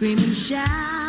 Scream 0.00 0.16
and 0.16 0.34
shout. 0.34 0.99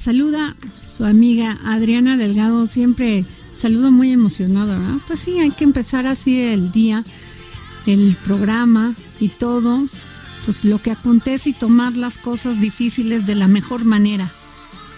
Saluda 0.00 0.56
su 0.86 1.04
amiga 1.04 1.58
Adriana 1.62 2.16
Delgado. 2.16 2.66
Siempre 2.66 3.26
saludo 3.54 3.90
muy 3.90 4.10
emocionada, 4.12 4.78
¿verdad? 4.78 4.96
Pues 5.06 5.20
sí, 5.20 5.38
hay 5.38 5.50
que 5.50 5.64
empezar 5.64 6.06
así 6.06 6.40
el 6.40 6.72
día, 6.72 7.04
el 7.84 8.16
programa 8.24 8.94
y 9.20 9.28
todo, 9.28 9.84
pues 10.46 10.64
lo 10.64 10.80
que 10.80 10.90
acontece 10.90 11.50
y 11.50 11.52
tomar 11.52 11.96
las 11.96 12.16
cosas 12.16 12.62
difíciles 12.62 13.26
de 13.26 13.34
la 13.34 13.46
mejor 13.46 13.84
manera, 13.84 14.32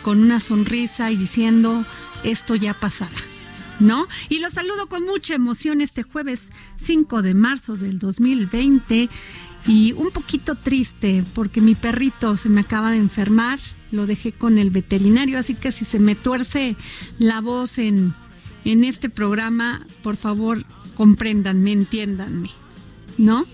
con 0.03 0.23
una 0.23 0.39
sonrisa 0.39 1.11
y 1.11 1.17
diciendo, 1.17 1.85
esto 2.23 2.55
ya 2.55 2.73
pasará. 2.73 3.19
¿No? 3.81 4.07
Y 4.29 4.39
los 4.39 4.53
saludo 4.53 4.87
con 4.87 5.05
mucha 5.05 5.35
emoción 5.35 5.81
este 5.81 6.05
jueves 6.05 6.53
5 6.77 7.23
de 7.23 7.35
marzo 7.35 7.77
del 7.77 7.99
2020 7.99 9.09
y 9.67 9.93
un 9.93 10.11
poquito 10.11 10.55
triste 10.55 11.25
porque 11.35 11.61
mi 11.61 11.75
perrito 11.75 12.37
se 12.37 12.49
me 12.49 12.63
acaba 12.63 12.91
de 12.91 12.99
enfermar, 12.99 13.59
lo 13.91 14.07
dejé 14.07 14.33
con 14.33 14.59
el 14.59 14.71
veterinario, 14.71 15.39
así 15.39 15.55
que 15.55 15.73
si 15.73 15.85
se 15.85 15.99
me 15.99 16.15
tuerce 16.15 16.77
la 17.19 17.41
voz 17.41 17.79
en, 17.79 18.15
en 18.65 18.85
este 18.85 19.09
programa, 19.09 19.87
por 20.03 20.17
favor, 20.17 20.65
compréndanme, 20.95 21.73
entiéndanme, 21.73 22.51
¿no? 23.19 23.47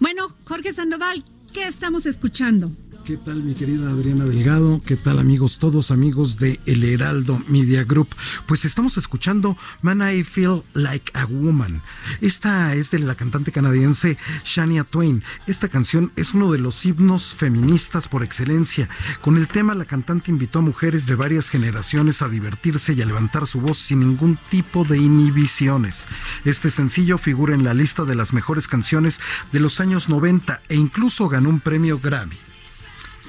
Bueno, 0.00 0.34
Jorge 0.44 0.72
Sandoval, 0.72 1.24
¿qué 1.52 1.66
estamos 1.66 2.06
escuchando? 2.06 2.72
¿Qué 3.04 3.16
tal 3.16 3.42
mi 3.42 3.54
querida 3.54 3.90
Adriana 3.90 4.24
Delgado? 4.26 4.80
¿Qué 4.86 4.96
tal 4.96 5.18
amigos, 5.18 5.58
todos 5.58 5.90
amigos 5.90 6.36
de 6.36 6.60
El 6.66 6.84
Heraldo 6.84 7.42
Media 7.48 7.82
Group? 7.82 8.14
Pues 8.46 8.64
estamos 8.64 8.96
escuchando 8.96 9.56
Man 9.80 10.08
I 10.08 10.22
Feel 10.22 10.62
Like 10.72 11.10
a 11.14 11.24
Woman. 11.24 11.82
Esta 12.20 12.72
es 12.76 12.92
de 12.92 13.00
la 13.00 13.16
cantante 13.16 13.50
canadiense 13.50 14.18
Shania 14.44 14.84
Twain. 14.84 15.24
Esta 15.48 15.66
canción 15.66 16.12
es 16.14 16.32
uno 16.32 16.52
de 16.52 16.60
los 16.60 16.86
himnos 16.86 17.34
feministas 17.34 18.06
por 18.06 18.22
excelencia. 18.22 18.88
Con 19.20 19.36
el 19.36 19.48
tema 19.48 19.74
la 19.74 19.84
cantante 19.84 20.30
invitó 20.30 20.60
a 20.60 20.62
mujeres 20.62 21.04
de 21.06 21.16
varias 21.16 21.48
generaciones 21.48 22.22
a 22.22 22.28
divertirse 22.28 22.92
y 22.92 23.02
a 23.02 23.06
levantar 23.06 23.48
su 23.48 23.60
voz 23.60 23.78
sin 23.78 23.98
ningún 23.98 24.38
tipo 24.48 24.84
de 24.84 24.98
inhibiciones. 24.98 26.06
Este 26.44 26.70
sencillo 26.70 27.18
figura 27.18 27.52
en 27.52 27.64
la 27.64 27.74
lista 27.74 28.04
de 28.04 28.14
las 28.14 28.32
mejores 28.32 28.68
canciones 28.68 29.20
de 29.50 29.58
los 29.58 29.80
años 29.80 30.08
90 30.08 30.62
e 30.68 30.76
incluso 30.76 31.28
ganó 31.28 31.48
un 31.48 31.58
premio 31.58 31.98
Grammy. 31.98 32.51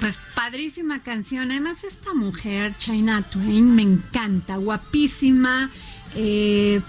Pues 0.00 0.18
padrísima 0.34 1.02
canción. 1.02 1.50
Además, 1.50 1.84
esta 1.84 2.14
mujer, 2.14 2.74
China 2.78 3.22
Twain, 3.22 3.74
me 3.74 3.82
encanta. 3.82 4.56
Guapísima. 4.56 5.70
eh, 6.14 6.80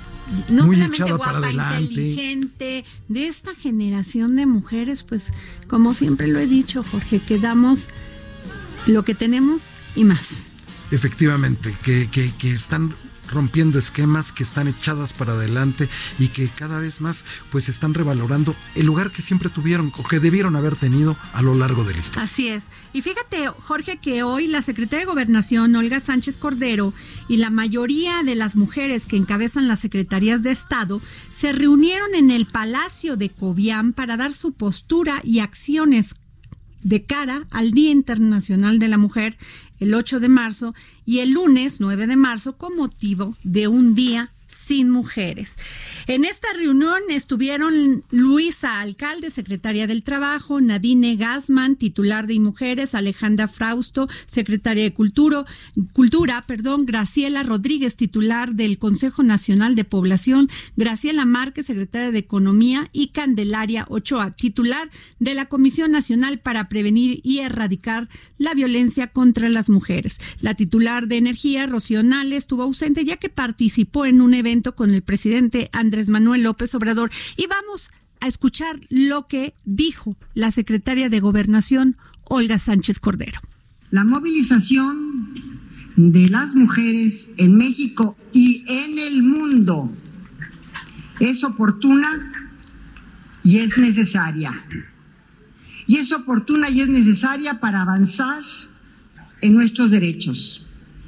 no 0.49 0.63
Muy 0.63 0.75
solamente 0.75 1.03
guapa, 1.03 1.33
para 1.33 1.51
inteligente. 1.51 2.83
De 3.07 3.27
esta 3.27 3.53
generación 3.53 4.35
de 4.35 4.45
mujeres, 4.45 5.03
pues, 5.03 5.31
como 5.67 5.93
siempre 5.93 6.27
lo 6.27 6.39
he 6.39 6.47
dicho, 6.47 6.83
Jorge, 6.83 7.19
que 7.19 7.37
damos 7.37 7.89
lo 8.87 9.05
que 9.05 9.13
tenemos 9.13 9.75
y 9.95 10.03
más. 10.03 10.53
Efectivamente, 10.91 11.77
que, 11.83 12.09
que, 12.09 12.33
que 12.37 12.51
están 12.51 12.95
rompiendo 13.29 13.79
esquemas, 13.79 14.31
que 14.31 14.43
están 14.43 14.67
echadas 14.67 15.13
para 15.13 15.33
adelante 15.33 15.89
y 16.19 16.29
que 16.29 16.49
cada 16.49 16.79
vez 16.79 17.01
más 17.01 17.25
pues 17.51 17.69
están 17.69 17.93
revalorando 17.93 18.55
el 18.75 18.85
lugar 18.85 19.11
que 19.11 19.21
siempre 19.21 19.49
tuvieron 19.49 19.91
o 19.97 20.03
que 20.03 20.19
debieron 20.19 20.55
haber 20.55 20.75
tenido 20.75 21.17
a 21.33 21.41
lo 21.41 21.55
largo 21.55 21.83
de 21.83 21.93
la 21.93 21.99
historia. 21.99 22.23
Así 22.23 22.47
es. 22.49 22.69
Y 22.93 23.01
fíjate, 23.01 23.47
Jorge, 23.47 23.97
que 23.97 24.23
hoy 24.23 24.47
la 24.47 24.61
secretaria 24.61 25.05
de 25.05 25.11
Gobernación, 25.11 25.75
Olga 25.75 25.99
Sánchez 25.99 26.37
Cordero, 26.37 26.93
y 27.27 27.37
la 27.37 27.49
mayoría 27.49 28.23
de 28.23 28.35
las 28.35 28.55
mujeres 28.55 29.05
que 29.05 29.17
encabezan 29.17 29.67
las 29.67 29.79
secretarías 29.79 30.43
de 30.43 30.51
Estado 30.51 31.01
se 31.33 31.51
reunieron 31.53 32.15
en 32.15 32.31
el 32.31 32.45
Palacio 32.45 33.17
de 33.17 33.29
Cobián 33.29 33.93
para 33.93 34.17
dar 34.17 34.33
su 34.33 34.53
postura 34.53 35.21
y 35.23 35.39
acciones 35.39 36.15
de 36.85 37.03
cara 37.03 37.47
al 37.49 37.71
Día 37.71 37.89
Internacional 37.89 38.77
de 38.77 38.87
la 38.87 38.99
Mujer 38.99 39.37
el 39.79 39.95
8 39.95 40.19
de 40.19 40.29
marzo 40.29 40.75
y 41.03 41.19
el 41.19 41.31
lunes 41.31 41.79
9 41.79 42.05
de 42.05 42.15
marzo 42.15 42.57
con 42.57 42.75
motivo 42.75 43.35
de 43.43 43.67
un 43.67 43.95
día 43.95 44.31
sin 44.55 44.89
mujeres. 44.89 45.57
En 46.07 46.25
esta 46.25 46.47
reunión 46.53 46.99
estuvieron 47.09 48.03
Luisa 48.09 48.79
Alcalde, 48.79 49.31
secretaria 49.31 49.87
del 49.87 50.03
Trabajo, 50.03 50.61
Nadine 50.61 51.15
Gassman, 51.15 51.75
titular 51.75 52.27
de 52.27 52.39
Mujeres, 52.39 52.95
Alejandra 52.95 53.47
Frausto, 53.47 54.07
secretaria 54.27 54.83
de 54.83 54.93
Cultura, 54.93 55.45
Cultura, 55.93 56.43
perdón, 56.47 56.85
Graciela 56.85 57.43
Rodríguez, 57.43 57.95
titular 57.95 58.55
del 58.55 58.77
Consejo 58.77 59.23
Nacional 59.23 59.75
de 59.75 59.83
Población, 59.83 60.49
Graciela 60.75 61.25
Márquez, 61.25 61.67
secretaria 61.67 62.11
de 62.11 62.19
Economía 62.19 62.89
y 62.93 63.09
Candelaria 63.09 63.85
Ochoa, 63.89 64.31
titular 64.31 64.89
de 65.19 65.33
la 65.33 65.45
Comisión 65.45 65.91
Nacional 65.91 66.39
para 66.39 66.69
Prevenir 66.69 67.19
y 67.23 67.39
Erradicar 67.39 68.07
la 68.37 68.53
Violencia 68.53 69.07
contra 69.07 69.49
las 69.49 69.69
Mujeres. 69.69 70.19
La 70.39 70.53
titular 70.53 71.07
de 71.07 71.17
Energía, 71.17 71.65
Rocío 71.65 72.03
Nale, 72.03 72.37
estuvo 72.37 72.63
ausente 72.63 73.03
ya 73.05 73.17
que 73.17 73.29
participó 73.29 74.05
en 74.05 74.21
un 74.21 74.33
evento 74.33 74.44
con 74.75 74.93
el 74.93 75.01
presidente 75.01 75.69
Andrés 75.73 76.07
Manuel 76.07 76.43
López 76.43 76.75
Obrador. 76.75 77.09
Y 77.35 77.47
vamos 77.47 77.89
a 78.21 78.27
escuchar 78.27 78.79
lo 78.89 79.27
que 79.27 79.55
dijo 79.65 80.17
la 80.35 80.51
secretaria 80.51 81.09
de 81.09 81.19
Gobernación, 81.19 81.97
Olga 82.25 82.59
Sánchez 82.59 82.99
Cordero. 82.99 83.39
La 83.89 84.03
movilización 84.03 85.33
de 85.95 86.29
las 86.29 86.53
mujeres 86.53 87.29
en 87.37 87.55
México 87.55 88.15
y 88.33 88.63
en 88.67 88.99
el 88.99 89.23
mundo 89.23 89.91
es 91.19 91.43
oportuna 91.43 92.31
y 93.43 93.57
es 93.57 93.79
necesaria. 93.79 94.63
Y 95.87 95.97
es 95.97 96.11
oportuna 96.11 96.69
y 96.69 96.81
es 96.81 96.89
necesaria 96.89 97.59
para 97.59 97.81
avanzar 97.81 98.43
en 99.41 99.55
nuestros 99.55 99.89
derechos, 99.89 100.65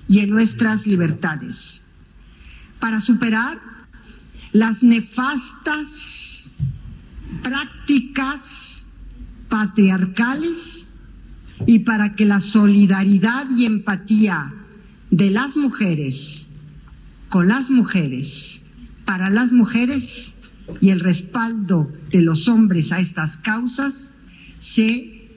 y 0.07 0.19
en 0.19 0.29
nuestras 0.29 0.87
libertades, 0.87 1.86
para 2.79 3.01
superar 3.01 3.59
las 4.51 4.83
nefastas 4.83 6.49
prácticas 7.43 8.85
patriarcales 9.49 10.87
y 11.65 11.79
para 11.79 12.15
que 12.15 12.25
la 12.25 12.39
solidaridad 12.39 13.47
y 13.55 13.65
empatía 13.65 14.53
de 15.09 15.31
las 15.31 15.57
mujeres 15.57 16.49
con 17.29 17.47
las 17.47 17.69
mujeres, 17.69 18.65
para 19.05 19.29
las 19.29 19.51
mujeres 19.51 20.35
y 20.81 20.89
el 20.89 20.99
respaldo 20.99 21.91
de 22.11 22.21
los 22.21 22.47
hombres 22.47 22.91
a 22.91 22.99
estas 22.99 23.37
causas 23.37 24.13
se 24.57 25.29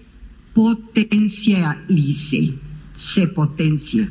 potencialice, 0.55 2.55
se 2.95 3.27
potencie. 3.29 4.09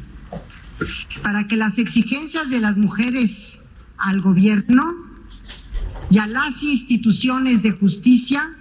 Para 1.23 1.47
que 1.47 1.55
las 1.55 1.77
exigencias 1.77 2.49
de 2.49 2.59
las 2.59 2.77
mujeres 2.77 3.63
al 3.97 4.21
gobierno 4.21 4.95
y 6.09 6.19
a 6.19 6.27
las 6.27 6.63
instituciones 6.63 7.61
de 7.61 7.71
justicia 7.71 8.55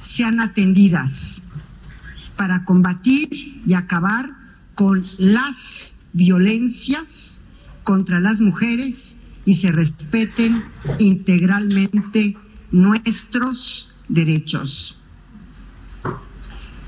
sean 0.00 0.40
atendidas 0.40 1.42
para 2.36 2.64
combatir 2.64 3.62
y 3.66 3.74
acabar 3.74 4.34
con 4.74 5.04
las 5.18 5.94
violencias 6.12 7.40
contra 7.82 8.20
las 8.20 8.40
mujeres 8.40 9.16
y 9.44 9.54
se 9.54 9.72
respeten 9.72 10.64
integralmente 10.98 12.36
nuestros 12.72 13.92
derechos. 14.08 14.98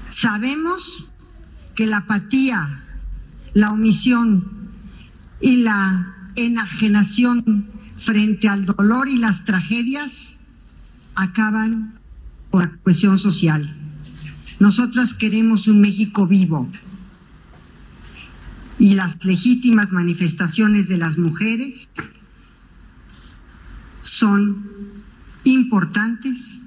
Sabemos 0.08 1.06
que 1.74 1.86
la 1.86 1.98
apatía, 1.98 2.84
la 3.58 3.72
omisión 3.72 4.44
y 5.40 5.56
la 5.56 6.14
enajenación 6.37 7.66
frente 7.96 8.49
al 8.49 8.64
dolor 8.66 9.08
y 9.08 9.19
las 9.19 9.44
tragedias 9.44 10.38
acaban 11.16 11.99
por 12.52 12.62
la 12.62 12.70
cohesión 12.84 13.19
social. 13.19 13.76
Nosotras 14.60 15.12
queremos 15.12 15.66
un 15.66 15.81
México 15.81 16.28
vivo 16.28 16.70
y 18.78 18.94
las 18.94 19.25
legítimas 19.25 19.90
manifestaciones 19.90 20.87
de 20.87 20.99
las 20.99 21.19
mujeres 21.19 21.90
son 24.02 24.66
importantes 25.43 26.61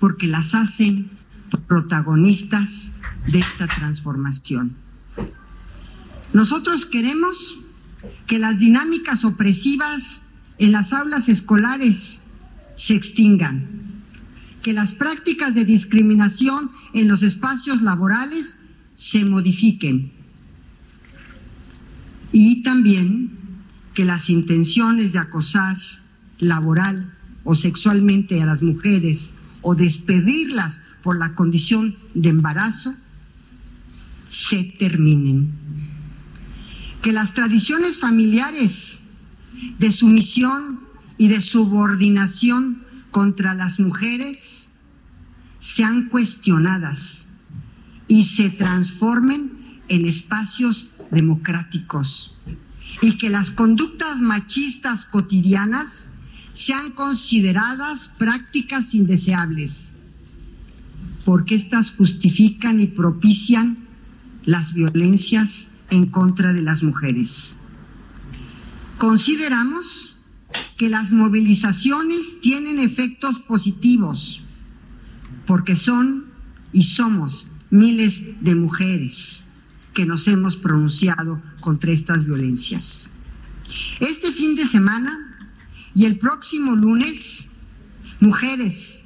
porque 0.00 0.26
las 0.26 0.56
hacen 0.56 1.10
protagonistas 1.68 2.90
de 3.28 3.38
esta 3.38 3.68
transformación. 3.68 4.83
Nosotros 6.34 6.84
queremos 6.84 7.56
que 8.26 8.40
las 8.40 8.58
dinámicas 8.58 9.24
opresivas 9.24 10.22
en 10.58 10.72
las 10.72 10.92
aulas 10.92 11.28
escolares 11.28 12.22
se 12.74 12.96
extingan, 12.96 14.02
que 14.60 14.72
las 14.72 14.92
prácticas 14.92 15.54
de 15.54 15.64
discriminación 15.64 16.72
en 16.92 17.06
los 17.06 17.22
espacios 17.22 17.82
laborales 17.82 18.58
se 18.96 19.24
modifiquen 19.24 20.10
y 22.32 22.64
también 22.64 23.30
que 23.94 24.04
las 24.04 24.28
intenciones 24.28 25.12
de 25.12 25.20
acosar 25.20 25.76
laboral 26.40 27.14
o 27.44 27.54
sexualmente 27.54 28.42
a 28.42 28.46
las 28.46 28.60
mujeres 28.60 29.34
o 29.62 29.76
despedirlas 29.76 30.80
por 31.04 31.16
la 31.16 31.36
condición 31.36 31.96
de 32.14 32.30
embarazo 32.30 32.92
se 34.26 34.64
terminen. 34.64 35.63
Que 37.04 37.12
las 37.12 37.34
tradiciones 37.34 37.98
familiares 37.98 39.00
de 39.78 39.90
sumisión 39.90 40.80
y 41.18 41.28
de 41.28 41.42
subordinación 41.42 42.82
contra 43.10 43.52
las 43.52 43.78
mujeres 43.78 44.72
sean 45.58 46.08
cuestionadas 46.08 47.26
y 48.08 48.24
se 48.24 48.48
transformen 48.48 49.82
en 49.88 50.06
espacios 50.06 50.88
democráticos 51.10 52.38
y 53.02 53.18
que 53.18 53.28
las 53.28 53.50
conductas 53.50 54.22
machistas 54.22 55.04
cotidianas 55.04 56.08
sean 56.54 56.90
consideradas 56.92 58.08
prácticas 58.16 58.94
indeseables, 58.94 59.92
porque 61.26 61.54
éstas 61.54 61.90
justifican 61.90 62.80
y 62.80 62.86
propician 62.86 63.88
las 64.46 64.72
violencias 64.72 65.73
en 65.94 66.06
contra 66.06 66.52
de 66.52 66.62
las 66.62 66.82
mujeres. 66.82 67.56
Consideramos 68.98 70.16
que 70.76 70.88
las 70.88 71.12
movilizaciones 71.12 72.40
tienen 72.40 72.80
efectos 72.80 73.38
positivos, 73.38 74.42
porque 75.46 75.76
son 75.76 76.26
y 76.72 76.84
somos 76.84 77.46
miles 77.70 78.42
de 78.42 78.54
mujeres 78.54 79.44
que 79.94 80.04
nos 80.04 80.26
hemos 80.26 80.56
pronunciado 80.56 81.40
contra 81.60 81.92
estas 81.92 82.24
violencias. 82.24 83.10
Este 84.00 84.32
fin 84.32 84.56
de 84.56 84.66
semana 84.66 85.36
y 85.94 86.06
el 86.06 86.18
próximo 86.18 86.74
lunes, 86.74 87.46
mujeres 88.18 89.04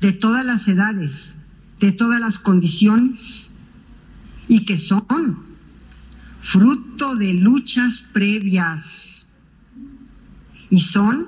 de 0.00 0.12
todas 0.12 0.46
las 0.46 0.68
edades, 0.68 1.38
de 1.80 1.90
todas 1.90 2.20
las 2.20 2.38
condiciones, 2.38 3.54
y 4.48 4.64
que 4.64 4.78
son 4.78 5.47
fruto 6.40 7.16
de 7.16 7.34
luchas 7.34 8.00
previas, 8.00 9.28
y 10.70 10.80
son 10.80 11.26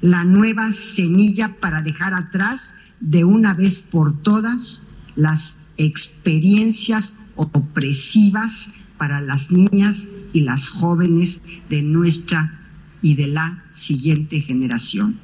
la 0.00 0.24
nueva 0.24 0.72
semilla 0.72 1.60
para 1.60 1.82
dejar 1.82 2.14
atrás 2.14 2.74
de 3.00 3.24
una 3.24 3.54
vez 3.54 3.80
por 3.80 4.20
todas 4.22 4.86
las 5.16 5.56
experiencias 5.76 7.12
opresivas 7.34 8.70
para 8.98 9.20
las 9.20 9.50
niñas 9.50 10.06
y 10.32 10.42
las 10.42 10.68
jóvenes 10.68 11.42
de 11.68 11.82
nuestra 11.82 12.60
y 13.00 13.14
de 13.14 13.26
la 13.26 13.64
siguiente 13.72 14.40
generación. 14.40 15.18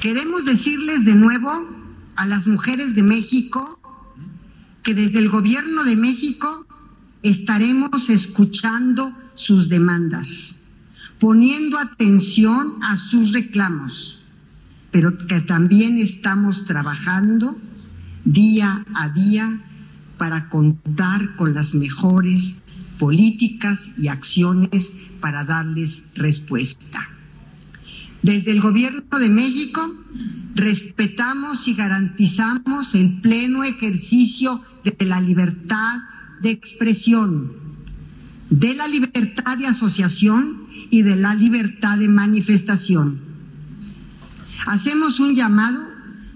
Queremos 0.00 0.44
decirles 0.44 1.04
de 1.04 1.14
nuevo 1.14 1.66
a 2.16 2.26
las 2.26 2.46
mujeres 2.46 2.94
de 2.94 3.02
México 3.02 3.80
que 4.82 4.94
desde 4.94 5.18
el 5.18 5.30
gobierno 5.30 5.84
de 5.84 5.96
México 5.96 6.66
estaremos 7.22 8.10
escuchando 8.10 9.16
sus 9.34 9.68
demandas, 9.68 10.56
poniendo 11.18 11.78
atención 11.78 12.82
a 12.82 12.96
sus 12.96 13.32
reclamos, 13.32 14.22
pero 14.90 15.26
que 15.26 15.40
también 15.40 15.98
estamos 15.98 16.64
trabajando 16.64 17.56
día 18.24 18.84
a 18.94 19.08
día 19.08 19.60
para 20.18 20.48
contar 20.48 21.34
con 21.36 21.54
las 21.54 21.74
mejores 21.74 22.62
políticas 22.98 23.90
y 23.98 24.08
acciones 24.08 24.92
para 25.20 25.44
darles 25.44 26.04
respuesta. 26.14 27.08
Desde 28.22 28.52
el 28.52 28.60
Gobierno 28.60 29.18
de 29.18 29.28
México 29.28 29.92
respetamos 30.54 31.66
y 31.66 31.74
garantizamos 31.74 32.94
el 32.94 33.20
pleno 33.20 33.64
ejercicio 33.64 34.60
de 34.84 35.06
la 35.06 35.20
libertad 35.20 36.02
de 36.42 36.50
expresión, 36.50 37.52
de 38.50 38.74
la 38.74 38.88
libertad 38.88 39.56
de 39.56 39.66
asociación 39.66 40.66
y 40.90 41.02
de 41.02 41.16
la 41.16 41.34
libertad 41.34 41.98
de 41.98 42.08
manifestación. 42.08 43.20
Hacemos 44.66 45.20
un 45.20 45.34
llamado 45.34 45.88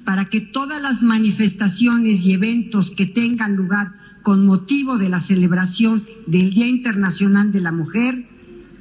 para 0.05 0.27
que 0.27 0.41
todas 0.41 0.81
las 0.81 1.03
manifestaciones 1.03 2.25
y 2.25 2.33
eventos 2.33 2.91
que 2.91 3.07
tengan 3.07 3.57
lugar 3.57 3.93
con 4.23 4.47
motivo 4.47 4.99
de 4.99 5.09
la 5.09 5.21
celebración 5.21 6.05
del 6.27 6.55
Día 6.55 6.67
Internacional 6.67 7.53
de 7.53 7.61
la 7.61 7.73
Mujer 7.73 8.27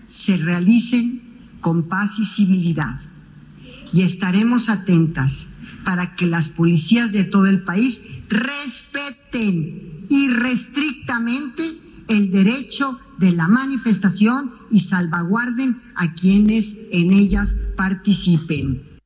se 0.05 0.38
realicen 0.38 1.22
con 1.62 1.84
paz 1.84 2.20
y 2.20 2.25
civilidad. 2.25 3.01
Y 3.91 4.01
estaremos 4.01 4.70
atentas 4.70 5.48
para 5.84 6.15
que 6.15 6.25
las 6.25 6.48
policías 6.48 7.12
de 7.12 7.24
todo 7.24 7.48
el 7.48 7.62
país 7.62 8.01
respeten 8.29 10.05
irrestrictamente 10.10 11.77
el 12.08 12.32
derecho 12.32 13.00
de 13.17 13.32
la 13.32 13.48
manifestación 13.48 14.53
y 14.72 14.82
salvaguarden 14.82 15.82
a 15.96 16.13
quienes 16.13 16.77
en 16.91 17.13
ellas 17.13 17.55
participen. 17.75 19.00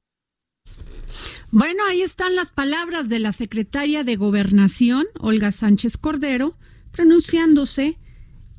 Bueno, 1.52 1.84
ahí 1.90 2.02
están 2.02 2.36
las 2.36 2.52
palabras 2.52 3.10
de 3.10 3.20
la 3.20 3.34
secretaria 3.34 4.04
de 4.04 4.16
Gobernación, 4.16 5.06
Olga 5.20 5.52
Sánchez 5.52 5.98
Cordero, 5.98 6.58
pronunciándose 6.92 7.98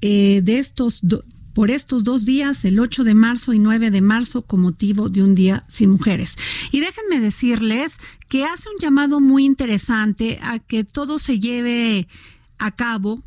eh, 0.01 0.41
de 0.43 0.59
estos 0.59 1.01
do- 1.03 1.23
por 1.53 1.71
estos 1.71 2.05
dos 2.05 2.25
días, 2.25 2.65
el 2.65 2.79
8 2.79 3.05
de 3.05 3.15
marzo 3.15 3.53
y 3.53 3.59
9 3.59 3.91
de 3.91 4.01
marzo, 4.01 4.43
con 4.43 4.61
motivo 4.61 5.09
de 5.09 5.23
un 5.23 5.35
día 5.35 5.65
sin 5.69 5.91
mujeres. 5.91 6.37
Y 6.71 6.81
déjenme 6.81 7.21
decirles 7.21 7.99
que 8.29 8.45
hace 8.45 8.69
un 8.69 8.81
llamado 8.81 9.21
muy 9.21 9.45
interesante 9.45 10.39
a 10.43 10.59
que 10.59 10.85
todo 10.85 11.19
se 11.19 11.41
lleve 11.41 12.09
a 12.59 12.71
cabo 12.71 13.23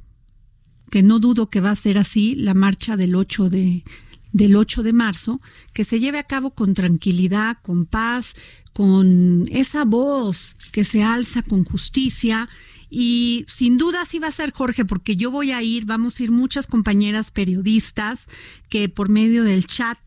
que 0.90 1.02
no 1.02 1.18
dudo 1.18 1.50
que 1.50 1.60
va 1.60 1.72
a 1.72 1.76
ser 1.76 1.98
así, 1.98 2.36
la 2.36 2.54
marcha 2.54 2.96
del 2.96 3.16
8 3.16 3.50
de 3.50 3.84
del 4.32 4.56
8 4.56 4.84
de 4.84 4.94
marzo, 4.94 5.40
que 5.74 5.84
se 5.84 6.00
lleve 6.00 6.18
a 6.18 6.24
cabo 6.24 6.52
con 6.52 6.74
tranquilidad, 6.74 7.58
con 7.62 7.86
paz, 7.86 8.36
con 8.74 9.48
esa 9.52 9.86
voz 9.86 10.56
que 10.72 10.84
se 10.84 11.04
alza 11.04 11.44
con 11.44 11.64
justicia 11.64 12.50
y 12.96 13.46
sin 13.48 13.80
duda 13.80 14.06
sí 14.06 14.20
va 14.20 14.28
a 14.28 14.32
ser 14.32 14.52
Jorge, 14.52 14.86
porque 14.86 15.16
yo 15.16 15.32
voy 15.32 15.52
a 15.52 15.64
ir, 15.64 15.86
vamos 15.86 16.20
a 16.20 16.24
ir 16.24 16.32
muchas 16.32 16.68
compañeras 16.68 17.32
periodistas 17.32 18.28
que 18.70 18.88
por 18.88 19.10
medio 19.10 19.44
del 19.44 19.66
chat 19.66 19.98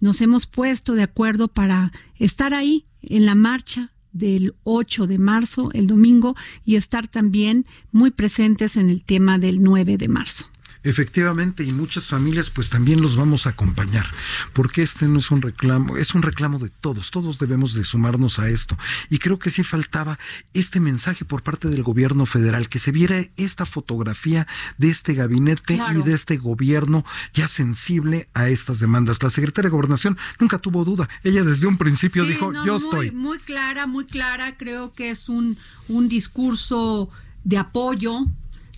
nos 0.00 0.20
hemos 0.20 0.46
puesto 0.46 0.92
de 0.92 1.04
acuerdo 1.04 1.48
para 1.48 1.90
estar 2.16 2.52
ahí 2.52 2.84
en 3.00 3.24
la 3.24 3.34
marcha 3.34 3.92
del 4.12 4.54
8 4.64 5.06
de 5.06 5.18
marzo, 5.18 5.70
el 5.72 5.86
domingo, 5.86 6.36
y 6.66 6.76
estar 6.76 7.08
también 7.08 7.64
muy 7.92 8.10
presentes 8.10 8.76
en 8.76 8.90
el 8.90 9.02
tema 9.02 9.38
del 9.38 9.62
9 9.62 9.96
de 9.96 10.08
marzo. 10.08 10.53
Efectivamente, 10.84 11.64
y 11.64 11.72
muchas 11.72 12.06
familias 12.08 12.50
pues 12.50 12.70
también 12.70 13.00
los 13.02 13.16
vamos 13.16 13.46
a 13.46 13.50
acompañar, 13.50 14.06
porque 14.52 14.82
este 14.82 15.06
no 15.08 15.18
es 15.18 15.30
un 15.30 15.42
reclamo, 15.42 15.96
es 15.96 16.14
un 16.14 16.22
reclamo 16.22 16.58
de 16.58 16.68
todos, 16.68 17.10
todos 17.10 17.38
debemos 17.38 17.72
de 17.74 17.84
sumarnos 17.84 18.38
a 18.38 18.48
esto. 18.50 18.78
Y 19.10 19.18
creo 19.18 19.38
que 19.38 19.50
sí 19.50 19.62
faltaba 19.64 20.18
este 20.52 20.80
mensaje 20.80 21.24
por 21.24 21.42
parte 21.42 21.68
del 21.68 21.82
gobierno 21.82 22.26
federal, 22.26 22.68
que 22.68 22.78
se 22.78 22.92
viera 22.92 23.26
esta 23.36 23.66
fotografía 23.66 24.46
de 24.78 24.90
este 24.90 25.14
gabinete 25.14 25.74
Claro. 25.76 26.00
y 26.00 26.02
de 26.02 26.12
este 26.14 26.36
gobierno 26.36 27.04
ya 27.32 27.48
sensible 27.48 28.28
a 28.34 28.48
estas 28.48 28.78
demandas. 28.78 29.22
La 29.22 29.30
secretaria 29.30 29.68
de 29.70 29.72
Gobernación 29.74 30.18
nunca 30.38 30.58
tuvo 30.58 30.84
duda, 30.84 31.08
ella 31.22 31.44
desde 31.44 31.66
un 31.66 31.78
principio 31.78 32.24
Sí, 32.24 32.30
dijo, 32.32 32.52
no, 32.52 32.64
yo 32.64 32.74
muy, 32.74 32.82
estoy. 32.84 33.10
Muy 33.10 33.38
clara, 33.38 33.86
muy 33.86 34.04
clara. 34.04 34.56
Creo 34.56 34.92
que 34.92 35.10
es 35.10 35.28
un, 35.28 35.56
un 35.88 36.08
discurso 36.08 37.08
de 37.44 37.56
apoyo, 37.58 38.26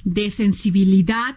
de 0.04 0.30
sensibilidad, 0.30 1.36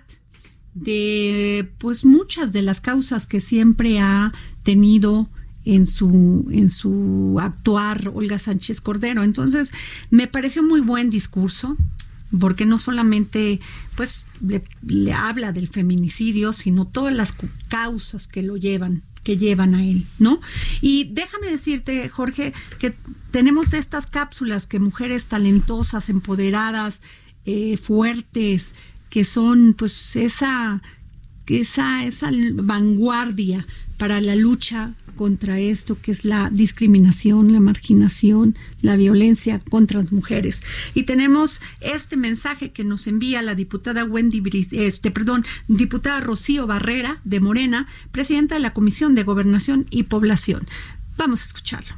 de 0.83 1.69
pues 1.77 2.05
muchas 2.05 2.51
de 2.51 2.62
las 2.62 2.81
causas 2.81 3.27
que 3.27 3.41
siempre 3.41 4.00
ha 4.00 4.33
tenido 4.63 5.29
en 5.65 5.86
su 5.86 6.48
en 6.51 6.69
su 6.69 7.38
actuar 7.41 8.12
Olga 8.13 8.39
Sánchez 8.39 8.81
Cordero. 8.81 9.24
Entonces, 9.24 9.71
me 10.09 10.27
pareció 10.27 10.63
muy 10.63 10.81
buen 10.81 11.09
discurso 11.09 11.77
porque 12.38 12.65
no 12.65 12.79
solamente 12.79 13.59
pues 13.95 14.25
le, 14.41 14.63
habla 15.13 15.51
del 15.51 15.67
feminicidio, 15.67 16.53
sino 16.53 16.86
todas 16.86 17.13
las 17.13 17.33
causas 17.67 18.27
que 18.27 18.43
lo 18.43 18.57
llevan 18.57 19.03
que 19.24 19.36
llevan 19.36 19.75
a 19.75 19.86
él, 19.86 20.07
¿no? 20.17 20.39
Y 20.79 21.09
déjame 21.12 21.51
decirte, 21.51 22.07
Jorge, 22.07 22.53
que 22.79 22.95
tenemos 23.31 23.74
estas 23.74 24.07
cápsulas 24.07 24.65
que 24.65 24.79
mujeres 24.79 25.25
talentosas, 25.25 26.09
empoderadas, 26.09 27.01
eh, 27.45 27.75
fuertes, 27.75 28.75
que 29.10 29.24
son 29.24 29.74
pues 29.78 30.16
esa 30.16 30.82
esa, 31.58 32.04
esa 32.04 32.30
vanguardia 32.54 33.66
para 33.98 34.22
la 34.22 34.36
lucha 34.36 34.94
contra 35.16 35.60
esto 35.60 35.98
que 36.01 36.12
es 36.12 36.24
la 36.24 36.50
discriminación, 36.50 37.51
la 37.51 37.60
marginación, 37.60 38.58
la 38.82 38.96
violencia 38.96 39.60
contra 39.70 40.00
las 40.00 40.13
mujeres. 40.13 40.63
Y 40.94 41.04
tenemos 41.04 41.60
este 41.82 42.16
mensaje 42.16 42.72
que 42.72 42.86
nos 42.86 43.06
envía 43.08 43.42
la 43.42 43.56
diputada 43.56 44.06
Wendy 44.06 44.42
este, 44.72 45.12
perdón, 45.12 45.46
diputada 45.68 46.22
Rocío 46.22 46.68
Barrera 46.68 47.20
de 47.25 47.42
Morena, 47.42 47.88
presidenta 48.13 48.56
de 48.56 48.62
la 48.62 48.74
Comisión 48.74 49.13
de 49.13 49.24
Gobernación 49.24 49.88
y 49.89 50.04
Población. 50.04 50.66
Vamos 51.18 51.42
a 51.42 51.46
escucharlo. 51.48 51.96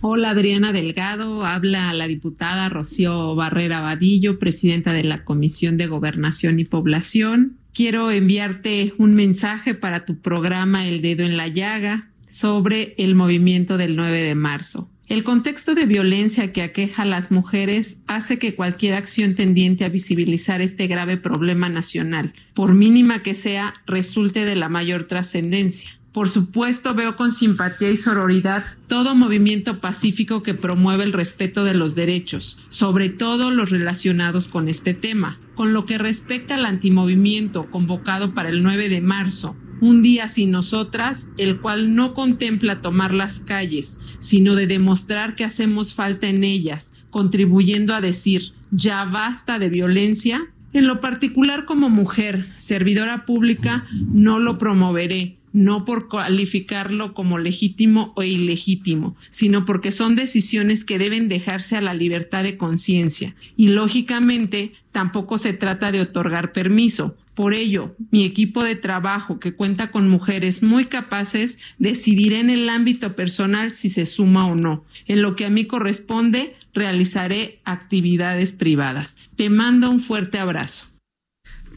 Hola 0.00 0.30
Adriana 0.30 0.72
Delgado, 0.72 1.44
habla 1.44 1.92
la 1.92 2.06
diputada 2.06 2.68
Rocío 2.68 3.34
Barrera 3.34 3.80
Vadillo, 3.80 4.38
presidenta 4.38 4.92
de 4.92 5.02
la 5.02 5.24
Comisión 5.24 5.76
de 5.76 5.88
Gobernación 5.88 6.60
y 6.60 6.64
Población. 6.64 7.56
Quiero 7.74 8.12
enviarte 8.12 8.94
un 8.98 9.16
mensaje 9.16 9.74
para 9.74 10.04
tu 10.04 10.20
programa 10.20 10.86
El 10.86 11.02
Dedo 11.02 11.24
en 11.24 11.36
la 11.36 11.48
Llaga 11.48 12.10
sobre 12.28 12.94
el 12.98 13.16
movimiento 13.16 13.76
del 13.76 13.96
9 13.96 14.22
de 14.22 14.36
marzo. 14.36 14.88
El 15.08 15.24
contexto 15.24 15.74
de 15.74 15.86
violencia 15.86 16.52
que 16.52 16.62
aqueja 16.62 17.02
a 17.02 17.06
las 17.06 17.32
mujeres 17.32 17.98
hace 18.06 18.38
que 18.38 18.54
cualquier 18.54 18.94
acción 18.94 19.34
tendiente 19.34 19.84
a 19.84 19.88
visibilizar 19.88 20.62
este 20.62 20.86
grave 20.86 21.16
problema 21.16 21.68
nacional, 21.68 22.34
por 22.54 22.72
mínima 22.72 23.24
que 23.24 23.34
sea, 23.34 23.72
resulte 23.84 24.44
de 24.44 24.54
la 24.54 24.68
mayor 24.68 25.08
trascendencia. 25.08 25.97
Por 26.18 26.30
supuesto, 26.30 26.94
veo 26.94 27.14
con 27.14 27.30
simpatía 27.30 27.92
y 27.92 27.96
sororidad 27.96 28.64
todo 28.88 29.14
movimiento 29.14 29.80
pacífico 29.80 30.42
que 30.42 30.52
promueve 30.52 31.04
el 31.04 31.12
respeto 31.12 31.62
de 31.62 31.74
los 31.74 31.94
derechos, 31.94 32.58
sobre 32.70 33.08
todo 33.08 33.52
los 33.52 33.70
relacionados 33.70 34.48
con 34.48 34.68
este 34.68 34.94
tema. 34.94 35.38
Con 35.54 35.72
lo 35.72 35.86
que 35.86 35.96
respecta 35.96 36.56
al 36.56 36.66
antimovimiento 36.66 37.70
convocado 37.70 38.34
para 38.34 38.48
el 38.48 38.64
9 38.64 38.88
de 38.88 39.00
marzo, 39.00 39.54
un 39.80 40.02
día 40.02 40.26
sin 40.26 40.50
nosotras, 40.50 41.28
el 41.36 41.60
cual 41.60 41.94
no 41.94 42.14
contempla 42.14 42.82
tomar 42.82 43.14
las 43.14 43.38
calles, 43.38 44.00
sino 44.18 44.56
de 44.56 44.66
demostrar 44.66 45.36
que 45.36 45.44
hacemos 45.44 45.94
falta 45.94 46.26
en 46.26 46.42
ellas, 46.42 46.92
contribuyendo 47.10 47.94
a 47.94 48.00
decir 48.00 48.54
ya 48.72 49.04
basta 49.04 49.60
de 49.60 49.68
violencia, 49.68 50.48
en 50.72 50.88
lo 50.88 51.00
particular 51.00 51.64
como 51.64 51.88
mujer, 51.88 52.48
servidora 52.56 53.24
pública, 53.24 53.86
no 54.12 54.40
lo 54.40 54.58
promoveré, 54.58 55.37
no 55.52 55.84
por 55.84 56.08
calificarlo 56.08 57.14
como 57.14 57.38
legítimo 57.38 58.12
o 58.16 58.22
ilegítimo, 58.22 59.16
sino 59.30 59.64
porque 59.64 59.90
son 59.90 60.16
decisiones 60.16 60.84
que 60.84 60.98
deben 60.98 61.28
dejarse 61.28 61.76
a 61.76 61.80
la 61.80 61.94
libertad 61.94 62.42
de 62.42 62.56
conciencia. 62.56 63.34
Y 63.56 63.68
lógicamente 63.68 64.72
tampoco 64.92 65.38
se 65.38 65.52
trata 65.52 65.92
de 65.92 66.00
otorgar 66.00 66.52
permiso. 66.52 67.16
Por 67.34 67.54
ello, 67.54 67.94
mi 68.10 68.24
equipo 68.24 68.64
de 68.64 68.74
trabajo, 68.74 69.38
que 69.38 69.54
cuenta 69.54 69.92
con 69.92 70.08
mujeres 70.08 70.62
muy 70.62 70.86
capaces, 70.86 71.58
decidirá 71.78 72.40
en 72.40 72.50
el 72.50 72.68
ámbito 72.68 73.14
personal 73.14 73.74
si 73.74 73.88
se 73.88 74.06
suma 74.06 74.46
o 74.46 74.56
no. 74.56 74.84
En 75.06 75.22
lo 75.22 75.36
que 75.36 75.46
a 75.46 75.50
mí 75.50 75.64
corresponde, 75.64 76.56
realizaré 76.74 77.60
actividades 77.64 78.52
privadas. 78.52 79.18
Te 79.36 79.50
mando 79.50 79.88
un 79.88 80.00
fuerte 80.00 80.40
abrazo. 80.40 80.86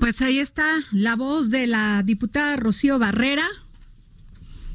Pues 0.01 0.23
ahí 0.23 0.39
está 0.39 0.79
la 0.91 1.15
voz 1.15 1.51
de 1.51 1.67
la 1.67 2.01
diputada 2.01 2.55
Rocío 2.55 2.97
Barrera. 2.97 3.47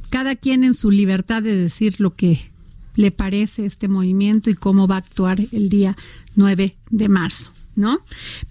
Cada 0.09 0.37
quien 0.37 0.63
en 0.63 0.73
su 0.73 0.93
libertad 0.93 1.43
de 1.43 1.57
decir 1.57 1.97
lo 2.01 2.15
que 2.15 2.53
le 2.95 3.11
parece 3.11 3.67
este 3.67 3.89
movimiento 3.89 4.51
y 4.51 4.55
cómo 4.55 4.87
va 4.87 4.95
a 4.95 4.99
actuar 4.99 5.41
el 5.51 5.69
día 5.69 5.97
9 6.37 6.77
de 6.91 7.09
marzo, 7.09 7.53
¿no? 7.75 7.99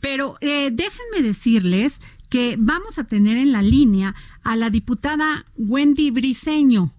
Pero 0.01 0.35
eh, 0.41 0.69
déjenme 0.69 1.25
decirles 1.25 2.01
que 2.27 2.57
vamos 2.59 2.99
a 2.99 3.05
tener 3.05 3.37
en 3.37 3.53
la 3.53 3.61
línea 3.61 4.13
a 4.43 4.57
la 4.57 4.69
diputada 4.69 5.45
Wendy 5.55 6.11
Briseño 6.11 6.93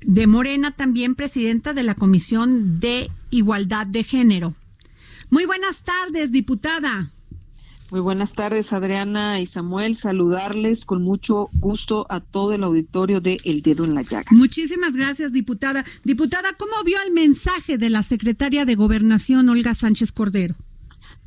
de 0.00 0.28
Morena, 0.28 0.76
también 0.76 1.16
presidenta 1.16 1.72
de 1.72 1.82
la 1.82 1.96
Comisión 1.96 2.78
de 2.78 3.10
Igualdad 3.30 3.88
de 3.88 4.04
Género. 4.04 4.54
Muy 5.28 5.44
buenas 5.44 5.82
tardes, 5.82 6.30
diputada. 6.30 7.10
Muy 7.94 8.00
buenas 8.00 8.32
tardes, 8.32 8.72
Adriana 8.72 9.38
y 9.38 9.46
Samuel. 9.46 9.94
Saludarles 9.94 10.84
con 10.84 11.00
mucho 11.00 11.48
gusto 11.52 12.08
a 12.10 12.18
todo 12.18 12.52
el 12.52 12.64
auditorio 12.64 13.20
de 13.20 13.36
El 13.44 13.62
Dedo 13.62 13.84
en 13.84 13.94
la 13.94 14.02
Llaga. 14.02 14.26
Muchísimas 14.32 14.96
gracias, 14.96 15.30
diputada. 15.30 15.84
Diputada, 16.02 16.54
¿cómo 16.58 16.72
vio 16.84 16.96
el 17.06 17.12
mensaje 17.12 17.78
de 17.78 17.90
la 17.90 18.02
secretaria 18.02 18.64
de 18.64 18.74
Gobernación, 18.74 19.48
Olga 19.48 19.76
Sánchez 19.76 20.10
Cordero? 20.10 20.56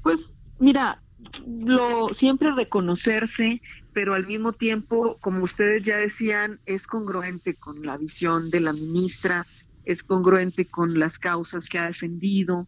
Pues 0.03 0.29
mira, 0.59 1.01
lo 1.47 2.09
siempre 2.09 2.51
reconocerse, 2.51 3.62
pero 3.93 4.13
al 4.13 4.27
mismo 4.27 4.51
tiempo, 4.51 5.15
como 5.21 5.45
ustedes 5.45 5.83
ya 5.83 5.95
decían, 5.95 6.59
es 6.65 6.86
congruente 6.86 7.53
con 7.53 7.86
la 7.86 7.95
visión 7.95 8.50
de 8.50 8.59
la 8.59 8.74
ministra, 8.74 9.47
es 9.86 10.03
congruente 10.03 10.65
con 10.65 11.00
las 11.00 11.17
causas 11.17 11.69
que 11.69 11.79
ha 11.79 11.86
defendido, 11.86 12.67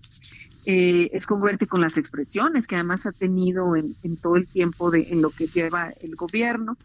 eh, 0.66 1.10
es 1.13 1.25
congruente 1.25 1.68
con 1.68 1.82
las 1.82 1.98
expresiones 1.98 2.68
que 2.68 2.75
además 2.75 3.06
ha 3.06 3.12
tenido 3.13 3.75
en, 3.75 3.98
todo 4.22 4.36
el 4.36 4.48
tiempo 4.50 4.92
de 4.92 5.08
en 5.10 5.22
lo 5.22 5.32
que 5.32 5.48
lleva 5.48 5.92
el 6.01 6.16
gobierno. 6.16 6.78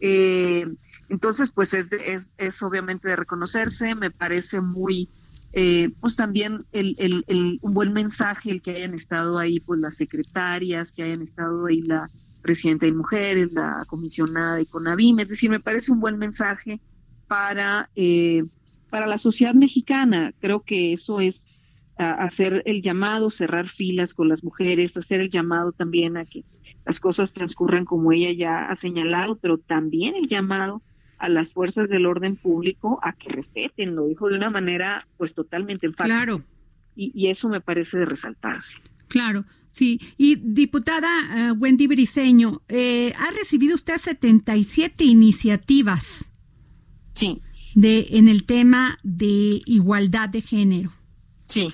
Eh, 0.00 0.66
entonces, 1.08 1.52
pues 1.52 1.74
es, 1.74 1.90
de- 1.90 2.12
es, 2.14 2.32
es 2.36 2.62
obviamente 2.62 3.08
de 3.08 3.16
reconocerse, 3.16 3.94
me 3.94 4.10
parece 4.10 4.60
muy, 4.60 5.10
eh, 5.52 5.90
pues 6.00 6.16
también 6.16 6.64
el, 6.72 6.96
el, 6.98 7.58
un 7.62 7.74
buen 7.74 7.92
mensaje 7.92 8.50
el 8.50 8.62
que 8.62 8.72
hayan 8.72 8.94
estado 8.94 9.38
ahí, 9.38 9.60
pues 9.60 9.80
las 9.80 9.96
secretarias, 9.96 10.92
que 10.92 11.02
hayan 11.04 11.22
estado 11.22 11.66
ahí 11.66 11.82
la 11.82 12.10
presidenta 12.40 12.86
de 12.86 12.92
mujeres, 12.92 13.52
la 13.52 13.84
comisionada 13.86 14.56
de 14.56 14.66
CONAVIM, 14.66 15.20
es 15.20 15.28
decir, 15.28 15.50
me 15.50 15.60
parece 15.60 15.92
un 15.92 16.00
buen 16.00 16.18
mensaje 16.18 16.80
para, 17.26 17.90
eh, 17.94 18.44
para 18.88 19.06
la 19.06 19.18
sociedad 19.18 19.54
mexicana. 19.54 20.32
Creo 20.40 20.62
que 20.62 20.92
eso 20.92 21.20
es 21.20 21.51
a- 21.98 22.24
hacer 22.24 22.62
el 22.66 22.82
llamado, 22.82 23.30
cerrar 23.30 23.68
filas 23.68 24.14
con 24.14 24.28
las 24.28 24.42
mujeres, 24.44 24.96
hacer 24.96 25.20
el 25.20 25.30
llamado 25.30 25.72
también 25.72 26.16
a 26.16 26.24
que 26.24 26.44
las 26.86 27.00
cosas 27.00 27.32
transcurran 27.32 27.84
como 27.84 28.12
ella 28.12 28.32
ya 28.32 28.66
ha 28.66 28.76
señalado, 28.76 29.36
pero 29.36 29.58
también 29.58 30.14
el 30.16 30.26
llamado 30.28 30.82
a 31.18 31.28
las 31.28 31.52
fuerzas 31.52 31.88
del 31.88 32.06
orden 32.06 32.36
público 32.36 32.98
a 33.02 33.12
que 33.12 33.28
respeten, 33.28 33.94
lo 33.94 34.06
dijo 34.06 34.28
de 34.28 34.36
una 34.36 34.50
manera 34.50 35.06
pues 35.16 35.34
totalmente 35.34 35.86
enfática. 35.86 36.16
Claro, 36.16 36.42
Y, 36.96 37.12
y 37.14 37.28
eso 37.28 37.48
me 37.48 37.60
parece 37.60 37.98
de 37.98 38.04
resaltarse. 38.06 38.78
claro. 39.08 39.44
Sí, 39.74 39.98
y 40.18 40.34
diputada 40.36 41.08
eh, 41.34 41.52
Wendy 41.52 41.86
Briseño, 41.86 42.60
eh, 42.68 43.14
ha 43.18 43.30
recibido 43.30 43.74
usted 43.74 43.96
77 43.96 45.02
iniciativas 45.04 46.28
Sí, 47.14 47.40
de 47.74 48.06
en 48.10 48.28
el 48.28 48.44
tema 48.44 48.98
de 49.02 49.62
igualdad 49.64 50.28
de 50.28 50.42
género. 50.42 50.92
Sí. 51.52 51.68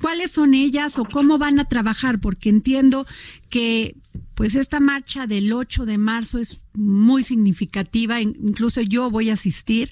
¿Cuáles 0.00 0.30
son 0.32 0.52
ellas 0.52 0.98
o 0.98 1.04
cómo 1.04 1.38
van 1.38 1.58
a 1.58 1.64
trabajar? 1.68 2.20
Porque 2.20 2.50
entiendo 2.50 3.06
que 3.48 3.96
pues 4.34 4.54
esta 4.54 4.78
marcha 4.78 5.26
del 5.26 5.50
8 5.50 5.86
de 5.86 5.96
marzo 5.96 6.38
es 6.38 6.58
muy 6.74 7.24
significativa, 7.24 8.20
in- 8.20 8.36
incluso 8.42 8.82
yo 8.82 9.10
voy 9.10 9.30
a 9.30 9.34
asistir 9.34 9.90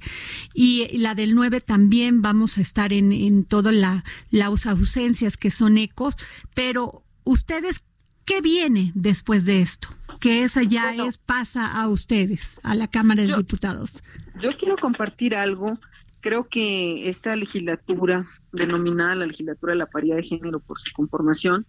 y 0.52 0.98
la 0.98 1.14
del 1.14 1.34
9 1.34 1.62
también 1.62 2.20
vamos 2.20 2.58
a 2.58 2.60
estar 2.60 2.92
en, 2.92 3.12
en 3.12 3.44
todas 3.46 3.74
la, 3.74 4.04
las 4.30 4.66
ausencias 4.66 5.38
que 5.38 5.50
son 5.50 5.78
ecos, 5.78 6.16
pero 6.54 7.02
ustedes, 7.24 7.82
¿qué 8.26 8.42
viene 8.42 8.92
después 8.94 9.46
de 9.46 9.62
esto? 9.62 9.88
Que 10.20 10.44
esa 10.44 10.62
ya 10.62 10.84
Bueno. 10.88 11.06
es, 11.06 11.16
pasa 11.16 11.66
a 11.66 11.88
ustedes, 11.88 12.60
a 12.62 12.74
la 12.74 12.88
Cámara 12.88 13.22
de 13.22 13.28
Yo- 13.28 13.38
Diputados. 13.38 14.02
Yo 14.42 14.50
quiero 14.58 14.76
compartir 14.76 15.34
algo. 15.34 15.78
Creo 16.24 16.48
que 16.48 17.10
esta 17.10 17.36
legislatura, 17.36 18.24
denominada 18.50 19.14
la 19.14 19.26
legislatura 19.26 19.74
de 19.74 19.78
la 19.78 19.90
paridad 19.90 20.16
de 20.16 20.22
género 20.22 20.58
por 20.58 20.78
su 20.78 20.90
conformación, 20.94 21.66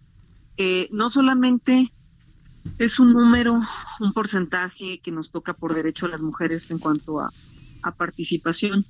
eh, 0.56 0.88
no 0.92 1.10
solamente 1.10 1.92
es 2.78 2.98
un 2.98 3.12
número, 3.12 3.60
un 4.00 4.12
porcentaje 4.14 4.98
que 5.00 5.12
nos 5.12 5.30
toca 5.30 5.52
por 5.52 5.74
derecho 5.74 6.06
a 6.06 6.08
las 6.08 6.22
mujeres 6.22 6.70
en 6.70 6.78
cuanto 6.78 7.20
a, 7.20 7.30
participación, 7.98 8.86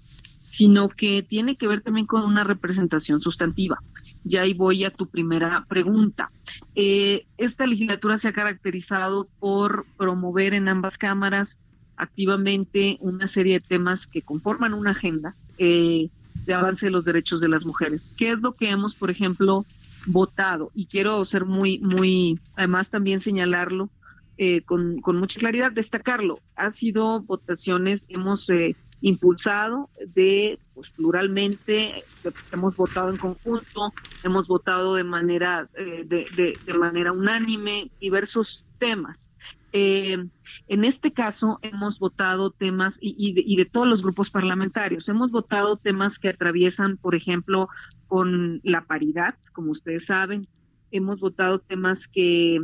sino 0.50 0.88
que 0.88 1.24
tiene 1.24 1.56
que 1.56 1.66
ver 1.66 1.80
también 1.80 2.06
con 2.06 2.22
una 2.22 2.44
representación 2.44 3.20
sustantiva. 3.20 3.82
Ya 4.22 4.42
ahí 4.42 4.54
voy 4.54 4.84
a 4.84 4.92
tu 4.92 5.08
primera 5.08 5.66
pregunta. 5.68 6.30
Eh, 6.76 7.26
esta 7.38 7.66
legislatura 7.66 8.18
se 8.18 8.28
ha 8.28 8.32
caracterizado 8.32 9.28
por 9.40 9.84
promover 9.96 10.54
en 10.54 10.68
ambas 10.68 10.96
cámaras 10.96 11.58
activamente 11.96 12.98
una 13.00 13.26
serie 13.26 13.54
de 13.54 13.66
temas 13.66 14.06
que 14.06 14.22
conforman 14.22 14.72
una 14.72 14.92
agenda 14.92 15.34
eh, 15.58 16.08
de 16.44 16.54
avance 16.54 16.86
de 16.86 16.92
los 16.92 17.04
derechos 17.04 17.40
de 17.40 17.48
las 17.48 17.64
mujeres. 17.64 18.02
¿Qué 18.16 18.32
es 18.32 18.40
lo 18.40 18.52
que 18.52 18.70
hemos, 18.70 18.94
por 18.94 19.10
ejemplo, 19.10 19.64
votado? 20.06 20.70
Y 20.74 20.86
quiero 20.86 21.24
ser 21.24 21.44
muy, 21.44 21.78
muy, 21.78 22.38
además 22.54 22.90
también 22.90 23.20
señalarlo 23.20 23.90
eh, 24.38 24.62
con, 24.62 25.00
con 25.00 25.16
mucha 25.16 25.40
claridad, 25.40 25.72
destacarlo. 25.72 26.40
Ha 26.56 26.70
sido 26.70 27.22
votaciones, 27.22 28.02
hemos 28.08 28.48
eh, 28.50 28.76
impulsado 29.00 29.90
de, 30.14 30.58
pues 30.74 30.90
pluralmente, 30.90 32.04
hemos 32.52 32.76
votado 32.76 33.10
en 33.10 33.18
conjunto, 33.18 33.92
hemos 34.24 34.48
votado 34.48 34.94
de 34.94 35.04
manera, 35.04 35.68
eh, 35.74 36.04
de, 36.06 36.74
manera 36.74 37.12
unánime 37.12 37.90
diversos 38.00 38.64
temas. 38.78 39.30
Eh, 39.72 40.24
en 40.68 40.84
este 40.84 41.12
caso 41.12 41.58
hemos 41.60 41.98
votado 41.98 42.50
temas 42.50 42.96
y, 43.00 43.14
y, 43.18 43.34
de, 43.34 43.42
y, 43.44 43.56
de, 43.56 43.66
todos 43.66 43.86
los 43.86 44.02
grupos 44.02 44.30
parlamentarios, 44.30 45.08
hemos 45.08 45.30
votado 45.30 45.76
temas 45.76 46.18
que 46.18 46.30
atraviesan, 46.30 46.96
por 46.96 47.14
ejemplo, 47.14 47.68
con 48.06 48.60
la 48.62 48.84
paridad, 48.84 49.34
como 49.52 49.72
ustedes 49.72 50.06
saben, 50.06 50.48
hemos 50.90 51.20
votado 51.20 51.58
temas 51.58 52.08
que 52.08 52.60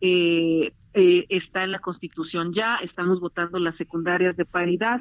eh, 0.00 0.72
eh, 0.94 1.26
está 1.28 1.64
en 1.64 1.72
la 1.72 1.78
Constitución 1.78 2.52
ya, 2.52 2.76
estamos 2.76 3.20
votando 3.20 3.58
las 3.58 3.76
secundarias 3.76 4.36
de 4.36 4.44
paridad, 4.44 5.00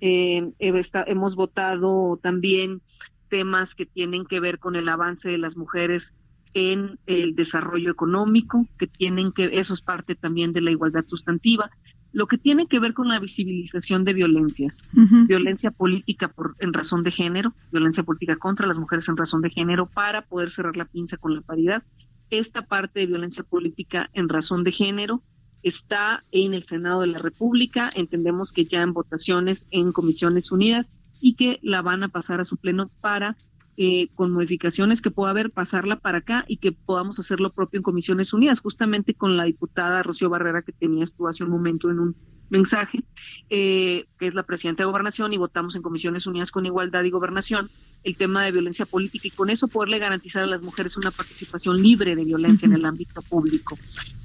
eh, 0.00 0.52
está, 0.58 1.04
hemos 1.06 1.34
votado 1.36 2.18
también 2.22 2.80
temas 3.28 3.74
que 3.74 3.86
tienen 3.86 4.24
que 4.24 4.40
ver 4.40 4.58
con 4.58 4.76
el 4.76 4.88
avance 4.88 5.28
de 5.28 5.38
las 5.38 5.56
mujeres 5.56 6.12
en 6.54 6.98
el 7.06 7.34
desarrollo 7.34 7.90
económico, 7.90 8.66
que 8.78 8.86
tienen 8.86 9.32
que, 9.32 9.50
eso 9.52 9.74
es 9.74 9.82
parte 9.82 10.14
también 10.14 10.52
de 10.52 10.60
la 10.60 10.70
igualdad 10.70 11.04
sustantiva, 11.06 11.70
lo 12.12 12.26
que 12.26 12.38
tiene 12.38 12.66
que 12.66 12.78
ver 12.78 12.94
con 12.94 13.08
la 13.08 13.20
visibilización 13.20 14.04
de 14.04 14.14
violencias, 14.14 14.82
uh 14.96 15.00
-huh. 15.00 15.26
violencia 15.26 15.70
política 15.70 16.28
por, 16.28 16.56
en 16.58 16.72
razón 16.72 17.02
de 17.02 17.10
género, 17.10 17.54
violencia 17.70 18.02
política 18.02 18.36
contra 18.36 18.66
las 18.66 18.78
mujeres 18.78 19.08
en 19.08 19.16
razón 19.16 19.42
de 19.42 19.50
género, 19.50 19.86
para 19.86 20.22
poder 20.22 20.48
cerrar 20.48 20.76
la 20.76 20.86
pinza 20.86 21.18
con 21.18 21.34
la 21.34 21.42
paridad. 21.42 21.82
Esta 22.30 22.62
parte 22.62 23.00
de 23.00 23.06
violencia 23.06 23.44
política 23.44 24.10
en 24.14 24.28
razón 24.28 24.64
de 24.64 24.72
género 24.72 25.22
está 25.62 26.24
en 26.30 26.54
el 26.54 26.62
Senado 26.62 27.00
de 27.00 27.08
la 27.08 27.18
República, 27.18 27.90
entendemos 27.94 28.52
que 28.52 28.64
ya 28.64 28.82
en 28.82 28.92
votaciones 28.92 29.66
en 29.70 29.92
comisiones 29.92 30.52
unidas 30.52 30.90
y 31.20 31.34
que 31.34 31.58
la 31.62 31.82
van 31.82 32.02
a 32.02 32.08
pasar 32.08 32.40
a 32.40 32.44
su 32.44 32.56
pleno 32.56 32.90
para 33.00 33.36
eh, 33.80 34.08
con 34.16 34.32
modificaciones 34.32 35.00
que 35.00 35.12
pueda 35.12 35.30
haber, 35.30 35.52
pasarla 35.52 36.00
para 36.00 36.18
acá 36.18 36.44
y 36.48 36.56
que 36.56 36.72
podamos 36.72 37.18
hacer 37.20 37.38
lo 37.38 37.52
propio 37.52 37.78
en 37.78 37.84
Comisiones 37.84 38.32
Unidas, 38.32 38.60
justamente 38.60 39.14
con 39.14 39.36
la 39.36 39.44
diputada 39.44 40.02
Rocío 40.02 40.28
Barrera 40.28 40.62
que 40.62 40.72
tenías 40.72 41.14
tú 41.14 41.28
hace 41.28 41.44
un 41.44 41.50
momento 41.50 41.88
en 41.88 42.00
un 42.00 42.16
mensaje, 42.50 43.04
eh, 43.50 44.06
que 44.18 44.26
es 44.26 44.34
la 44.34 44.42
presidenta 44.42 44.82
de 44.82 44.86
Gobernación, 44.86 45.32
y 45.32 45.36
votamos 45.36 45.76
en 45.76 45.82
Comisiones 45.82 46.26
Unidas 46.26 46.50
con 46.50 46.66
Igualdad 46.66 47.04
y 47.04 47.10
Gobernación 47.10 47.70
el 48.04 48.16
tema 48.16 48.44
de 48.44 48.52
violencia 48.52 48.86
política 48.86 49.28
y 49.28 49.30
con 49.32 49.50
eso 49.50 49.66
poderle 49.68 49.98
garantizar 49.98 50.42
a 50.42 50.46
las 50.46 50.62
mujeres 50.62 50.96
una 50.96 51.10
participación 51.10 51.82
libre 51.82 52.14
de 52.14 52.24
violencia 52.24 52.68
uh 52.68 52.70
-huh. 52.70 52.74
en 52.74 52.80
el 52.80 52.86
ámbito 52.86 53.22
público. 53.22 53.76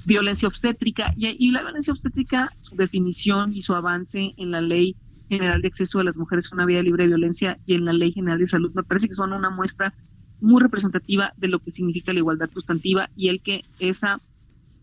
Violencia 0.04 0.48
obstétrica 0.48 1.12
y, 1.16 1.36
y 1.38 1.50
la 1.50 1.62
violencia 1.62 1.92
obstétrica, 1.92 2.50
su 2.60 2.76
definición 2.76 3.52
y 3.52 3.62
su 3.62 3.74
avance 3.74 4.32
en 4.36 4.50
la 4.50 4.60
ley 4.60 4.96
General 5.28 5.60
de 5.60 5.68
Acceso 5.68 5.98
de 5.98 6.04
las 6.04 6.16
Mujeres 6.16 6.52
a 6.52 6.54
una 6.54 6.66
Vida 6.66 6.82
Libre 6.82 7.04
de 7.04 7.08
Violencia 7.08 7.58
y 7.66 7.74
en 7.74 7.84
la 7.84 7.92
Ley 7.92 8.12
General 8.12 8.38
de 8.38 8.46
Salud, 8.46 8.70
me 8.74 8.82
parece 8.82 9.08
que 9.08 9.14
son 9.14 9.32
una 9.32 9.50
muestra 9.50 9.94
muy 10.40 10.60
representativa 10.60 11.32
de 11.36 11.48
lo 11.48 11.58
que 11.60 11.70
significa 11.70 12.12
la 12.12 12.18
igualdad 12.18 12.50
sustantiva 12.52 13.08
y 13.16 13.28
el 13.28 13.40
que 13.40 13.64
esa 13.78 14.20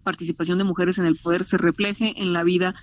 participación 0.04 0.58
de 0.58 0.63
mujeres 0.63 0.97
en 0.97 1.06
el 1.06 1.15
poder 1.15 1.43
se 1.43 1.58
refleje 1.58 2.13
en 2.21 2.34
la 2.34 2.43
vida 2.43 2.73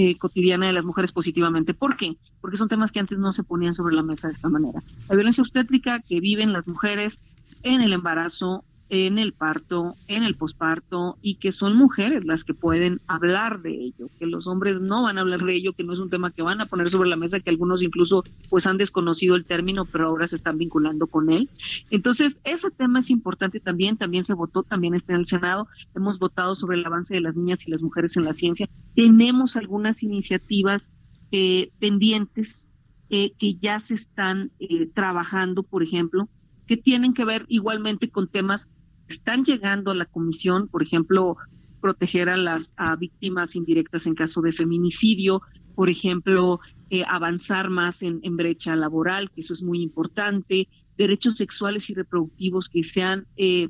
eh, 0.00 0.16
cotidiana 0.16 0.68
de 0.68 0.72
las 0.72 0.84
mujeres 0.84 1.10
positivamente. 1.10 1.74
¿Por 1.74 1.96
qué? 1.96 2.16
Porque 2.40 2.56
son 2.56 2.68
temas 2.68 2.92
que 2.92 3.00
antes 3.00 3.18
no 3.18 3.32
se 3.32 3.42
ponían 3.42 3.74
sobre 3.74 3.96
la 3.96 4.04
mesa 4.04 4.28
de 4.28 4.34
esta 4.34 4.48
manera. 4.48 4.80
La 5.08 5.16
violencia 5.16 5.42
obstétrica 5.42 5.98
que 5.98 6.20
viven 6.20 6.52
las 6.52 6.68
mujeres 6.68 7.20
en 7.64 7.80
el 7.80 7.92
embarazo, 7.92 8.62
en 8.90 9.18
el 9.18 9.32
parto, 9.32 9.96
en 10.06 10.24
el 10.24 10.34
posparto 10.34 11.18
y 11.20 11.34
que 11.34 11.52
son 11.52 11.76
mujeres 11.76 12.24
las 12.24 12.44
que 12.44 12.54
pueden 12.54 13.00
hablar 13.06 13.60
de 13.60 13.72
ello, 13.72 14.08
que 14.18 14.26
los 14.26 14.46
hombres 14.46 14.80
no 14.80 15.02
van 15.02 15.18
a 15.18 15.20
hablar 15.20 15.42
de 15.42 15.54
ello, 15.54 15.74
que 15.74 15.84
no 15.84 15.92
es 15.92 15.98
un 15.98 16.08
tema 16.08 16.30
que 16.30 16.42
van 16.42 16.60
a 16.60 16.66
poner 16.66 16.90
sobre 16.90 17.10
la 17.10 17.16
mesa, 17.16 17.40
que 17.40 17.50
algunos 17.50 17.82
incluso 17.82 18.24
pues 18.48 18.66
han 18.66 18.78
desconocido 18.78 19.36
el 19.36 19.44
término, 19.44 19.84
pero 19.84 20.08
ahora 20.08 20.26
se 20.26 20.36
están 20.36 20.56
vinculando 20.56 21.06
con 21.06 21.30
él. 21.30 21.50
Entonces, 21.90 22.38
ese 22.44 22.70
tema 22.70 23.00
es 23.00 23.10
importante 23.10 23.60
también, 23.60 23.96
también 23.96 24.24
se 24.24 24.34
votó, 24.34 24.62
también 24.62 24.94
está 24.94 25.12
en 25.12 25.20
el 25.20 25.26
Senado, 25.26 25.68
hemos 25.94 26.18
votado 26.18 26.54
sobre 26.54 26.78
el 26.78 26.86
avance 26.86 27.14
de 27.14 27.20
las 27.20 27.36
niñas 27.36 27.66
y 27.66 27.70
las 27.70 27.82
mujeres 27.82 28.16
en 28.16 28.24
la 28.24 28.34
ciencia, 28.34 28.68
tenemos 28.94 29.56
algunas 29.56 30.02
iniciativas 30.02 30.92
eh, 31.30 31.70
pendientes 31.78 32.68
eh, 33.10 33.32
que 33.38 33.54
ya 33.54 33.80
se 33.80 33.94
están 33.94 34.50
eh, 34.60 34.86
trabajando, 34.86 35.62
por 35.62 35.82
ejemplo, 35.82 36.28
que 36.66 36.76
tienen 36.76 37.14
que 37.14 37.24
ver 37.24 37.44
igualmente 37.48 38.10
con 38.10 38.28
temas 38.28 38.68
están 39.08 39.44
llegando 39.44 39.90
a 39.90 39.94
la 39.94 40.06
comisión, 40.06 40.68
por 40.68 40.82
ejemplo, 40.82 41.36
proteger 41.80 42.28
a 42.28 42.36
las 42.36 42.72
a 42.76 42.96
víctimas 42.96 43.56
indirectas 43.56 44.06
en 44.06 44.14
caso 44.14 44.42
de 44.42 44.52
feminicidio, 44.52 45.42
por 45.74 45.88
ejemplo, 45.88 46.60
eh, 46.90 47.04
avanzar 47.06 47.70
más 47.70 48.02
en, 48.02 48.20
en, 48.22 48.36
brecha 48.36 48.74
laboral, 48.74 49.30
que 49.30 49.42
eso 49.42 49.52
es 49.52 49.62
muy 49.62 49.80
importante, 49.80 50.68
derechos 50.96 51.36
sexuales 51.36 51.88
y 51.88 51.94
reproductivos 51.94 52.68
que 52.68 52.82
se 52.82 53.02
han, 53.02 53.26
eh, 53.36 53.68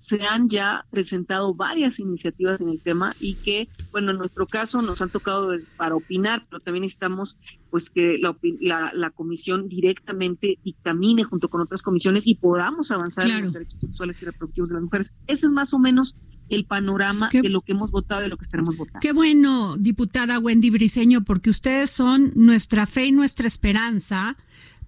se 0.00 0.22
han 0.22 0.48
ya 0.48 0.86
presentado 0.90 1.54
varias 1.54 2.00
iniciativas 2.00 2.58
en 2.62 2.70
el 2.70 2.80
tema 2.80 3.14
y 3.20 3.34
que, 3.34 3.68
bueno, 3.92 4.12
en 4.12 4.16
nuestro 4.16 4.46
caso 4.46 4.80
nos 4.80 5.02
han 5.02 5.10
tocado 5.10 5.50
para 5.76 5.94
opinar, 5.94 6.46
pero 6.48 6.60
también 6.60 6.82
necesitamos 6.82 7.36
pues 7.68 7.90
que 7.90 8.16
la, 8.18 8.34
la, 8.60 8.92
la, 8.94 9.10
comisión 9.10 9.68
directamente 9.68 10.58
dictamine 10.64 11.22
junto 11.24 11.50
con 11.50 11.60
otras 11.60 11.82
comisiones 11.82 12.26
y 12.26 12.34
podamos 12.34 12.90
avanzar 12.90 13.26
claro. 13.26 13.40
en 13.40 13.44
los 13.44 13.52
derechos 13.52 13.78
sexuales 13.78 14.22
y 14.22 14.24
reproductivos 14.24 14.70
de 14.70 14.74
las 14.76 14.84
mujeres. 14.84 15.12
Ese 15.26 15.46
es 15.46 15.52
más 15.52 15.74
o 15.74 15.78
menos 15.78 16.16
el 16.48 16.64
panorama 16.64 17.28
qué, 17.30 17.42
de 17.42 17.50
lo 17.50 17.60
que 17.60 17.72
hemos 17.72 17.90
votado 17.90 18.22
y 18.22 18.24
de 18.24 18.30
lo 18.30 18.38
que 18.38 18.44
estaremos 18.44 18.78
votando. 18.78 19.00
Qué 19.02 19.12
bueno, 19.12 19.76
diputada 19.76 20.38
Wendy 20.38 20.70
Briseño, 20.70 21.24
porque 21.24 21.50
ustedes 21.50 21.90
son 21.90 22.32
nuestra 22.36 22.86
fe 22.86 23.06
y 23.06 23.12
nuestra 23.12 23.46
esperanza 23.46 24.38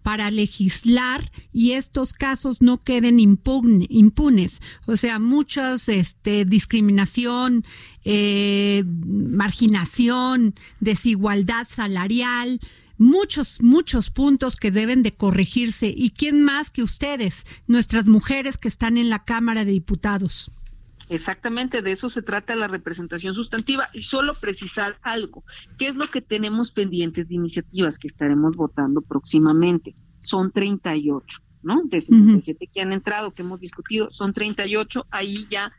para 0.02 0.30
legislar 0.30 1.30
y 1.52 1.72
estos 1.72 2.12
casos 2.12 2.60
no 2.60 2.78
queden 2.78 3.20
impune, 3.20 3.86
impunes. 3.88 4.60
O 4.86 4.96
sea, 4.96 5.18
muchas 5.18 5.88
este, 5.88 6.44
discriminación, 6.44 7.64
eh, 8.04 8.84
marginación, 8.86 10.54
desigualdad 10.80 11.66
salarial, 11.68 12.60
muchos, 12.98 13.62
muchos 13.62 14.10
puntos 14.10 14.56
que 14.56 14.70
deben 14.70 15.02
de 15.02 15.12
corregirse. 15.12 15.92
¿Y 15.94 16.10
quién 16.10 16.42
más 16.42 16.70
que 16.70 16.82
ustedes, 16.82 17.46
nuestras 17.66 18.06
mujeres 18.06 18.58
que 18.58 18.68
están 18.68 18.96
en 18.96 19.10
la 19.10 19.24
Cámara 19.24 19.64
de 19.64 19.72
Diputados? 19.72 20.50
Exactamente, 21.12 21.82
de 21.82 21.92
eso 21.92 22.08
se 22.08 22.22
trata 22.22 22.56
la 22.56 22.68
representación 22.68 23.34
sustantiva 23.34 23.90
y 23.92 24.00
solo 24.00 24.32
precisar 24.32 24.96
algo. 25.02 25.44
¿Qué 25.76 25.88
es 25.88 25.96
lo 25.96 26.06
que 26.06 26.22
tenemos 26.22 26.70
pendientes 26.70 27.28
de 27.28 27.34
iniciativas 27.34 27.98
que 27.98 28.08
estaremos 28.08 28.56
votando 28.56 29.02
próximamente? 29.02 29.94
Son 30.20 30.50
38, 30.50 31.40
¿no? 31.64 31.82
De 31.84 32.00
77 32.00 32.64
uh 32.64 32.66
-huh. 32.66 32.72
que 32.72 32.80
han 32.80 32.94
entrado, 32.94 33.34
que 33.34 33.42
hemos 33.42 33.60
discutido, 33.60 34.10
son 34.10 34.32
38. 34.32 35.06
Ahí 35.10 35.46
ya 35.50 35.72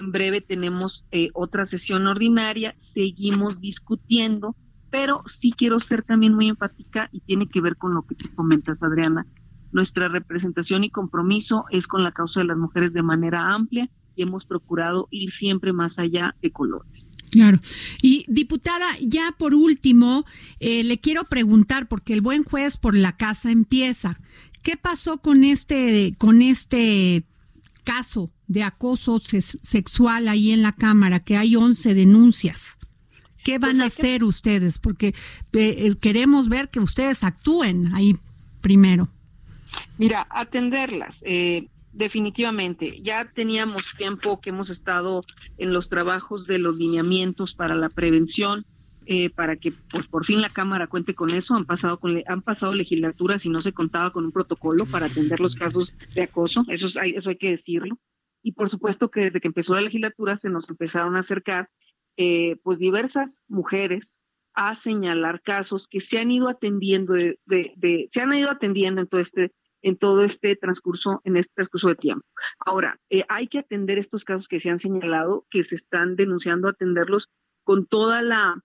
En 0.00 0.10
breve 0.10 0.40
tenemos 0.40 1.04
eh, 1.10 1.28
otra 1.34 1.66
sesión 1.66 2.06
ordinaria, 2.06 2.74
seguimos 2.78 3.60
discutiendo, 3.60 4.54
pero 4.90 5.22
sí 5.26 5.52
quiero 5.52 5.80
ser 5.80 6.02
también 6.02 6.34
muy 6.34 6.48
empática 6.48 7.10
y 7.12 7.20
tiene 7.20 7.46
que 7.46 7.60
ver 7.60 7.74
con 7.74 7.92
lo 7.94 8.02
que 8.02 8.14
tú 8.14 8.32
comentas, 8.34 8.80
Adriana. 8.80 9.26
Nuestra 9.72 10.08
representación 10.08 10.84
y 10.84 10.90
compromiso 10.90 11.64
es 11.70 11.88
con 11.88 12.04
la 12.04 12.12
causa 12.12 12.40
de 12.40 12.46
las 12.46 12.56
mujeres 12.56 12.92
de 12.92 13.02
manera 13.02 13.52
amplia 13.52 13.90
y 14.18 14.22
hemos 14.22 14.44
procurado 14.44 15.06
ir 15.10 15.30
siempre 15.30 15.72
más 15.72 15.98
allá 15.98 16.34
de 16.42 16.50
colores. 16.50 17.10
Claro. 17.30 17.60
Y 18.02 18.24
diputada, 18.26 18.86
ya 19.00 19.34
por 19.38 19.54
último, 19.54 20.24
eh, 20.60 20.82
le 20.82 20.98
quiero 20.98 21.24
preguntar, 21.24 21.86
porque 21.86 22.14
el 22.14 22.20
buen 22.20 22.42
juez 22.42 22.76
por 22.76 22.96
la 22.96 23.16
casa 23.16 23.50
empieza. 23.50 24.18
¿Qué 24.62 24.76
pasó 24.76 25.18
con 25.18 25.44
este, 25.44 26.14
con 26.18 26.42
este 26.42 27.24
caso 27.84 28.30
de 28.48 28.64
acoso 28.64 29.20
sexual 29.20 30.28
ahí 30.28 30.50
en 30.50 30.62
la 30.62 30.72
Cámara, 30.72 31.20
que 31.20 31.36
hay 31.36 31.54
11 31.54 31.94
denuncias? 31.94 32.78
¿Qué 33.44 33.58
van 33.58 33.80
a 33.80 33.86
hacer 33.86 34.24
ustedes? 34.24 34.78
Porque 34.78 35.08
eh, 35.08 35.14
eh, 35.52 35.94
queremos 36.00 36.48
ver 36.48 36.70
que 36.70 36.80
ustedes 36.80 37.22
actúen 37.22 37.94
ahí 37.94 38.14
primero. 38.60 39.08
Mira, 39.98 40.26
atenderlas, 40.30 41.22
eh, 41.24 41.68
definitivamente. 41.98 43.00
Ya 43.02 43.30
teníamos 43.32 43.94
tiempo 43.94 44.40
que 44.40 44.50
hemos 44.50 44.70
estado 44.70 45.20
en 45.58 45.72
los 45.72 45.88
trabajos 45.88 46.46
de 46.46 46.58
los 46.58 46.76
lineamientos 46.76 47.54
para 47.54 47.74
la 47.74 47.88
prevención, 47.90 48.64
eh, 49.06 49.30
para 49.30 49.56
que 49.56 49.72
pues 49.90 50.06
por 50.06 50.24
fin 50.26 50.40
la 50.40 50.50
Cámara 50.50 50.86
cuente 50.86 51.14
con 51.14 51.30
eso. 51.30 51.54
Han 51.54 51.64
pasado 51.66 51.98
con 51.98 52.22
han 52.26 52.42
pasado 52.42 52.74
legislaturas 52.74 53.44
y 53.46 53.50
no 53.50 53.60
se 53.60 53.72
contaba 53.72 54.12
con 54.12 54.24
un 54.24 54.32
protocolo 54.32 54.86
para 54.86 55.06
atender 55.06 55.40
los 55.40 55.54
casos 55.54 55.94
de 56.14 56.22
acoso. 56.22 56.64
Eso 56.68 56.86
es- 56.86 56.96
hay, 56.96 57.10
eso 57.12 57.30
hay 57.30 57.36
que 57.36 57.50
decirlo. 57.50 57.98
Y 58.42 58.52
por 58.52 58.68
supuesto 58.68 59.10
que 59.10 59.20
desde 59.22 59.40
que 59.40 59.48
empezó 59.48 59.74
la 59.74 59.80
legislatura 59.80 60.36
se 60.36 60.50
nos 60.50 60.70
empezaron 60.70 61.16
a 61.16 61.20
acercar 61.20 61.68
eh, 62.20 62.56
pues 62.64 62.78
diversas 62.78 63.40
mujeres 63.48 64.20
a 64.54 64.74
señalar 64.74 65.40
casos 65.40 65.86
que 65.86 66.00
se 66.00 66.18
han 66.18 66.30
ido 66.32 66.48
atendiendo 66.48 67.12
de, 67.14 67.38
de- 67.46 67.72
de- 67.76 68.08
se 68.10 68.20
han 68.22 68.34
ido 68.34 68.50
atendiendo 68.50 69.00
en 69.00 69.06
todo 69.06 69.20
este 69.20 69.52
en 69.88 69.96
todo 69.96 70.24
este 70.24 70.56
transcurso 70.56 71.20
en 71.24 71.36
este 71.36 71.52
transcurso 71.54 71.88
de 71.88 71.96
tiempo. 71.96 72.26
Ahora 72.58 72.98
eh, 73.10 73.24
hay 73.28 73.48
que 73.48 73.58
atender 73.58 73.98
estos 73.98 74.24
casos 74.24 74.48
que 74.48 74.60
se 74.60 74.70
han 74.70 74.78
señalado, 74.78 75.46
que 75.50 75.64
se 75.64 75.74
están 75.74 76.16
denunciando, 76.16 76.68
atenderlos 76.68 77.28
con 77.64 77.86
toda 77.86 78.22
la 78.22 78.62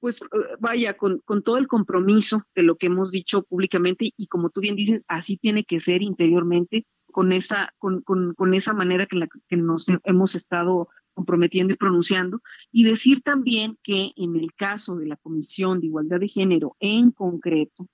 pues 0.00 0.22
eh, 0.22 0.26
vaya 0.58 0.96
con, 0.96 1.18
con 1.20 1.42
todo 1.42 1.58
el 1.58 1.68
compromiso 1.68 2.44
de 2.54 2.62
lo 2.62 2.76
que 2.76 2.86
hemos 2.86 3.10
dicho 3.10 3.42
públicamente 3.42 4.12
y 4.16 4.26
como 4.26 4.50
tú 4.50 4.60
bien 4.60 4.76
dices 4.76 5.02
así 5.08 5.36
tiene 5.36 5.64
que 5.64 5.78
ser 5.78 6.02
interiormente 6.02 6.86
con 7.12 7.32
esa 7.32 7.74
con, 7.78 8.00
con, 8.00 8.34
con 8.34 8.54
esa 8.54 8.72
manera 8.72 9.06
que, 9.06 9.16
la, 9.16 9.28
que 9.48 9.56
nos 9.56 9.86
hemos 10.04 10.34
estado 10.34 10.88
comprometiendo 11.12 11.74
y 11.74 11.76
pronunciando 11.76 12.40
y 12.72 12.84
decir 12.84 13.20
también 13.20 13.78
que 13.82 14.12
en 14.16 14.36
el 14.36 14.54
caso 14.54 14.96
de 14.96 15.06
la 15.06 15.16
Comisión 15.16 15.80
de 15.80 15.86
Igualdad 15.86 16.20
de 16.20 16.28
Género 16.28 16.76
en 16.80 17.10
concreto, 17.10 17.88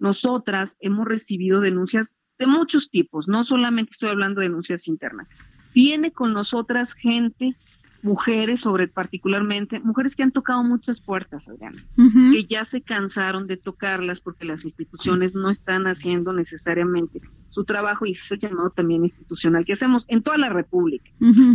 nosotras 0.00 0.76
hemos 0.80 1.06
recibido 1.06 1.60
denuncias 1.60 2.16
de 2.38 2.46
muchos 2.46 2.90
tipos, 2.90 3.28
no 3.28 3.44
solamente 3.44 3.92
estoy 3.92 4.08
hablando 4.08 4.40
de 4.40 4.48
denuncias 4.48 4.88
internas. 4.88 5.28
Viene 5.74 6.10
con 6.10 6.32
nosotras 6.32 6.94
gente, 6.94 7.54
mujeres, 8.02 8.62
sobre 8.62 8.88
particularmente, 8.88 9.78
mujeres 9.80 10.16
que 10.16 10.22
han 10.22 10.32
tocado 10.32 10.64
muchas 10.64 11.02
puertas, 11.02 11.46
Adriana, 11.48 11.84
que 12.32 12.46
ya 12.46 12.64
se 12.64 12.80
cansaron 12.80 13.46
de 13.46 13.58
tocarlas 13.58 14.22
porque 14.22 14.46
las 14.46 14.64
instituciones 14.64 15.34
no 15.34 15.50
están 15.50 15.86
haciendo 15.86 16.32
necesariamente 16.32 17.20
su 17.50 17.64
trabajo 17.64 18.06
y 18.06 18.12
ese 18.12 18.38
llamado 18.38 18.70
también 18.70 19.04
institucional 19.04 19.66
que 19.66 19.74
hacemos 19.74 20.06
en 20.08 20.22
toda 20.22 20.38
la 20.38 20.48
República. 20.48 21.10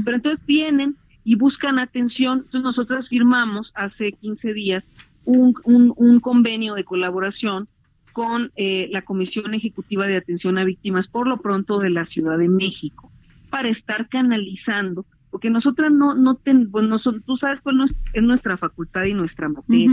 Pero 0.06 0.18
entonces 0.18 0.46
vienen 0.46 0.96
y 1.24 1.36
buscan 1.36 1.80
atención. 1.80 2.40
Entonces 2.46 2.62
nosotras 2.62 3.10
firmamos 3.10 3.72
hace 3.76 4.12
15 4.12 4.54
días 4.54 4.88
un, 5.24 5.56
un- 5.64 5.94
un 5.98 6.20
convenio 6.20 6.76
de 6.76 6.84
colaboración 6.84 7.68
con 8.16 8.54
eh, 8.56 8.88
la 8.94 9.02
Comisión 9.02 9.54
Ejecutiva 9.54 10.08
de 10.08 10.16
Atención 10.16 10.58
a 10.58 10.64
Víctimas, 10.64 11.10
por 11.10 11.28
lo 11.28 11.42
pronto 11.42 11.80
de 11.80 11.90
la 11.90 12.06
Ciudad 12.06 12.38
de 12.38 12.48
México, 12.48 13.12
para 13.50 13.68
estar 13.68 14.08
canalizando, 14.08 15.06
porque 15.32 15.50
nosotras 15.50 15.92
no, 15.92 16.16
no 16.16 16.36
ten- 16.36 16.72
pues, 16.72 16.86
no 16.86 16.98
son- 16.98 17.22
tú 17.24 17.36
sabes 17.36 17.60
cuál 17.60 17.76
no 17.76 17.84
es, 17.84 17.94
es 18.14 18.24
nuestra 18.24 18.56
facultad 18.56 19.04
y 19.04 19.14
nuestra 19.14 19.50
materia. 19.50 19.90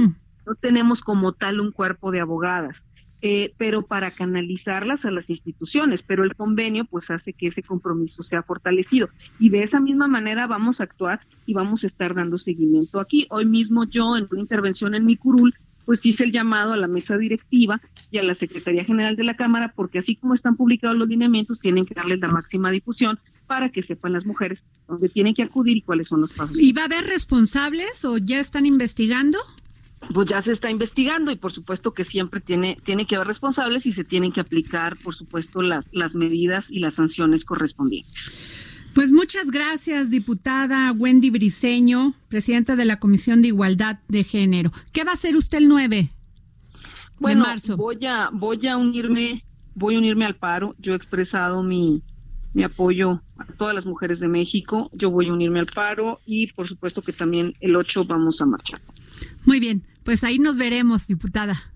No 0.46 0.54
tenemos 0.54 1.00
como 1.00 1.32
tal 1.32 1.58
un 1.58 1.72
cuerpo 1.72 2.12
de 2.12 2.20
abogadas, 2.20 2.84
eh, 3.22 3.54
pero 3.56 3.86
para 3.86 4.12
canalizarlas 4.12 5.04
a 5.04 5.10
las 5.10 5.28
instituciones, 5.28 6.04
pero 6.04 6.22
el 6.22 6.36
convenio 6.36 6.84
pues 6.84 7.10
hace 7.10 7.32
que 7.32 7.48
ese 7.48 7.64
compromiso 7.64 8.22
sea 8.22 8.44
fortalecido. 8.44 9.08
Y 9.40 9.48
de 9.50 9.64
esa 9.64 9.80
misma 9.80 10.06
manera 10.06 10.46
vamos 10.46 10.80
a 10.80 10.84
actuar 10.84 11.20
y 11.44 11.54
vamos 11.54 11.82
a 11.82 11.88
estar 11.88 12.14
dando 12.14 12.38
seguimiento 12.38 13.00
aquí. 13.00 13.26
Hoy 13.30 13.46
mismo 13.46 13.82
yo 13.84 14.16
en 14.16 14.28
una 14.30 14.40
intervención 14.40 14.94
en 14.94 15.04
mi 15.06 15.16
curul 15.16 15.54
pues 15.84 16.04
hice 16.06 16.24
el 16.24 16.32
llamado 16.32 16.72
a 16.72 16.76
la 16.76 16.88
mesa 16.88 17.16
directiva 17.16 17.80
y 18.10 18.18
a 18.18 18.22
la 18.22 18.34
Secretaría 18.34 18.84
General 18.84 19.16
de 19.16 19.24
la 19.24 19.36
Cámara 19.36 19.72
porque 19.74 19.98
así 19.98 20.16
como 20.16 20.34
están 20.34 20.56
publicados 20.56 20.96
los 20.96 21.08
lineamientos 21.08 21.60
tienen 21.60 21.86
que 21.86 21.94
darles 21.94 22.20
la 22.20 22.28
máxima 22.28 22.70
difusión 22.70 23.18
para 23.46 23.70
que 23.70 23.82
sepan 23.82 24.12
las 24.12 24.24
mujeres 24.24 24.60
dónde 24.88 25.08
tienen 25.08 25.34
que 25.34 25.42
acudir 25.42 25.76
y 25.76 25.82
cuáles 25.82 26.08
son 26.08 26.20
los 26.20 26.32
pasos. 26.32 26.58
¿Y 26.60 26.72
va 26.72 26.82
a 26.82 26.84
haber 26.86 27.04
responsables 27.04 28.04
o 28.04 28.18
ya 28.18 28.40
están 28.40 28.66
investigando? 28.66 29.38
pues 30.12 30.28
ya 30.28 30.42
se 30.42 30.52
está 30.52 30.70
investigando 30.70 31.30
y 31.30 31.36
por 31.36 31.52
supuesto 31.52 31.94
que 31.94 32.04
siempre 32.04 32.40
tiene, 32.40 32.76
tiene 32.84 33.06
que 33.06 33.16
haber 33.16 33.28
responsables 33.28 33.86
y 33.86 33.92
se 33.92 34.04
tienen 34.04 34.32
que 34.32 34.40
aplicar, 34.40 34.96
por 34.96 35.14
supuesto, 35.14 35.62
las, 35.62 35.84
las 35.92 36.14
medidas 36.14 36.70
y 36.70 36.80
las 36.80 36.94
sanciones 36.94 37.44
correspondientes. 37.44 38.34
Pues 38.94 39.10
muchas 39.10 39.50
gracias, 39.50 40.10
diputada 40.10 40.92
Wendy 40.92 41.30
Briceño, 41.30 42.14
presidenta 42.28 42.76
de 42.76 42.84
la 42.84 42.98
Comisión 42.98 43.40
de 43.40 43.48
Igualdad 43.48 43.98
de 44.08 44.22
Género. 44.24 44.70
¿Qué 44.92 45.02
va 45.04 45.12
a 45.12 45.14
hacer 45.14 45.34
usted 45.34 45.58
el 45.58 45.68
9 45.68 46.10
Bueno, 47.18 47.42
de 47.42 47.48
marzo? 47.48 47.76
voy 47.76 48.04
a, 48.04 48.28
voy 48.32 48.66
a 48.66 48.76
unirme, 48.76 49.44
voy 49.74 49.94
a 49.94 49.98
unirme 49.98 50.26
al 50.26 50.36
paro. 50.36 50.74
Yo 50.78 50.92
he 50.92 50.96
expresado 50.96 51.62
mi, 51.62 52.02
mi 52.52 52.64
apoyo 52.64 53.22
a 53.38 53.46
todas 53.46 53.74
las 53.74 53.86
mujeres 53.86 54.20
de 54.20 54.28
México. 54.28 54.90
Yo 54.92 55.10
voy 55.10 55.28
a 55.28 55.32
unirme 55.32 55.60
al 55.60 55.66
paro 55.66 56.20
y 56.26 56.48
por 56.52 56.68
supuesto 56.68 57.00
que 57.00 57.12
también 57.14 57.54
el 57.60 57.74
8 57.76 58.04
vamos 58.04 58.42
a 58.42 58.46
marchar. 58.46 58.80
Muy 59.46 59.58
bien, 59.58 59.84
pues 60.04 60.22
ahí 60.22 60.38
nos 60.38 60.58
veremos, 60.58 61.06
diputada. 61.06 61.71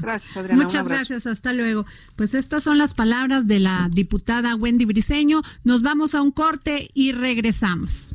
Gracias, 0.00 0.36
Adriana. 0.36 0.62
Muchas 0.62 0.86
gracias, 0.86 1.26
hasta 1.26 1.52
luego. 1.52 1.86
Pues 2.16 2.34
estas 2.34 2.64
son 2.64 2.78
las 2.78 2.94
palabras 2.94 3.46
de 3.46 3.58
la 3.58 3.88
diputada 3.90 4.54
Wendy 4.54 4.84
Briceño. 4.84 5.42
Nos 5.64 5.82
vamos 5.82 6.14
a 6.14 6.22
un 6.22 6.30
corte 6.30 6.90
y 6.94 7.12
regresamos. 7.12 8.14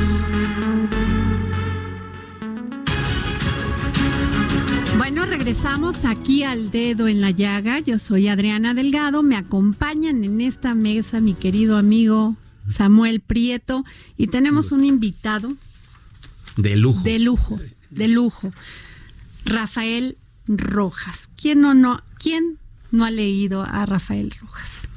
Regresamos 5.43 6.05
aquí 6.05 6.43
al 6.43 6.69
dedo 6.69 7.07
en 7.07 7.19
la 7.19 7.31
llaga. 7.31 7.79
Yo 7.79 7.97
soy 7.97 8.27
Adriana 8.27 8.75
Delgado. 8.75 9.23
Me 9.23 9.35
acompañan 9.35 10.23
en 10.23 10.39
esta 10.39 10.75
mesa 10.75 11.19
mi 11.19 11.33
querido 11.33 11.77
amigo 11.77 12.35
Samuel 12.69 13.21
Prieto 13.21 13.83
y 14.17 14.27
tenemos 14.27 14.71
un 14.71 14.83
invitado 14.83 15.53
De 16.57 16.75
lujo. 16.75 17.01
de 17.01 17.17
lujo, 17.17 17.59
de 17.89 18.07
lujo. 18.07 18.51
Rafael 19.43 20.15
Rojas. 20.45 21.31
¿Quién 21.35 21.61
no, 21.61 21.73
no, 21.73 21.99
quién 22.19 22.59
no 22.91 23.03
ha 23.03 23.09
leído 23.09 23.63
a 23.63 23.87
Rafael 23.87 24.31
Rojas? 24.39 24.87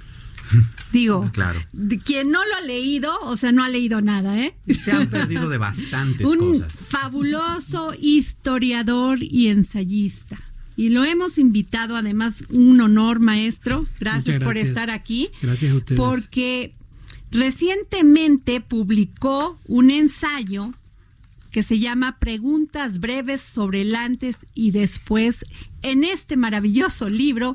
Digo, 0.93 1.31
Claro. 1.33 1.61
quien 2.05 2.31
no 2.31 2.45
lo 2.45 2.55
ha 2.57 2.61
leído, 2.61 3.19
o 3.23 3.37
sea, 3.37 3.53
no 3.53 3.65
ha 3.65 3.69
leído 3.69 4.01
nada, 4.01 4.39
¿eh? 4.41 4.55
Se 4.79 4.93
han 4.93 5.09
perdido 5.09 5.49
de 5.49 5.59
bastantes 5.59 6.27
un 6.27 6.39
cosas. 6.39 6.75
fabuloso 6.77 7.93
historiador 8.01 9.19
y 9.23 9.49
ensayista. 9.49 10.39
Y 10.77 10.89
lo 10.89 11.05
hemos 11.05 11.39
invitado, 11.39 11.97
además, 11.97 12.45
un 12.51 12.81
honor, 12.81 13.21
maestro. 13.21 13.87
Gracias, 14.01 14.27
Muchas 14.37 14.43
por 14.45 14.55
gracias. 14.55 14.69
estar 14.71 14.91
aquí. 14.91 15.31
Gracias 15.41 15.73
a 15.73 15.77
ustedes. 15.77 15.99
Porque 16.01 16.75
recientemente 17.31 18.61
publicó 18.61 19.61
un 19.67 19.91
ensayo 19.91 20.73
que 21.53 21.63
se 21.63 21.79
llama 21.79 22.19
Preguntas 22.19 22.99
breves 22.99 23.41
sobre 23.41 23.83
el 23.83 23.95
antes 23.95 24.37
y 24.55 24.73
después 24.73 25.45
en 25.83 26.03
este 26.03 26.37
maravilloso 26.37 27.09
libro 27.09 27.55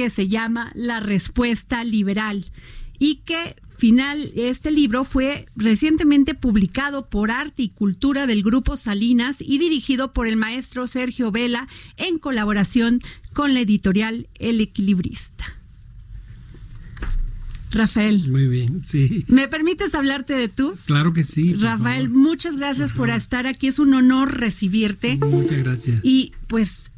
que 0.00 0.08
se 0.08 0.28
llama 0.28 0.72
La 0.74 0.98
Respuesta 0.98 1.84
Liberal 1.84 2.46
y 2.98 3.16
que 3.16 3.56
final 3.76 4.32
este 4.34 4.70
libro 4.70 5.04
fue 5.04 5.44
recientemente 5.56 6.32
publicado 6.32 7.10
por 7.10 7.30
Arte 7.30 7.64
y 7.64 7.68
Cultura 7.68 8.26
del 8.26 8.42
Grupo 8.42 8.78
Salinas 8.78 9.42
y 9.42 9.58
dirigido 9.58 10.14
por 10.14 10.26
el 10.26 10.36
maestro 10.38 10.86
Sergio 10.86 11.30
Vela 11.32 11.68
en 11.98 12.18
colaboración 12.18 13.02
con 13.34 13.52
la 13.52 13.60
editorial 13.60 14.26
El 14.38 14.62
Equilibrista. 14.62 15.44
Rafael, 17.72 18.26
Muy 18.26 18.46
bien, 18.46 18.82
sí. 18.82 19.26
¿me 19.28 19.48
permites 19.48 19.94
hablarte 19.94 20.32
de 20.32 20.48
tú? 20.48 20.76
Claro 20.86 21.12
que 21.12 21.24
sí. 21.24 21.52
Rafael, 21.52 22.04
favor. 22.08 22.18
muchas 22.18 22.56
gracias 22.56 22.92
por 22.92 23.10
estar 23.10 23.46
aquí. 23.46 23.66
Es 23.66 23.78
un 23.78 23.92
honor 23.92 24.40
recibirte. 24.40 25.18
Muchas 25.18 25.58
gracias. 25.58 26.00
Y 26.02 26.32
pues 26.46 26.90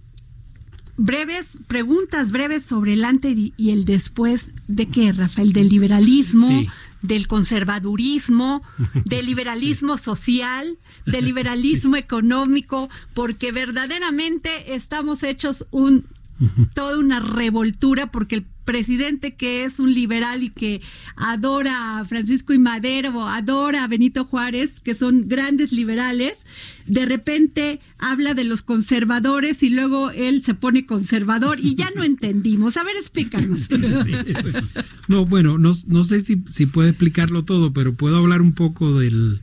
breves 1.02 1.58
preguntas 1.66 2.30
breves 2.30 2.64
sobre 2.64 2.92
el 2.92 3.04
antes 3.04 3.36
y 3.36 3.70
el 3.70 3.84
después 3.84 4.52
de 4.68 4.86
qué, 4.86 5.10
Rafael, 5.12 5.52
del 5.52 5.68
liberalismo, 5.68 6.46
Sí. 6.46 6.68
del 7.02 7.26
conservadurismo, 7.26 8.62
del 9.04 9.26
liberalismo 9.26 9.98
social, 9.98 10.78
del 11.04 11.24
liberalismo 11.30 11.96
económico, 11.96 12.88
porque 13.14 13.50
verdaderamente 13.50 14.74
estamos 14.74 15.24
hechos 15.24 15.66
un 15.72 16.04
toda 16.74 16.98
una 16.98 17.20
revoltura 17.20 18.10
porque 18.10 18.36
el 18.36 18.46
presidente 18.64 19.34
que 19.34 19.64
es 19.64 19.78
un 19.78 19.92
liberal 19.92 20.42
y 20.42 20.50
que 20.50 20.80
adora 21.16 21.98
a 21.98 22.04
Francisco 22.04 22.52
y 22.52 22.58
Madero, 22.58 23.26
adora 23.26 23.84
a 23.84 23.88
Benito 23.88 24.24
Juárez, 24.24 24.80
que 24.80 24.94
son 24.94 25.28
grandes 25.28 25.72
liberales, 25.72 26.46
de 26.86 27.06
repente 27.06 27.80
habla 27.98 28.34
de 28.34 28.44
los 28.44 28.62
conservadores 28.62 29.62
y 29.62 29.70
luego 29.70 30.10
él 30.10 30.42
se 30.42 30.54
pone 30.54 30.86
conservador 30.86 31.58
y 31.60 31.74
ya 31.74 31.90
no 31.94 32.04
entendimos. 32.04 32.76
A 32.76 32.84
ver, 32.84 32.96
explícanos. 32.96 33.68
No, 35.08 35.26
bueno, 35.26 35.58
no, 35.58 35.76
no 35.86 36.04
sé 36.04 36.20
si, 36.20 36.42
si 36.50 36.66
puedo 36.66 36.88
explicarlo 36.88 37.44
todo, 37.44 37.72
pero 37.72 37.94
puedo 37.94 38.16
hablar 38.16 38.40
un 38.40 38.52
poco 38.52 38.98
del, 38.98 39.40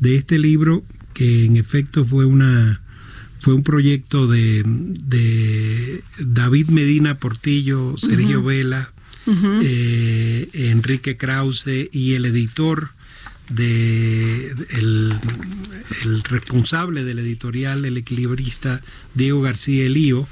de 0.00 0.16
este 0.16 0.38
libro 0.38 0.84
que 1.14 1.44
en 1.44 1.56
efecto 1.56 2.04
fue 2.04 2.24
una 2.24 2.81
fue 3.42 3.54
un 3.54 3.64
proyecto 3.64 4.28
de, 4.28 4.62
de 4.64 6.04
David 6.20 6.68
Medina 6.68 7.16
Portillo, 7.16 7.96
Sergio. 7.98 8.40
Vela, 8.40 8.92
eh, 9.26 10.48
Enrique 10.52 11.16
Krause 11.16 11.88
y 11.90 12.14
el 12.14 12.24
editor 12.26 12.90
de 13.48 14.54
el, 14.70 15.14
el 16.04 16.22
responsable 16.22 17.02
del 17.02 17.18
editorial 17.18 17.84
El 17.84 17.96
Equilibrista 17.96 18.80
Diego 19.14 19.40
García 19.40 19.86
Elío 19.86 20.28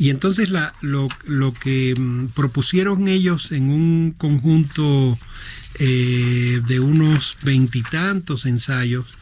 y 0.00 0.10
entonces 0.10 0.50
la, 0.50 0.74
lo, 0.80 1.08
lo 1.26 1.54
que 1.54 1.94
mm, 1.96 2.28
propusieron 2.34 3.06
ellos 3.06 3.52
en 3.52 3.70
un 3.70 4.14
conjunto 4.18 5.16
eh, 5.78 6.60
de 6.66 6.80
unos 6.80 7.36
veintitantos 7.44 8.46
ensayos 8.46 9.16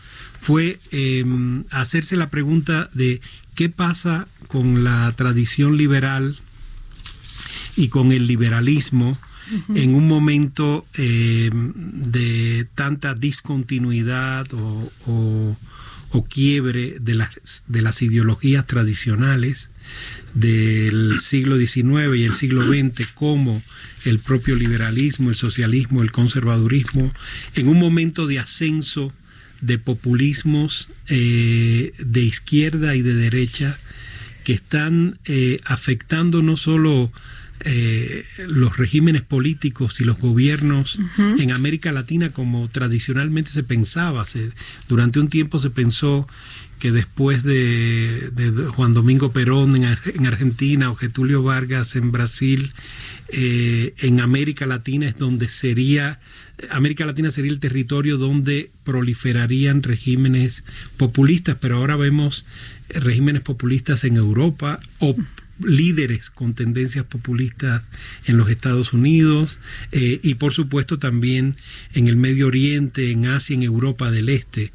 fue 0.46 0.78
eh, 0.92 1.24
hacerse 1.70 2.14
la 2.16 2.30
pregunta 2.30 2.88
de 2.94 3.20
qué 3.56 3.68
pasa 3.68 4.28
con 4.46 4.84
la 4.84 5.10
tradición 5.16 5.76
liberal 5.76 6.36
y 7.76 7.88
con 7.88 8.12
el 8.12 8.26
liberalismo 8.28 9.18
en 9.74 9.94
un 9.96 10.06
momento 10.08 10.86
eh, 10.94 11.50
de 11.52 12.66
tanta 12.76 13.14
discontinuidad 13.14 14.46
o, 14.54 14.92
o- 15.06 15.56
o 16.10 16.24
quiebre 16.24 16.96
de 17.00 17.14
las, 17.16 17.64
de 17.66 17.82
las 17.82 18.00
ideologías 18.00 18.64
tradicionales 18.66 19.70
del 20.34 21.18
siglo 21.20 21.58
XIX 21.58 22.16
y 22.16 22.22
el 22.24 22.34
siglo 22.34 22.62
XX 22.66 23.08
como 23.14 23.62
el 24.04 24.20
propio 24.20 24.54
liberalismo, 24.54 25.30
el 25.30 25.36
socialismo, 25.36 26.02
el 26.02 26.12
conservadurismo, 26.12 27.12
en 27.56 27.66
un 27.68 27.78
momento 27.80 28.26
de 28.28 28.38
ascenso 28.38 29.12
de 29.60 29.78
populismos 29.78 30.88
eh, 31.08 31.92
de 31.98 32.20
izquierda 32.22 32.94
y 32.96 33.02
de 33.02 33.14
derecha 33.14 33.78
que 34.44 34.52
están 34.52 35.18
eh, 35.24 35.56
afectando 35.64 36.42
no 36.42 36.56
solo 36.56 37.10
eh, 37.60 38.24
los 38.48 38.76
regímenes 38.76 39.22
políticos 39.22 40.00
y 40.00 40.04
los 40.04 40.18
gobiernos 40.18 40.98
en 41.38 41.52
América 41.52 41.90
Latina 41.90 42.30
como 42.30 42.68
tradicionalmente 42.68 43.50
se 43.50 43.62
pensaba. 43.62 44.24
Se- 44.26 44.50
durante 44.88 45.18
un 45.20 45.28
tiempo 45.28 45.58
se 45.58 45.70
pensó 45.70 46.28
que 46.78 46.92
después 46.92 47.42
de, 47.42 48.30
de 48.32 48.50
Juan 48.66 48.92
Domingo 48.92 49.32
Perón 49.32 49.74
en, 49.74 49.96
en 50.14 50.26
Argentina 50.26 50.90
o 50.90 50.94
Getulio 50.94 51.42
Vargas 51.42 51.96
en 51.96 52.12
Brasil, 52.12 52.70
eh, 53.30 53.94
en 53.98 54.20
América 54.20 54.66
Latina 54.66 55.08
es 55.08 55.16
donde 55.18 55.48
sería, 55.48 56.20
América 56.70 57.04
Latina 57.04 57.30
sería 57.30 57.52
el 57.52 57.60
territorio 57.60 58.16
donde 58.16 58.70
proliferarían 58.84 59.82
regímenes 59.82 60.64
populistas, 60.96 61.56
pero 61.60 61.76
ahora 61.76 61.96
vemos 61.96 62.44
eh, 62.88 63.00
regímenes 63.00 63.42
populistas 63.42 64.04
en 64.04 64.16
Europa 64.16 64.80
o 64.98 65.14
líderes 65.58 66.30
con 66.30 66.54
tendencias 66.54 67.04
populistas 67.04 67.82
en 68.26 68.36
los 68.36 68.50
Estados 68.50 68.92
Unidos 68.92 69.58
eh, 69.92 70.20
y 70.22 70.34
por 70.34 70.52
supuesto 70.52 70.98
también 70.98 71.56
en 71.94 72.08
el 72.08 72.16
Medio 72.16 72.48
Oriente, 72.48 73.10
en 73.10 73.26
Asia, 73.26 73.54
en 73.54 73.62
Europa 73.62 74.10
del 74.10 74.28
Este. 74.28 74.72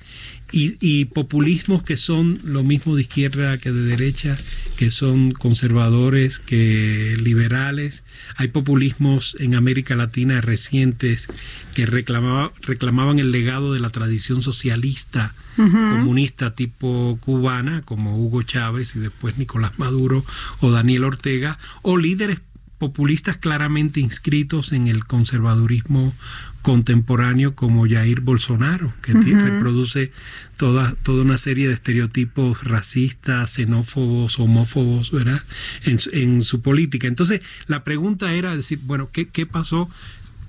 Y, 0.53 0.75
y 0.81 1.05
populismos 1.05 1.81
que 1.81 1.95
son 1.95 2.39
lo 2.43 2.61
mismo 2.63 2.95
de 2.95 3.03
izquierda 3.03 3.57
que 3.57 3.71
de 3.71 3.83
derecha, 3.83 4.37
que 4.75 4.91
son 4.91 5.31
conservadores, 5.31 6.39
que 6.39 7.15
liberales. 7.21 8.03
Hay 8.35 8.49
populismos 8.49 9.35
en 9.39 9.55
América 9.55 9.95
Latina 9.95 10.41
recientes 10.41 11.27
que 11.73 11.85
reclamaba- 11.85 12.51
reclamaban 12.61 13.19
el 13.19 13.31
legado 13.31 13.73
de 13.73 13.79
la 13.79 13.91
tradición 13.91 14.41
socialista 14.41 15.33
comunista 15.55 16.55
tipo 16.55 17.17
cubana, 17.21 17.81
como 17.83 18.17
Hugo 18.17 18.41
Chávez 18.43 18.95
y 18.95 18.99
después 18.99 19.37
Nicolás 19.37 19.73
Maduro 19.77 20.25
o 20.59 20.71
Daniel 20.71 21.03
Ortega, 21.03 21.59
o 21.81 21.97
líderes 21.97 22.39
populistas 22.77 23.37
claramente 23.37 23.99
inscritos 23.99 24.71
en 24.71 24.87
el 24.87 25.05
conservadurismo 25.05 26.13
contemporáneo 26.61 27.55
como 27.55 27.87
Jair 27.87 28.21
Bolsonaro, 28.21 28.93
que 29.01 29.13
reproduce 29.13 30.11
toda, 30.57 30.95
toda 31.03 31.23
una 31.23 31.37
serie 31.37 31.67
de 31.67 31.73
estereotipos 31.73 32.63
racistas, 32.63 33.51
xenófobos, 33.53 34.39
homófobos, 34.39 35.11
¿verdad? 35.11 35.43
En, 35.83 35.99
su- 35.99 36.09
en 36.13 36.43
su 36.43 36.61
política. 36.61 37.07
Entonces, 37.07 37.41
la 37.67 37.83
pregunta 37.83 38.33
era 38.33 38.55
decir, 38.55 38.79
bueno, 38.83 39.09
¿qué, 39.11 39.27
qué 39.27 39.45
pasó? 39.45 39.89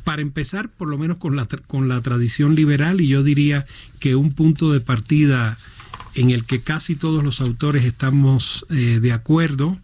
Para 0.04 0.22
empezar, 0.22 0.68
por 0.68 0.88
lo 0.88 0.98
menos 0.98 1.18
con 1.18 1.36
la, 1.36 1.46
con 1.66 1.88
la 1.88 2.00
tradición 2.00 2.54
liberal, 2.56 3.00
y 3.00 3.08
yo 3.08 3.22
diría 3.22 3.66
que 4.00 4.14
un 4.16 4.32
punto 4.32 4.72
de 4.72 4.80
partida 4.80 5.58
en 6.14 6.30
el 6.30 6.44
que 6.44 6.60
casi 6.60 6.94
todos 6.96 7.24
los 7.24 7.40
autores 7.40 7.84
estamos 7.84 8.66
eh, 8.68 8.98
de 9.00 9.12
acuerdo 9.12 9.78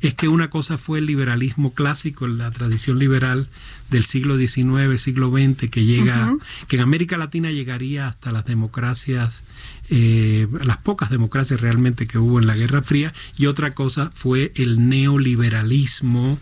es 0.00 0.14
que 0.14 0.28
una 0.28 0.50
cosa 0.50 0.78
fue 0.78 0.98
el 0.98 1.06
liberalismo 1.06 1.72
clásico, 1.72 2.26
la 2.26 2.50
tradición 2.50 2.98
liberal 2.98 3.48
del 3.90 4.04
siglo 4.04 4.36
XIX, 4.36 5.00
siglo 5.00 5.30
XX, 5.30 5.70
que 5.70 5.84
llega, 5.84 6.36
que 6.68 6.76
en 6.76 6.82
América 6.82 7.16
Latina 7.16 7.50
llegaría 7.50 8.08
hasta 8.08 8.32
las 8.32 8.44
democracias, 8.44 9.42
eh, 9.88 10.48
las 10.62 10.78
pocas 10.78 11.10
democracias 11.10 11.60
realmente 11.60 12.06
que 12.06 12.18
hubo 12.18 12.38
en 12.38 12.46
la 12.46 12.56
Guerra 12.56 12.82
Fría, 12.82 13.12
y 13.36 13.46
otra 13.46 13.72
cosa 13.72 14.10
fue 14.14 14.52
el 14.56 14.88
neoliberalismo 14.88 16.38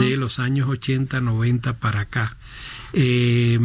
de 0.00 0.16
los 0.16 0.38
años 0.38 0.68
80, 0.68 1.20
90 1.20 1.78
para 1.78 2.00
acá. 2.00 2.36
Eh, 2.94 3.58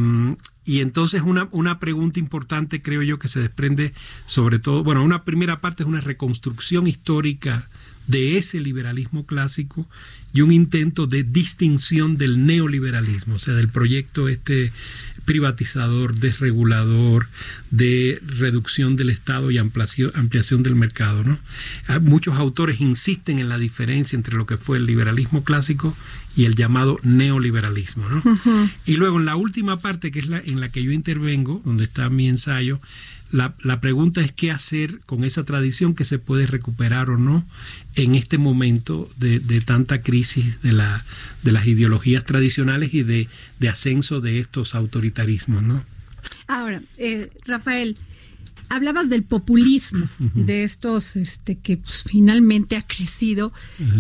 y 0.66 0.82
entonces 0.82 1.22
una, 1.22 1.48
una 1.52 1.80
pregunta 1.80 2.20
importante 2.20 2.82
creo 2.82 3.02
yo 3.02 3.20
que 3.20 3.28
se 3.28 3.40
desprende 3.40 3.94
sobre 4.26 4.60
todo, 4.60 4.84
bueno, 4.84 5.04
una 5.04 5.24
primera 5.24 5.60
parte 5.60 5.84
es 5.84 5.90
una 5.90 6.02
reconstrucción 6.02 6.88
histórica 6.88 7.68
de 8.08 8.38
ese 8.38 8.60
liberalismo 8.60 9.26
clásico 9.26 9.88
y 10.34 10.42
un 10.42 10.52
intento 10.52 11.08
de 11.08 11.24
distinción 11.24 12.18
del 12.18 12.46
neoliberalismo, 12.46 13.36
o 13.36 13.40
sea, 13.40 13.54
del 13.54 13.70
proyecto 13.70 14.28
este 14.28 14.72
privatizador, 15.26 16.16
desregulador, 16.16 17.28
de 17.72 18.22
reducción 18.26 18.96
del 18.96 19.10
Estado 19.10 19.52
y 19.52 19.58
ampliación, 19.58 20.12
ampliación 20.16 20.64
del 20.64 20.76
mercado. 20.76 21.24
¿no? 21.24 21.40
Ah, 21.88 22.00
Muchos 22.00 22.36
autores 22.36 22.82
insisten 22.82 23.40
en 23.40 23.50
la 23.50 23.58
diferencia 23.58 24.16
entre 24.16 24.36
lo 24.36 24.46
que 24.46 24.58
fue 24.58 24.78
el 24.78 24.86
liberalismo 24.86 25.44
clásico 25.44 25.96
y 26.36 26.46
el 26.46 26.56
llamado 26.56 27.00
neoliberalismo. 27.04 28.10
¿no? 28.10 28.70
Y 28.86 28.96
luego 28.96 29.20
en 29.20 29.26
la 29.26 29.36
última 29.36 29.80
parte, 29.80 30.12
que 30.12 30.20
es 30.20 30.28
la 30.28 30.40
en 30.40 30.60
la 30.60 30.70
que 30.70 30.84
yo 30.84 30.92
intervengo, 30.92 31.62
donde 31.64 31.86
está 31.86 32.10
mi 32.10 32.28
ensayo, 32.28 32.82
la, 33.34 33.56
la 33.64 33.82
pregunta 33.82 34.22
es 34.22 34.32
qué 34.32 34.52
hacer 34.52 35.00
con 35.06 35.24
esa 35.24 35.44
tradición 35.44 35.96
que 35.96 36.06
se 36.06 36.20
puede 36.20 36.46
recuperar 36.46 37.10
o 37.10 37.18
no 37.18 37.46
en 37.96 38.16
este 38.16 38.38
momento 38.38 39.10
de, 39.18 39.40
de 39.40 39.60
tanta 39.62 40.02
crisis 40.02 40.62
de, 40.62 40.72
la, 40.72 41.04
de 41.42 41.52
las 41.52 41.66
ideologías 41.68 42.24
tradicionales 42.26 42.94
y 42.94 43.04
de, 43.04 43.28
de 43.60 43.70
ascenso 43.70 44.22
de 44.22 44.40
estos 44.40 44.76
autoritarismos. 44.76 45.64
¿no? 45.64 45.84
Ahora, 46.48 46.82
eh, 46.98 47.28
Rafael, 47.46 47.98
hablabas 48.70 49.10
del 49.10 49.24
populismo, 49.24 50.08
de 50.20 50.64
estos 50.64 51.16
este, 51.16 51.58
que 51.58 51.78
pues, 51.78 52.04
finalmente 52.08 52.76
ha 52.78 52.82
crecido 52.86 53.52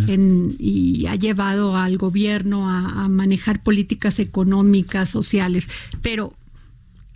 en- 0.08 0.56
y 0.60 1.06
ha 1.08 1.15
llevado 1.15 1.76
al 1.76 1.98
gobierno 1.98 2.69
a, 2.69 3.04
a 3.06 3.10
manejar 3.10 3.62
políticas 3.63 4.19
económicas, 4.19 5.10
sociales, 5.10 5.67
pero 6.02 6.34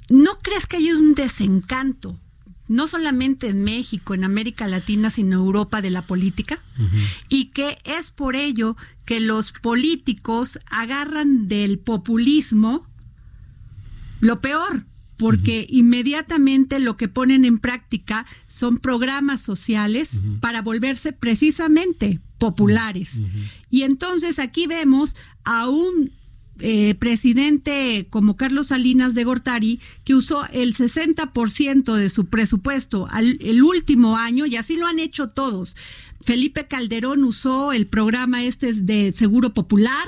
¿no 0.09 0.39
crees 0.39 0.67
que 0.67 0.77
hay 0.77 0.91
un 0.91 1.13
desencanto? 1.13 2.19
No 2.67 2.87
solamente 2.87 3.47
en 3.47 3.63
México, 3.63 4.13
en 4.13 4.23
América 4.23 4.67
Latina, 4.67 5.09
sino 5.09 5.37
en 5.37 5.45
Europa 5.45 5.81
de 5.81 5.89
la 5.89 6.01
política, 6.01 6.61
y 7.29 7.45
que 7.45 7.77
es 7.85 8.11
por 8.11 8.35
ello 8.35 8.75
que 9.05 9.21
los 9.21 9.53
políticos 9.53 10.59
agarran 10.69 11.47
del 11.47 11.79
populismo 11.79 12.85
lo 14.19 14.41
peor, 14.41 14.85
porque 15.17 15.65
inmediatamente 15.69 16.79
lo 16.79 16.97
que 16.97 17.07
ponen 17.07 17.45
en 17.45 17.57
práctica 17.57 18.25
son 18.47 18.77
programas 18.77 19.41
sociales 19.41 20.21
para 20.41 20.61
volverse 20.61 21.13
precisamente 21.13 22.21
populares. 22.37 23.21
Y 23.69 23.83
entonces 23.83 24.39
aquí 24.39 24.67
vemos 24.67 25.15
a 25.43 25.69
un 25.69 26.11
eh, 26.59 26.95
presidente 26.95 28.07
como 28.09 28.35
Carlos 28.37 28.67
Salinas 28.67 29.13
de 29.15 29.23
Gortari 29.23 29.79
que 30.03 30.15
usó 30.15 30.45
el 30.51 30.73
60% 30.75 31.93
de 31.95 32.09
su 32.09 32.25
presupuesto 32.25 33.07
al, 33.09 33.37
el 33.41 33.63
último 33.63 34.17
año 34.17 34.45
y 34.45 34.55
así 34.55 34.75
lo 34.75 34.87
han 34.87 34.99
hecho 34.99 35.27
todos. 35.29 35.75
Felipe 36.25 36.67
Calderón 36.67 37.23
usó 37.23 37.71
el 37.71 37.87
programa 37.87 38.43
este 38.43 38.73
de 38.73 39.11
Seguro 39.13 39.53
Popular, 39.53 40.07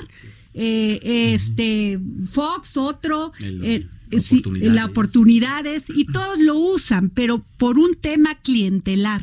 eh, 0.54 1.00
este 1.34 1.98
Fox 2.30 2.76
otro, 2.76 3.32
El- 3.40 3.64
eh, 3.64 4.20
sí, 4.20 4.38
oportunidades. 4.38 4.74
la 4.74 4.84
oportunidades 4.86 5.84
y 5.94 6.04
todos 6.06 6.38
lo 6.40 6.56
usan, 6.56 7.10
pero 7.10 7.44
por 7.58 7.78
un 7.78 7.94
tema 7.94 8.34
clientelar. 8.34 9.22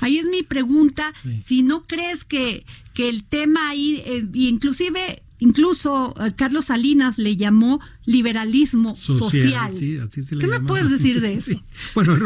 Ahí 0.00 0.18
es 0.18 0.26
mi 0.26 0.42
pregunta, 0.42 1.12
si 1.44 1.62
no 1.62 1.82
crees 1.84 2.24
que, 2.24 2.64
que 2.92 3.08
el 3.08 3.22
tema 3.24 3.68
ahí, 3.70 4.02
eh, 4.04 4.26
y 4.34 4.48
inclusive, 4.48 5.22
incluso 5.42 6.14
eh, 6.24 6.32
Carlos 6.36 6.66
Salinas 6.66 7.18
le 7.18 7.36
llamó 7.36 7.80
liberalismo 8.06 8.96
social. 8.96 9.74
sí, 9.74 9.98
así 9.98 10.22
se 10.22 10.36
le 10.36 10.42
¿Qué 10.42 10.48
me 10.48 10.60
puedes 10.60 10.88
decir 10.88 11.20
de 11.20 11.34
eso? 11.34 11.50
Sí. 11.50 11.62
Bueno, 11.94 12.16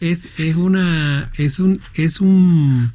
es, 0.00 0.26
es 0.38 0.56
una, 0.56 1.26
es 1.38 1.60
un, 1.60 1.80
es 1.94 2.20
un, 2.20 2.92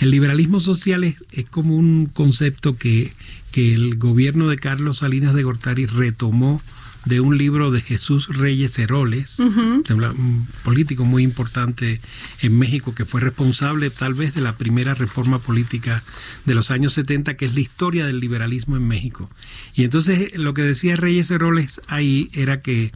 el 0.00 0.10
liberalismo 0.10 0.60
social 0.60 1.04
es, 1.04 1.16
es 1.32 1.46
como 1.46 1.76
un 1.76 2.06
concepto 2.06 2.76
que, 2.76 3.14
que 3.50 3.74
el 3.74 3.96
gobierno 3.96 4.48
de 4.48 4.58
Carlos 4.58 4.98
Salinas 4.98 5.34
de 5.34 5.42
Gortari 5.42 5.86
retomó 5.86 6.60
de 7.04 7.20
un 7.20 7.36
libro 7.36 7.70
de 7.70 7.80
Jesús 7.80 8.28
Reyes 8.28 8.78
Heroles, 8.78 9.38
un 9.38 10.46
político 10.62 11.04
muy 11.04 11.22
importante 11.22 12.00
en 12.40 12.58
México 12.58 12.94
que 12.94 13.04
fue 13.04 13.20
responsable 13.20 13.90
tal 13.90 14.14
vez 14.14 14.34
de 14.34 14.40
la 14.40 14.56
primera 14.56 14.94
reforma 14.94 15.38
política 15.38 16.02
de 16.44 16.54
los 16.54 16.70
años 16.70 16.92
70, 16.94 17.36
que 17.36 17.46
es 17.46 17.54
la 17.54 17.60
historia 17.60 18.06
del 18.06 18.20
liberalismo 18.20 18.76
en 18.76 18.86
México. 18.86 19.28
Y 19.74 19.84
entonces 19.84 20.36
lo 20.36 20.54
que 20.54 20.62
decía 20.62 20.96
Reyes 20.96 21.30
Heroles 21.30 21.80
ahí 21.88 22.30
era 22.34 22.60
que 22.60 22.92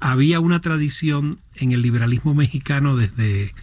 había 0.00 0.40
una 0.40 0.60
tradición 0.60 1.38
en 1.56 1.72
el 1.72 1.82
liberalismo 1.82 2.34
mexicano 2.34 2.96
desde 2.96 3.54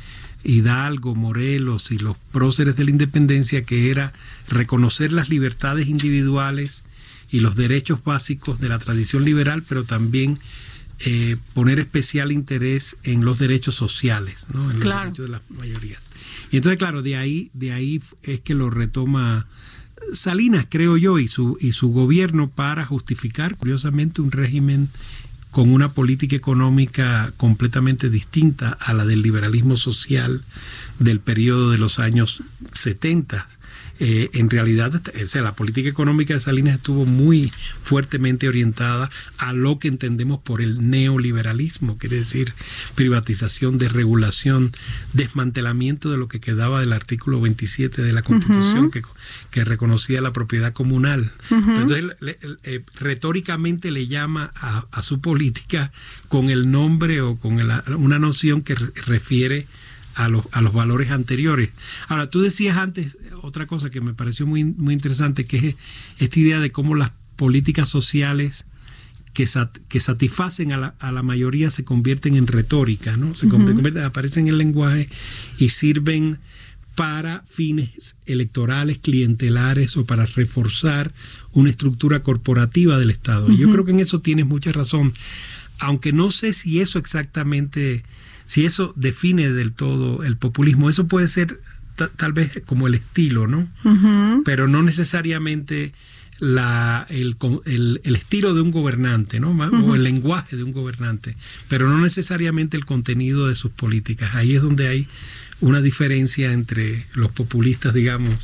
Hidalgo, 0.44 1.16
Morelos 1.16 1.92
y 1.92 1.98
los 1.98 2.18
próceres 2.32 2.76
de 2.76 2.84
la 2.84 2.92
independencia 2.92 3.64
que 3.64 3.90
era 3.90 4.14
reconocer 4.50 5.12
las 5.12 5.30
libertades 5.30 5.88
individuales 5.88 6.84
y 7.36 7.42
los 7.42 7.58
derechos 7.58 8.02
básicos 8.02 8.62
de 8.62 8.70
la 8.70 8.80
tradición 8.80 9.26
liberal, 9.26 9.62
pero 9.68 9.84
también 9.84 10.40
eh, 11.00 11.36
poner 11.54 11.80
especial 11.80 12.32
interés 12.32 12.96
en 13.04 13.26
los 13.26 13.38
derechos 13.40 13.76
sociales, 13.76 14.48
¿no? 14.54 14.72
en 14.72 14.80
Claro. 14.80 15.10
los 15.10 15.18
derechos 15.18 15.26
de 15.26 15.32
las 15.34 15.42
mayorías. 15.50 16.02
Y 16.50 16.56
entonces, 16.56 16.78
claro, 16.78 17.02
de 17.02 17.18
ahí, 17.18 17.52
de 17.54 17.74
ahí 17.74 18.02
es 18.24 18.40
que 18.40 18.54
lo 18.54 18.70
retoma 18.70 19.48
Salinas, 20.14 20.68
creo 20.70 20.96
yo, 20.96 21.20
y 21.20 21.28
su, 21.28 21.58
y 21.60 21.74
su 21.74 21.90
gobierno 21.90 22.50
para 22.50 22.86
justificar, 22.86 23.58
curiosamente, 23.58 24.22
un 24.22 24.32
régimen 24.32 24.88
con 25.52 25.74
una 25.74 25.90
política 25.90 26.38
económica 26.38 27.34
completamente 27.36 28.10
distinta 28.10 28.78
a 28.80 28.94
la 28.94 29.04
del 29.04 29.22
liberalismo 29.22 29.76
social 29.76 30.46
del 31.00 31.20
periodo 31.20 31.72
de 31.72 31.80
los 31.80 32.00
años 32.00 32.44
70. 32.72 33.50
Eh, 34.00 34.30
en 34.34 34.50
realidad, 34.50 34.94
o 34.96 35.26
sea, 35.28 35.42
la 35.42 35.56
política 35.56 35.88
económica 35.88 36.34
de 36.34 36.42
Salinas 36.42 36.76
estuvo 36.76 37.06
muy 37.06 37.54
fuertemente 37.82 38.50
orientada 38.50 39.10
a 39.38 39.54
lo 39.54 39.80
que 39.80 39.88
entendemos 39.88 40.40
por 40.40 40.62
el 40.62 40.90
neoliberalismo, 40.90 41.98
quiere 41.98 42.18
decir 42.18 42.54
privatización, 42.96 43.78
desregulación, 43.78 44.72
desmantelamiento 45.14 46.12
de 46.12 46.18
lo 46.18 46.28
que 46.28 46.40
quedaba 46.40 46.80
del 46.80 46.94
artículo 46.94 47.40
27 47.42 48.02
de 48.02 48.14
la 48.14 48.22
Constitución 48.22 48.92
que, 48.92 49.02
que 49.52 49.64
reconocía 49.64 50.22
la 50.22 50.34
propiedad 50.34 50.74
comunal. 50.74 51.32
Entonces, 51.50 52.04
le- 52.04 52.16
le- 52.20 52.38
eh, 52.64 52.82
retóricamente 53.00 53.92
le 53.92 54.08
llama 54.08 54.52
a, 54.56 54.86
a 54.92 55.02
su 55.04 55.20
política 55.22 55.92
con 56.28 56.50
el 56.50 56.70
nombre 56.72 57.22
o 57.22 57.38
con 57.38 57.60
el- 57.60 57.72
una 57.96 58.20
noción 58.20 58.62
que 58.62 58.76
re- 58.76 58.92
refiere 59.06 59.68
a 60.16 60.30
los, 60.30 60.46
a 60.54 60.62
los 60.62 60.72
valores 60.74 61.12
anteriores. 61.12 61.72
Ahora, 62.08 62.30
tú 62.30 62.40
decías 62.42 62.78
antes 62.78 63.18
otra 63.46 63.66
cosa 63.68 63.90
que 63.90 64.02
me 64.02 64.14
pareció 64.14 64.46
muy, 64.46 64.64
muy 64.64 64.94
interesante, 64.94 65.46
que 65.46 65.58
es 65.58 65.76
esta 66.20 66.40
idea 66.40 66.60
de 66.60 66.72
cómo 66.72 66.96
las 66.96 67.12
políticas 67.36 67.88
sociales 67.90 68.66
que, 69.34 69.46
sat- 69.48 69.80
que 69.90 70.00
satisfacen 70.00 70.72
a 70.72 70.78
la, 70.78 70.96
a 71.00 71.12
la 71.12 71.22
mayoría 71.24 71.70
se 71.72 71.84
convierten 71.84 72.36
en 72.36 72.48
retórica, 72.48 73.18
¿no? 73.18 73.36
Se 73.36 73.48
convierten- 73.48 74.04
aparecen 74.04 74.44
en 74.48 74.54
el 74.54 74.58
lenguaje 74.58 75.10
y 75.58 75.70
sirven 75.70 76.40
para 76.96 77.44
fines 77.48 78.16
electorales, 78.26 79.00
clientelares 79.00 79.98
o 79.98 80.06
para 80.06 80.26
reforzar 80.26 81.14
una 81.52 81.70
estructura 81.70 82.24
corporativa 82.24 82.98
del 82.98 83.10
Estado. 83.12 83.52
Yo 83.52 83.70
creo 83.70 83.84
que 83.84 83.92
en 83.92 84.00
eso 84.00 84.20
tienes 84.22 84.46
mucha 84.46 84.72
razón, 84.72 85.14
aunque 85.80 86.14
no 86.14 86.32
sé 86.32 86.54
si 86.54 86.80
eso 86.80 86.98
exactamente, 86.98 88.04
si 88.46 88.66
eso 88.66 88.94
define 88.96 89.52
del 89.52 89.74
todo 89.74 90.24
el 90.24 90.38
populismo. 90.38 90.90
Eso 90.90 91.06
puede 91.08 91.28
ser 91.28 91.60
tal 91.96 92.34
vez 92.34 92.62
como 92.66 92.88
el 92.88 92.96
estilo, 92.96 93.48
¿no? 93.48 93.68
Pero 94.44 94.68
no 94.68 94.84
necesariamente 94.84 95.94
la, 96.40 97.06
el, 97.10 97.38
el- 97.66 98.02
el 98.04 98.16
estilo 98.16 98.54
de 98.54 98.62
un 98.62 98.72
gobernante, 98.72 99.40
¿no? 99.40 99.52
O 99.52 99.96
el 99.96 100.04
lenguaje 100.04 100.56
de 100.58 100.64
un 100.64 100.74
gobernante, 100.74 101.36
pero 101.70 101.90
no 101.90 102.00
necesariamente 102.02 102.76
el 102.78 102.86
contenido 102.86 103.48
de 103.48 103.56
sus 103.56 103.72
políticas. 103.72 104.36
Ahí 104.36 104.54
es 104.56 104.62
donde 104.62 104.88
hay 104.88 105.08
una 105.62 105.82
diferencia 105.82 106.52
entre 106.52 107.06
los 107.14 107.32
populistas, 107.32 107.94
digamos, 107.94 108.36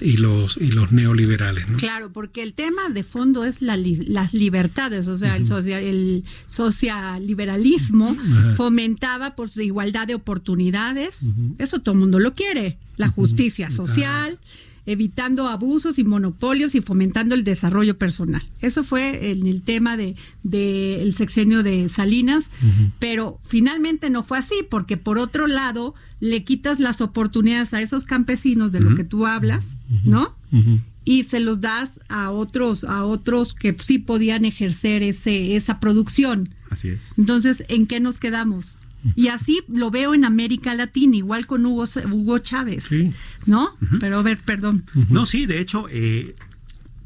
y 0.00 0.16
los, 0.18 0.56
y 0.58 0.68
los 0.72 0.92
neoliberales, 0.92 1.68
¿no? 1.68 1.76
Claro, 1.78 2.10
porque 2.12 2.42
el 2.42 2.52
tema 2.54 2.88
de 2.90 3.02
fondo 3.02 3.44
es 3.44 3.60
la 3.62 3.76
li- 3.76 4.04
las 4.06 4.32
libertades, 4.34 5.06
o 5.08 5.16
sea, 5.18 5.36
el, 5.36 5.46
social, 5.46 5.82
el 5.82 6.24
socialiberalismo 6.48 8.16
fomentaba 8.56 9.34
pues, 9.34 9.56
la 9.56 9.62
igualdad 9.62 10.06
de 10.06 10.14
oportunidades, 10.14 11.26
eso 11.58 11.80
todo 11.80 11.94
el 11.94 12.00
mundo 12.00 12.18
lo 12.20 12.34
quiere, 12.34 12.78
la 12.96 13.08
justicia 13.08 13.70
social, 13.70 14.38
evitando 14.86 15.48
abusos 15.48 15.98
y 15.98 16.04
monopolios 16.04 16.74
y 16.74 16.80
fomentando 16.80 17.34
el 17.34 17.44
desarrollo 17.44 17.98
personal. 17.98 18.42
Eso 18.60 18.84
fue 18.84 19.30
en 19.30 19.46
el 19.46 19.62
tema 19.62 19.96
de, 19.96 20.16
de 20.42 21.02
el 21.02 21.14
sexenio 21.14 21.62
de 21.62 21.88
Salinas, 21.88 22.50
pero 22.98 23.38
finalmente 23.44 24.10
no 24.10 24.22
fue 24.22 24.38
así, 24.38 24.54
porque 24.68 24.96
por 24.96 25.18
otro 25.18 25.46
lado 25.46 25.94
le 26.20 26.44
quitas 26.44 26.80
las 26.80 27.00
oportunidades 27.00 27.74
a 27.74 27.82
esos 27.82 28.04
campesinos 28.04 28.72
de 28.72 28.80
lo 28.80 28.94
que 28.94 29.04
tú 29.04 29.26
hablas, 29.26 29.80
¿no? 30.04 30.36
y 31.06 31.22
se 31.22 31.38
los 31.38 31.60
das 31.60 32.00
a 32.08 32.30
otros 32.30 32.82
a 32.82 33.04
otros 33.04 33.54
que 33.54 33.74
sí 33.78 33.98
podían 33.98 34.44
ejercer 34.44 35.02
ese 35.02 35.56
esa 35.56 35.78
producción. 35.78 36.54
Así 36.68 36.88
es. 36.88 37.12
Entonces, 37.16 37.64
¿en 37.68 37.86
qué 37.86 38.00
nos 38.00 38.18
quedamos? 38.18 38.76
Y 39.14 39.28
así 39.28 39.60
lo 39.68 39.90
veo 39.90 40.14
en 40.14 40.24
América 40.24 40.74
Latina, 40.74 41.16
igual 41.16 41.46
con 41.46 41.64
Hugo, 41.64 41.84
Hugo 42.10 42.38
Chávez, 42.38 42.88
¿no? 43.46 43.70
Pero 44.00 44.18
a 44.18 44.22
ver, 44.22 44.38
perdón. 44.38 44.84
No, 45.10 45.26
sí, 45.26 45.46
de 45.46 45.60
hecho, 45.60 45.86
eh, 45.90 46.34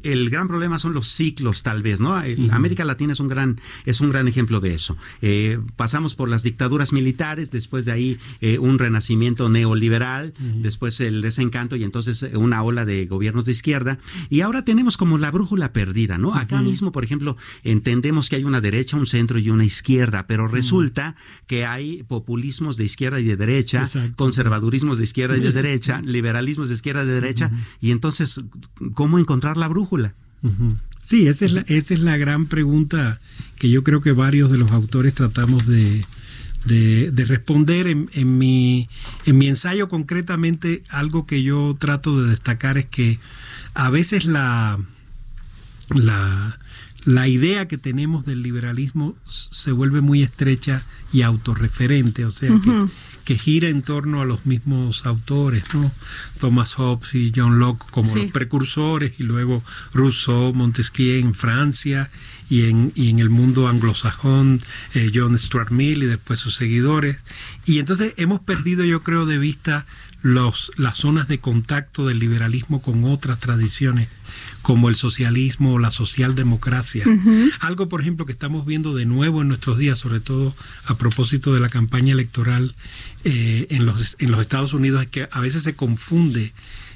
el 0.03 0.29
gran 0.29 0.47
problema 0.47 0.79
son 0.79 0.93
los 0.93 1.07
ciclos, 1.07 1.63
tal 1.63 1.81
vez, 1.81 1.99
¿no? 1.99 2.21
El- 2.21 2.49
América 2.51 2.83
Latina 2.85 3.13
es 3.13 3.19
un 3.19 3.27
gran, 3.27 3.59
es 3.85 4.01
un 4.01 4.09
gran 4.09 4.27
ejemplo 4.27 4.59
de 4.59 4.73
eso. 4.73 4.97
Eh, 5.21 5.59
pasamos 5.75 6.15
por 6.15 6.29
las 6.29 6.43
dictaduras 6.43 6.91
militares, 6.93 7.51
después 7.51 7.85
de 7.85 7.91
ahí 7.91 8.17
eh, 8.41 8.57
un 8.59 8.77
renacimiento 8.79 9.49
neoliberal, 9.49 10.33
después 10.61 10.99
el 11.01 11.21
desencanto 11.21 11.75
y 11.75 11.83
entonces 11.83 12.23
eh, 12.23 12.35
una 12.37 12.61
ola 12.63 12.85
de 12.85 13.05
gobiernos 13.05 13.45
de 13.45 13.51
izquierda. 13.51 13.99
Y 14.29 14.41
ahora 14.41 14.63
tenemos 14.63 14.97
como 14.97 15.17
la 15.17 15.31
brújula 15.31 15.71
perdida, 15.73 16.17
¿no? 16.17 16.33
Acá 16.35 16.61
mismo, 16.61 16.91
por 16.91 17.03
ejemplo, 17.03 17.37
entendemos 17.63 18.29
que 18.29 18.35
hay 18.37 18.43
una 18.43 18.61
derecha, 18.61 18.97
un 18.97 19.05
centro 19.07 19.39
y 19.39 19.49
una 19.49 19.65
izquierda, 19.65 20.27
pero 20.27 20.47
resulta 20.47 21.15
que 21.47 21.65
hay 21.65 22.03
populismos 22.03 22.77
de 22.77 22.85
izquierda 22.85 23.19
y 23.19 23.25
de 23.25 23.37
derecha, 23.37 23.89
conservadurismos 24.15 24.97
de 24.97 25.03
izquierda 25.03 25.37
y 25.37 25.41
de 25.41 25.51
derecha, 25.51 26.01
liberalismos 26.03 26.69
de 26.69 26.75
izquierda 26.75 27.03
y 27.03 27.07
de 27.07 27.13
derecha, 27.13 27.51
y 27.79 27.91
entonces, 27.91 28.41
¿cómo 28.93 29.19
encontrar 29.19 29.57
la 29.57 29.67
brújula? 29.67 29.90
Sí, 31.05 31.27
esa 31.27 31.45
es, 31.45 31.51
la, 31.53 31.61
esa 31.67 31.93
es 31.93 31.99
la 31.99 32.15
gran 32.17 32.45
pregunta 32.47 33.19
que 33.57 33.69
yo 33.69 33.83
creo 33.83 34.01
que 34.01 34.11
varios 34.13 34.49
de 34.51 34.57
los 34.57 34.71
autores 34.71 35.13
tratamos 35.13 35.67
de, 35.67 36.05
de- 36.65 37.11
de 37.11 37.25
responder. 37.25 37.87
En, 37.87 38.09
en 38.13 38.37
mi, 38.37 38.87
en 39.25 39.37
mi 39.37 39.47
ensayo. 39.47 39.89
Concretamente, 39.89 40.83
algo 40.89 41.25
que 41.25 41.43
yo 41.43 41.75
trato 41.79 42.21
de 42.21 42.29
destacar 42.29 42.77
es 42.77 42.85
que 42.85 43.19
a 43.73 43.89
veces 43.89 44.25
la, 44.25 44.79
la, 45.89 46.57
la 47.05 47.27
idea 47.27 47.67
que 47.67 47.77
tenemos 47.77 48.25
del 48.25 48.43
liberalismo 48.43 49.15
se 49.27 49.71
vuelve 49.71 50.01
muy 50.01 50.21
estrecha 50.23 50.83
y 51.11 51.23
autorreferente, 51.23 52.25
o 52.25 52.31
sea, 52.31 52.49
que, 52.63 52.85
que 53.25 53.37
gira 53.37 53.69
en 53.69 53.81
torno 53.81 54.21
a 54.21 54.25
los 54.25 54.45
mismos 54.45 55.05
autores, 55.05 55.63
¿no? 55.73 55.91
Thomas 56.39 56.73
Hobbes 56.75 57.15
y 57.15 57.31
John 57.35 57.59
Locke 57.59 57.85
como 57.91 58.07
Sí. 58.11 58.23
los 58.23 58.31
precursores 58.31 59.13
y 59.17 59.23
luego 59.23 59.63
Rousseau, 59.93 60.53
Montesquieu 60.53 61.19
en 61.19 61.33
Francia 61.33 62.09
y 62.51 62.65
en, 62.65 62.91
y 62.95 63.09
en 63.09 63.19
el 63.19 63.29
mundo 63.29 63.69
anglosajón 63.69 64.61
eh, 64.93 65.09
John 65.15 65.39
Stuart 65.39 65.71
Mill 65.71 66.03
y 66.03 66.05
después 66.05 66.37
sus 66.37 66.53
seguidores. 66.53 67.15
Y 67.65 67.79
entonces 67.79 68.13
hemos 68.17 68.41
perdido, 68.41 68.83
yo 68.83 69.03
creo, 69.03 69.25
de 69.25 69.37
vista 69.37 69.85
los, 70.21 70.69
las 70.75 70.97
zonas 70.97 71.29
de 71.29 71.39
contacto 71.39 72.05
del 72.05 72.19
liberalismo 72.19 72.81
con 72.81 73.05
otras 73.05 73.39
tradiciones 73.39 74.09
como 74.61 74.89
el 74.89 74.95
socialismo 74.95 75.75
o 75.75 75.79
la 75.79 75.91
socialdemocracia. 75.91 77.05
Algo, 77.61 77.87
por 77.87 78.01
ejemplo, 78.01 78.25
que 78.25 78.33
estamos 78.33 78.65
viendo 78.65 78.93
de 78.93 79.05
nuevo 79.05 79.41
en 79.41 79.47
nuestros 79.47 79.77
días, 79.77 79.97
sobre 79.97 80.19
todo 80.19 80.53
a 80.85 80.97
propósito 80.97 81.53
de 81.53 81.61
la 81.61 81.69
campaña 81.69 82.11
electoral 82.11 82.75
eh, 83.23 83.67
en, 83.69 83.85
los, 83.85 84.17
en 84.19 84.29
los 84.29 84.41
Estados 84.41 84.73
Unidos, 84.73 85.03
es 85.03 85.09
que 85.09 85.29
a 85.31 85.39
veces 85.39 85.63
se 85.63 85.75
confunde 85.75 86.53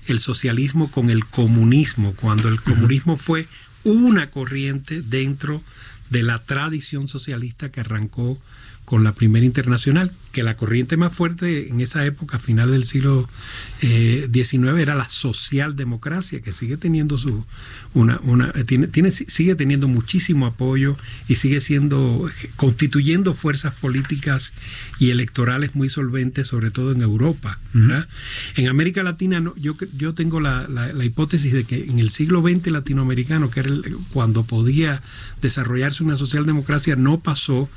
el 0.07 0.19
socialismo 0.19 0.91
con 0.91 1.09
el 1.09 1.25
comunismo, 1.25 2.13
cuando 2.13 2.49
el 2.49 2.61
comunismo 2.61 3.15
fue 3.15 3.47
una 3.85 4.29
corriente 4.29 5.01
dentro 5.01 5.61
de 6.09 6.23
la 6.23 6.43
tradición 6.43 7.07
socialista 7.07 7.71
que 7.71 7.79
arrancó 7.79 8.37
con 8.85 9.03
la 9.03 9.13
primera 9.13 9.45
internacional, 9.45 10.11
que 10.31 10.43
la 10.43 10.55
corriente 10.55 10.95
más 10.97 11.13
fuerte 11.13 11.69
en 11.69 11.79
esa 11.81 12.05
época, 12.05 12.39
final 12.39 12.69
del 12.71 12.83
siglo 12.83 13.27
eh, 13.81 14.29
XIX, 14.31 14.77
era 14.79 14.93
la 14.95 15.09
socialdemocracia, 15.09 16.41
que 16.41 16.53
sigue 16.53 16.77
teniendo 16.77 17.17
su 17.17 17.45
una, 17.93 18.19
una 18.23 18.51
eh, 18.55 18.63
tiene, 18.63 18.87
tiene 18.87 19.11
sigue 19.11 19.55
teniendo 19.55 19.87
muchísimo 19.87 20.45
apoyo 20.45 20.97
y 21.27 21.37
sigue 21.37 21.61
siendo 21.61 22.29
eh, 22.29 22.49
constituyendo 22.57 23.33
fuerzas 23.33 23.73
políticas 23.73 24.53
y 24.99 25.09
electorales 25.11 25.73
muy 25.75 25.89
solventes, 25.89 26.47
sobre 26.47 26.69
todo 26.71 26.91
en 26.91 27.01
Europa. 27.01 27.59
En 28.55 28.67
América 28.67 29.03
Latina, 29.03 29.39
no, 29.39 29.53
yo, 29.57 29.75
yo 29.97 30.13
tengo 30.13 30.39
la, 30.39 30.67
la- 30.67 30.93
la 30.93 31.05
hipótesis 31.05 31.51
de 31.53 31.63
que 31.63 31.85
en 31.85 31.99
el 31.99 32.09
siglo 32.09 32.41
XX 32.41 32.67
latinoamericano, 32.67 33.49
que 33.49 33.61
era 33.61 33.69
el- 33.69 33.97
cuando 34.13 34.43
podía 34.43 35.01
desarrollarse 35.41 36.03
una 36.03 36.17
socialdemocracia, 36.17 36.95
no 36.95 37.19
pasó 37.19 37.69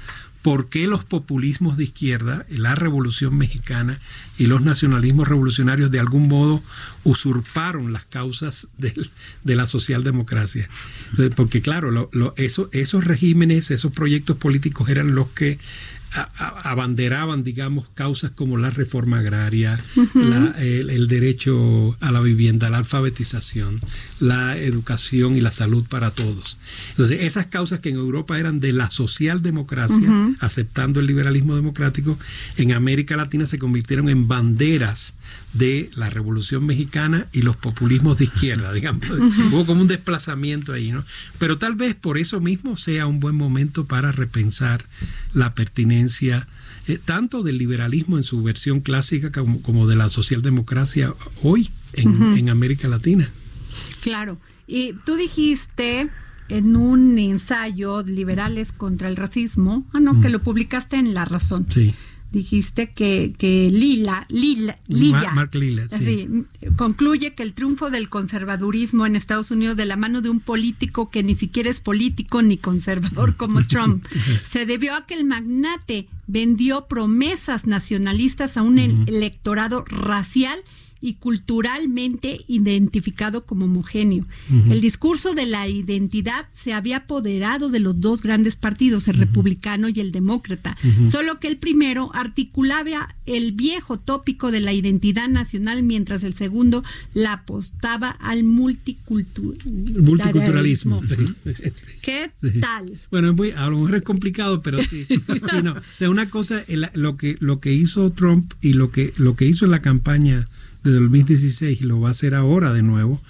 por 0.42 0.68
qué 0.68 0.86
los 0.86 1.04
populismos 1.04 1.76
de 1.76 1.84
izquierda, 1.84 2.46
la 2.48 2.74
revolución 2.74 3.36
mexicana 3.36 4.00
y 4.38 4.46
los 4.46 4.62
nacionalismos 4.62 5.28
revolucionarios 5.28 5.90
de 5.90 5.98
algún 6.00 6.28
modo 6.28 6.62
usurparon 7.04 7.92
las 7.92 8.04
causas 8.04 8.68
de 8.78 9.54
la 9.54 9.66
socialdemocracia. 9.66 10.68
Porque 11.34 11.60
claro, 11.60 12.10
esos 12.36 13.04
regímenes, 13.04 13.70
esos 13.70 13.92
proyectos 13.92 14.36
políticos 14.36 14.88
eran 14.88 15.14
los 15.14 15.28
que 15.28 15.58
abanderaban, 16.12 17.44
digamos, 17.44 17.86
causas 17.94 18.30
como 18.30 18.56
la 18.56 18.70
reforma 18.70 19.18
agraria, 19.18 19.78
la- 20.14 20.54
el, 20.58 20.90
el 20.90 21.08
derecho 21.08 21.96
a 22.00 22.10
la 22.12 22.20
vivienda, 22.20 22.70
la 22.70 22.78
alfabetización, 22.78 23.80
la 24.20 24.56
educación 24.56 25.36
y 25.36 25.40
la 25.40 25.52
salud 25.52 25.84
para 25.88 26.10
todos. 26.10 26.58
Entonces, 26.90 27.24
esas 27.24 27.46
causas 27.46 27.80
que 27.80 27.90
en 27.90 27.96
Europa 27.96 28.38
eran 28.38 28.60
de 28.60 28.72
la 28.72 28.90
socialdemocracia, 28.90 29.96
Ujú. 30.10 30.36
aceptando 30.40 31.00
el 31.00 31.06
liberalismo 31.06 31.54
democrático, 31.56 32.18
en 32.56 32.72
América 32.72 33.16
Latina 33.16 33.46
se 33.46 33.58
convirtieron 33.58 34.08
en 34.08 34.28
banderas 34.28 35.14
de 35.52 35.90
la 35.94 36.10
Revolución 36.10 36.64
Mexicana 36.66 37.26
y 37.32 37.42
los 37.42 37.56
populismos 37.56 38.18
de 38.18 38.24
izquierda, 38.24 38.72
digamos. 38.72 39.08
Hubo 39.10 39.66
como 39.66 39.82
un 39.82 39.88
desplazamiento 39.88 40.72
ahí, 40.72 40.90
¿no? 40.90 41.04
Pero 41.38 41.58
tal 41.58 41.74
vez 41.74 41.94
por 41.94 42.18
eso 42.18 42.40
mismo 42.40 42.76
sea 42.76 43.06
un 43.06 43.20
buen 43.20 43.34
momento 43.34 43.84
para 43.86 44.12
repensar 44.12 44.86
la 45.34 45.54
pertinencia 45.54 45.97
eh, 46.06 46.98
tanto 47.04 47.42
del 47.42 47.58
liberalismo 47.58 48.18
en 48.18 48.24
su 48.24 48.42
versión 48.42 48.80
clásica 48.80 49.30
como, 49.32 49.62
como 49.62 49.86
de 49.86 49.96
la 49.96 50.10
socialdemocracia 50.10 51.14
hoy 51.42 51.70
en, 51.92 52.48
América 52.48 52.88
Latina. 52.88 53.30
Claro. 54.00 54.38
Y 54.66 54.94
tú 55.04 55.16
dijiste 55.16 56.08
en 56.48 56.76
un 56.76 57.18
ensayo 57.18 58.02
liberales 58.02 58.72
contra 58.72 59.08
el 59.08 59.16
racismo, 59.16 59.86
ah 59.92 60.00
no, 60.00 60.20
que 60.20 60.28
lo 60.28 60.42
publicaste 60.42 60.96
en 60.96 61.14
La 61.14 61.24
Razón. 61.24 61.66
Sí. 61.68 61.94
Dijiste 62.30 62.90
que, 62.90 63.34
que 63.38 63.70
Lila, 63.72 64.26
Lila, 64.28 64.78
Lilla, 64.86 65.32
Mark 65.32 65.54
Lillard, 65.54 65.88
sí. 65.98 66.28
Concluye 66.76 67.34
que 67.34 67.42
el 67.42 67.54
triunfo 67.54 67.88
del 67.90 68.10
conservadurismo 68.10 69.06
en 69.06 69.16
Estados 69.16 69.50
Unidos 69.50 69.76
de 69.78 69.86
la 69.86 69.96
mano 69.96 70.20
de 70.20 70.28
un 70.28 70.40
político 70.40 71.08
que 71.08 71.22
ni 71.22 71.34
siquiera 71.34 71.70
es 71.70 71.80
político 71.80 72.42
ni 72.42 72.58
conservador 72.58 73.36
como 73.36 73.62
Trump 73.66 74.04
se 74.44 74.66
debió 74.66 74.94
a 74.94 75.06
que 75.06 75.14
el 75.14 75.24
magnate 75.24 76.06
vendió 76.26 76.86
promesas 76.86 77.66
nacionalistas 77.66 78.58
a 78.58 78.62
un 78.62 78.78
el- 78.78 79.08
electorado 79.08 79.84
racial 79.86 80.58
y 81.00 81.14
culturalmente 81.14 82.40
identificado 82.48 83.44
como 83.44 83.66
homogéneo. 83.66 84.26
El 84.70 84.80
discurso 84.80 85.34
de 85.34 85.46
la 85.46 85.68
identidad 85.68 86.46
se 86.52 86.72
había 86.72 86.98
apoderado 86.98 87.68
de 87.68 87.78
los 87.80 88.00
dos 88.00 88.22
grandes 88.22 88.56
partidos, 88.56 89.08
el 89.08 89.16
republicano 89.16 89.88
y 89.88 90.00
el 90.00 90.12
demócrata, 90.12 90.76
solo 91.10 91.38
que 91.40 91.48
el 91.48 91.56
primero 91.56 92.10
articulaba 92.14 93.14
el 93.26 93.52
viejo 93.52 93.98
tópico 93.98 94.50
de 94.50 94.60
la 94.60 94.72
identidad 94.72 95.28
nacional, 95.28 95.82
mientras 95.82 96.24
el 96.24 96.34
segundo 96.34 96.82
la 97.14 97.34
apostaba 97.34 98.10
al 98.10 98.42
multicultu- 98.44 99.56
Multiculturalismo. 100.00 101.02
sí. 101.04 101.16
¿Qué 102.02 102.30
Sí. 102.42 102.60
tal? 102.60 102.98
Bueno, 103.10 103.30
es 103.30 103.36
muy- 103.36 103.50
a 103.52 103.68
lo 103.68 103.78
mejor 103.78 103.96
es 103.96 104.02
complicado, 104.02 104.62
pero 104.62 104.82
sí. 104.82 105.06
Sí, 105.50 105.62
no. 105.62 105.72
O 105.72 105.80
sea, 105.94 106.10
una 106.10 106.30
cosa, 106.30 106.62
lo 106.94 107.16
que, 107.16 107.36
lo 107.40 107.60
que 107.60 107.72
hizo 107.72 108.10
Trump 108.10 108.52
y 108.60 108.72
lo 108.72 108.90
que, 108.90 109.12
lo 109.16 109.34
que 109.36 109.46
hizo 109.46 109.64
en 109.64 109.70
la 109.70 109.80
campaña 109.80 110.46
de 110.82 110.92
2016 110.92 111.80
y 111.80 111.84
lo 111.84 112.00
va 112.00 112.08
a 112.08 112.12
hacer 112.12 112.34
ahora 112.34 112.72
de 112.72 112.82
nuevo, 112.82 113.20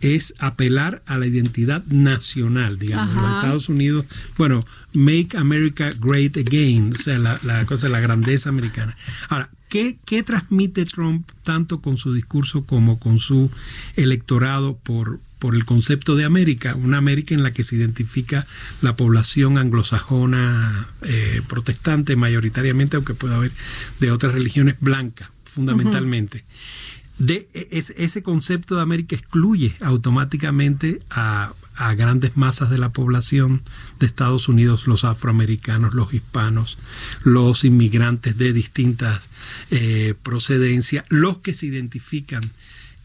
es 0.00 0.34
apelar 0.38 1.02
a 1.06 1.18
la 1.18 1.26
identidad 1.26 1.84
nacional, 1.86 2.78
digamos, 2.78 3.10
Ajá. 3.10 3.20
los 3.20 3.34
Estados 3.36 3.68
Unidos, 3.68 4.06
bueno, 4.38 4.64
make 4.92 5.36
America 5.36 5.92
great 5.98 6.36
again, 6.36 6.94
o 6.94 6.98
sea, 6.98 7.18
la, 7.18 7.38
la 7.42 7.64
cosa, 7.66 7.88
la 7.88 8.00
grandeza 8.00 8.48
americana. 8.48 8.96
Ahora, 9.28 9.50
¿qué, 9.68 9.98
¿qué 10.06 10.22
transmite 10.22 10.86
Trump 10.86 11.30
tanto 11.44 11.80
con 11.80 11.98
su 11.98 12.14
discurso 12.14 12.64
como 12.64 12.98
con 12.98 13.18
su 13.18 13.50
electorado 13.96 14.78
por, 14.78 15.20
por 15.38 15.54
el 15.54 15.66
concepto 15.66 16.16
de 16.16 16.24
América? 16.24 16.76
Una 16.76 16.96
América 16.96 17.34
en 17.34 17.42
la 17.42 17.52
que 17.52 17.62
se 17.62 17.76
identifica 17.76 18.46
la 18.80 18.96
población 18.96 19.58
anglosajona 19.58 20.88
eh, 21.02 21.42
protestante 21.46 22.16
mayoritariamente, 22.16 22.96
aunque 22.96 23.12
pueda 23.14 23.36
haber 23.36 23.52
de 24.00 24.10
otras 24.10 24.32
religiones 24.32 24.76
blancas, 24.80 25.30
fundamentalmente. 25.50 26.44
e, 27.28 27.68
es- 27.72 27.92
ese 27.96 28.22
concepto 28.22 28.76
de 28.76 28.82
América 28.82 29.14
excluye 29.16 29.74
automáticamente 29.80 31.00
a, 31.10 31.52
grandes 31.96 32.36
masas 32.36 32.68
de 32.68 32.76
la 32.76 32.90
población 32.90 33.62
de 33.98 34.04
Estados 34.06 34.48
Unidos, 34.48 34.86
los 34.86 35.04
afroamericanos, 35.04 35.94
los 35.94 36.12
hispanos, 36.12 36.76
los 37.24 37.64
inmigrantes 37.64 38.36
de 38.36 38.52
distintas 38.52 39.22
eh, 39.70 40.12
procedencias, 40.22 41.06
los 41.08 41.38
que 41.38 41.54
se 41.54 41.66
identifican 41.66 42.42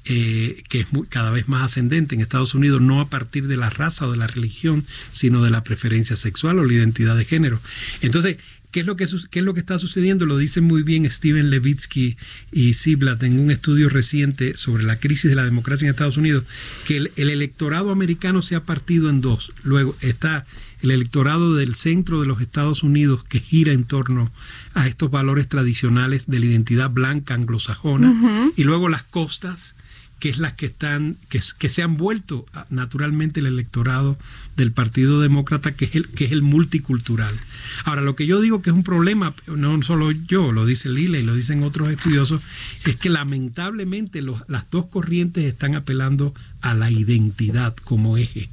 eh, 0.04 0.62
que 0.70 0.82
es 0.82 0.88
cada 1.10 1.32
vez 1.32 1.48
más 1.48 1.64
ascendente 1.64 2.16
en 2.16 2.22
Estados 2.22 2.54
Unidos, 2.54 2.82
no 2.82 3.00
a 3.00 3.10
partir 3.10 3.48
de 3.48 3.56
la 3.58 3.70
raza 3.70 4.08
o 4.08 4.12
de 4.12 4.18
la 4.18 4.28
religión, 4.28 4.84
sino 5.14 5.41
de 5.41 5.52
la 5.52 5.64
preferencia 5.64 6.16
sexual 6.18 6.60
o 6.60 6.66
la 6.66 6.74
identidad 6.74 7.16
de 7.18 7.24
género. 7.26 7.62
Entonces, 8.02 8.38
¿qué 8.76 8.82
es 8.82 8.88
lo 8.88 8.97
que, 8.97 9.07
qué 9.32 9.39
es 9.39 9.45
lo 9.45 9.53
que 9.53 9.61
está 9.61 9.80
sucediendo? 9.80 10.26
Lo 10.26 10.38
dicen 10.38 10.65
muy 10.65 10.84
bien 10.84 11.09
Steven 11.09 11.49
Levitsky 11.49 12.17
y 12.51 12.73
Ziblatt 12.73 13.23
en 13.23 13.39
un 13.39 13.49
estudio 13.49 13.88
reciente 13.88 14.57
sobre 14.57 14.84
la 14.84 14.99
crisis 14.99 15.30
de 15.30 15.36
la 15.38 15.45
democracia 15.45 15.86
en 15.86 15.91
Estados 15.91 16.17
Unidos, 16.17 16.43
que 16.86 16.97
el, 16.97 17.11
el 17.15 17.30
electorado 17.30 17.89
americano 17.89 18.41
se 18.41 18.53
ha 18.53 18.65
partido 18.65 19.09
en 19.09 19.21
dos. 19.21 19.53
Luego 19.63 19.95
está 20.01 20.45
el 20.82 20.91
electorado 20.91 21.55
del 21.55 21.76
centro 21.76 22.19
de 22.19 22.28
los 22.28 22.41
Estados 22.41 22.84
Unidos 22.84 23.23
que 23.23 23.39
gira 23.39 23.71
en 23.71 23.86
torno 23.86 24.34
a 24.73 24.88
estos 24.88 25.09
valores 25.09 25.47
tradicionales 25.47 26.26
de 26.28 26.39
la 26.39 26.47
identidad 26.47 26.89
blanca 26.89 27.34
anglosajona 27.34 28.51
y 28.57 28.65
luego 28.65 28.89
las 28.89 29.03
costas 29.03 29.74
que 30.20 30.30
es 30.30 30.38
las 30.38 30.53
que 30.53 30.66
están 30.68 31.18
que, 31.30 31.41
que 31.59 31.70
se 31.70 31.84
han 31.84 31.97
vuelto 31.97 32.45
ah, 32.53 32.66
naturalmente 32.70 33.41
el 33.41 33.45
electorado 33.47 34.18
del 34.55 34.72
Partido 34.72 35.20
Demócrata 35.20 35.74
que 35.74 35.86
es 35.86 35.95
el 35.95 36.07
que 36.07 36.26
es 36.26 36.32
el 36.32 36.41
multicultural. 36.41 37.38
Ahora 37.84 38.01
lo 38.01 38.16
que 38.16 38.26
yo 38.26 38.39
digo 38.41 38.61
que 38.61 38.70
es 38.70 38.76
un 38.76 38.84
problema 38.84 39.34
no 39.47 39.82
solo 39.84 40.11
yo 40.11 40.51
lo 40.51 40.66
dice 40.66 40.89
Lila 40.89 41.18
y 41.20 41.24
lo 41.24 41.36
dicen 41.36 41.63
otros 41.63 41.89
estudiosos 41.89 42.41
es 42.86 42.95
que 42.95 43.09
lamentablemente 43.09 44.22
los- 44.22 44.43
las 44.47 44.70
dos 44.72 44.86
corrientes 44.88 45.43
están 45.45 45.76
apelando 45.76 46.34
a 46.61 46.74
la 46.74 46.89
identidad 46.89 47.76
como 47.84 48.18
eje. 48.18 48.49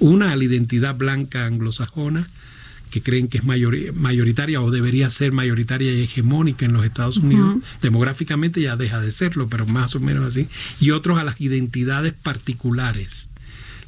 Una 0.00 0.32
a 0.32 0.36
la 0.36 0.44
identidad 0.44 0.96
blanca 0.96 1.46
anglosajona 1.46 2.28
que 2.94 3.02
creen 3.02 3.26
que 3.26 3.38
es 3.38 3.44
mayori- 3.44 3.92
mayoritaria 3.92 4.60
o 4.62 4.70
debería 4.70 5.10
ser 5.10 5.32
mayoritaria 5.32 5.92
y 5.92 6.02
hegemónica 6.04 6.64
en 6.64 6.72
los 6.74 6.84
Estados 6.84 7.16
Unidos. 7.16 7.56
Demográficamente 7.82 8.60
ya 8.60 8.76
deja 8.76 9.00
de 9.00 9.10
serlo, 9.10 9.48
pero 9.48 9.66
más 9.66 9.96
o 9.96 10.00
menos 10.00 10.24
así. 10.24 10.46
Y 10.78 10.92
otros 10.92 11.18
a 11.18 11.24
las 11.24 11.40
identidades 11.40 12.12
particulares, 12.12 13.28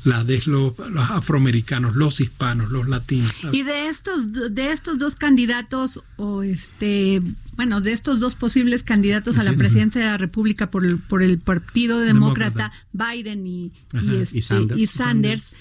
las 0.03 0.27
de 0.27 0.43
los, 0.47 0.73
los 0.91 1.11
afroamericanos, 1.11 1.95
los 1.95 2.21
hispanos, 2.21 2.71
los 2.71 2.89
latinos. 2.89 3.33
Y 3.53 3.63
de 3.63 3.87
estos 3.87 4.33
de 4.33 4.73
estos 4.73 4.99
dos 4.99 5.15
candidatos 5.15 6.01
o 6.17 6.43
este 6.43 7.23
bueno 7.57 7.81
de 7.81 7.93
estos 7.93 8.19
dos 8.19 8.35
posibles 8.35 8.83
candidatos 8.83 9.39
a 9.39 9.45
la 9.45 9.53
presidencia 9.53 10.01
de 10.01 10.09
la 10.09 10.19
República 10.19 10.69
por 10.73 10.85
el, 10.85 10.99
por 10.99 11.23
el 11.23 11.39
Partido 11.39 12.01
Demócrata, 12.01 12.73
Demócrata. 12.93 13.13
Biden 13.15 13.47
y, 13.47 13.73
Ajá. 13.93 14.05
y, 14.05 14.09
Y 14.11 14.17
este, 14.23 14.43
Sanders. 14.43 14.81
y 14.81 14.87
Sanders, 14.89 15.57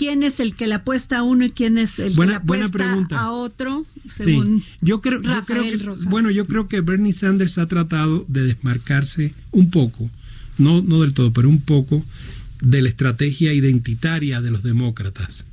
¿quién 0.00 0.22
es 0.22 0.40
el 0.40 0.54
que 0.54 0.66
le 0.66 0.74
apuesta 0.76 1.18
a 1.18 1.22
uno 1.22 1.44
y 1.44 1.50
quién 1.50 1.76
es 1.76 1.98
el 1.98 2.14
Buena- 2.14 2.32
que 2.34 2.38
le 2.40 2.46
buena 2.46 2.66
apuesta 2.66 2.88
pregunta. 2.88 3.20
a 3.20 3.30
otro? 3.32 3.84
Sí, 4.08 4.24
Según 4.24 4.64
yo 4.80 5.02
creo, 5.02 5.20
yo 5.20 5.44
creo 5.44 5.62
que, 5.62 5.76
Rojas. 5.76 6.04
bueno, 6.06 6.30
yo 6.30 6.46
creo 6.46 6.68
que 6.68 6.80
Bernie 6.80 7.12
Sanders 7.12 7.58
ha 7.58 7.66
tratado 7.66 8.24
de 8.26 8.42
desmarcarse 8.44 9.34
un 9.50 9.70
poco, 9.70 10.10
no, 10.56 10.80
no 10.80 11.02
del 11.02 11.12
todo, 11.12 11.32
pero 11.34 11.50
un 11.50 11.60
poco 11.60 12.02
de 12.62 12.80
la 12.80 12.88
estrategia 12.88 13.52
identitaria 13.52 14.40
de 14.40 14.50
los 14.50 14.62
demócratas, 14.62 15.44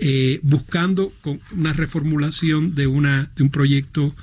eh, 0.00 0.40
buscando 0.42 1.12
con 1.20 1.40
una 1.56 1.72
reformulación 1.72 2.74
de 2.74 2.86
una 2.88 3.30
de 3.36 3.42
un 3.44 3.50
proyecto 3.50 4.14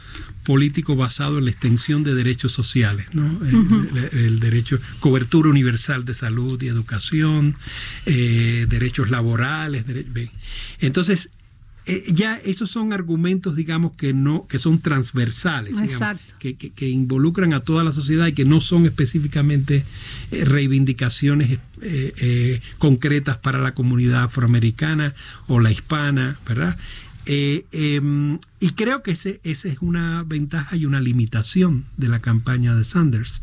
político 0.46 0.96
basado 0.96 1.40
en 1.40 1.46
la 1.46 1.52
extensión 1.52 2.04
de 2.04 2.14
derechos 2.16 2.54
sociales, 2.54 3.08
¿no? 3.14 3.26
El- 3.46 3.56
Ujú. 3.56 3.88
el, 4.14 4.18
el 4.26 4.40
derecho, 4.40 4.80
cobertura 5.00 5.50
universal 5.50 6.06
de 6.06 6.14
salud 6.14 6.62
y 6.62 6.68
educación, 6.68 7.56
eh, 8.06 8.66
derechos 8.70 9.10
laborales, 9.10 9.86
dere- 9.86 10.32
entonces 10.80 11.30
eh, 11.88 12.04
ya 12.12 12.38
esos 12.38 12.72
son 12.72 12.94
argumentos, 12.94 13.56
digamos, 13.56 13.92
que 13.94 14.12
no, 14.12 14.48
que 14.48 14.58
son 14.58 14.80
transversales, 14.80 15.74
digamos, 15.80 16.20
que, 16.40 16.56
que- 16.56 16.72
que 16.72 16.90
involucran 16.90 17.54
a 17.54 17.60
toda 17.60 17.84
la 17.84 17.92
sociedad 17.92 18.26
y 18.26 18.34
que 18.34 18.44
no 18.44 18.60
son 18.60 18.86
específicamente 18.88 19.86
eh, 20.32 20.46
reivindicaciones 20.46 21.52
eh, 21.52 21.60
eh, 22.18 22.62
concretas 22.80 23.38
para 23.38 23.60
la 23.60 23.76
comunidad 23.76 24.24
afroamericana 24.24 25.14
o 25.48 25.60
la 25.60 25.72
hispana, 25.72 26.40
¿verdad? 26.48 26.76
Eh, 27.28 27.66
em, 27.72 28.40
y 28.60 28.72
creo 28.72 29.04
que 29.04 29.12
ese, 29.12 29.42
esa 29.44 29.68
es 29.68 29.78
una 29.82 30.24
ventaja 30.24 30.76
y 30.76 30.86
una 30.86 31.00
limitación 31.00 31.86
de 31.98 32.08
la 32.08 32.20
campaña 32.20 32.76
de 32.76 32.84
Sanders, 32.84 33.42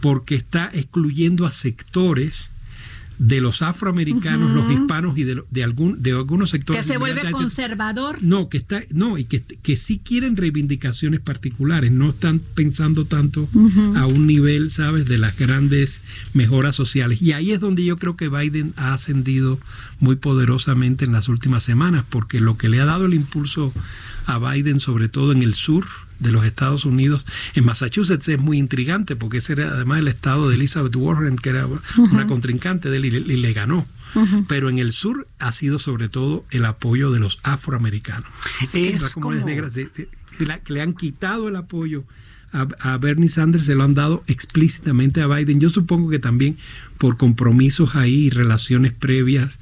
porque 0.00 0.34
está 0.34 0.70
excluyendo 0.72 1.46
a 1.46 1.52
sectores 1.52 2.51
de 3.18 3.40
los 3.40 3.62
afroamericanos, 3.62 4.52
los 4.52 4.70
hispanos 4.70 5.16
y 5.16 5.24
de, 5.24 5.42
de, 5.50 5.64
algún, 5.64 6.02
de 6.02 6.12
algunos 6.12 6.50
que 6.50 6.58
sectores. 6.58 6.86
se 6.86 6.96
vuelve 6.96 7.30
conservador. 7.30 8.18
no, 8.22 8.48
que 8.48 8.58
está, 8.58 8.82
no, 8.94 9.18
y 9.18 9.24
que, 9.24 9.42
que 9.42 9.76
sí 9.76 9.98
quieren 9.98 10.36
reivindicaciones 10.36 11.20
particulares, 11.20 11.92
no 11.92 12.10
están 12.10 12.40
pensando 12.40 13.04
tanto 13.04 13.48
a 13.96 14.06
un 14.06 14.26
nivel, 14.26 14.70
¿sabes?, 14.70 15.06
de 15.06 15.18
las 15.18 15.36
grandes 15.36 16.00
mejoras 16.34 16.76
sociales. 16.76 17.20
Y 17.22 17.32
ahí 17.32 17.52
es 17.52 17.60
donde 17.60 17.84
yo 17.84 17.96
creo 17.96 18.16
que 18.16 18.28
Biden 18.28 18.74
ha 18.76 18.92
ascendido 18.92 19.58
muy 19.98 20.16
poderosamente 20.16 21.04
en 21.04 21.12
las 21.12 21.28
últimas 21.28 21.62
semanas, 21.62 22.04
porque 22.08 22.40
lo 22.40 22.56
que 22.56 22.68
le 22.68 22.80
ha 22.80 22.84
dado 22.84 23.06
el 23.06 23.14
impulso 23.14 23.72
a 24.26 24.38
Biden, 24.38 24.80
sobre 24.80 25.08
todo 25.08 25.32
en 25.32 25.42
el 25.42 25.54
sur 25.54 25.84
de 26.18 26.30
los 26.32 26.44
Estados 26.44 26.84
Unidos, 26.84 27.24
en 27.54 27.64
Massachusetts 27.64 28.28
es 28.28 28.38
muy 28.38 28.58
intrigante, 28.58 29.16
porque 29.16 29.38
ese 29.38 29.54
era 29.54 29.68
además 29.70 29.98
el 29.98 30.08
estado 30.08 30.48
de 30.48 30.54
Elizabeth 30.54 30.94
Warren, 30.94 31.36
que 31.36 31.50
era 31.50 31.66
una 31.96 32.26
contrincante 32.28 32.90
de 32.90 32.96
él 32.98 33.04
y 33.06 33.10
le- 33.10 33.34
y 33.34 33.36
le 33.38 33.52
ganó. 33.52 33.86
Pero 34.46 34.68
en 34.68 34.78
el 34.78 34.92
sur 34.92 35.26
ha 35.38 35.52
sido 35.52 35.78
sobre 35.78 36.08
todo 36.10 36.44
el 36.50 36.64
apoyo 36.66 37.10
de 37.10 37.18
los 37.18 37.38
afroamericanos. 37.42 38.28
Es 38.72 39.02
Las 39.02 39.12
como- 39.14 39.32
negras 39.32 39.72
de- 39.74 39.86
de- 39.86 40.08
que 40.38 40.46
la- 40.46 40.58
que 40.60 40.72
le 40.74 40.82
han 40.82 40.92
quitado 40.94 41.48
el 41.48 41.56
apoyo 41.56 42.04
a, 42.52 42.68
a 42.80 42.98
Bernie 42.98 43.30
Sanders, 43.30 43.64
se 43.64 43.74
lo 43.74 43.82
han 43.82 43.94
dado 43.94 44.22
explícitamente 44.26 45.22
a 45.22 45.26
Biden. 45.26 45.58
Yo 45.60 45.70
supongo 45.70 46.10
que 46.10 46.18
también 46.18 46.58
por 46.98 47.16
compromisos 47.16 47.96
ahí 47.96 48.26
y 48.26 48.30
relaciones 48.30 48.92
previas 48.92 49.58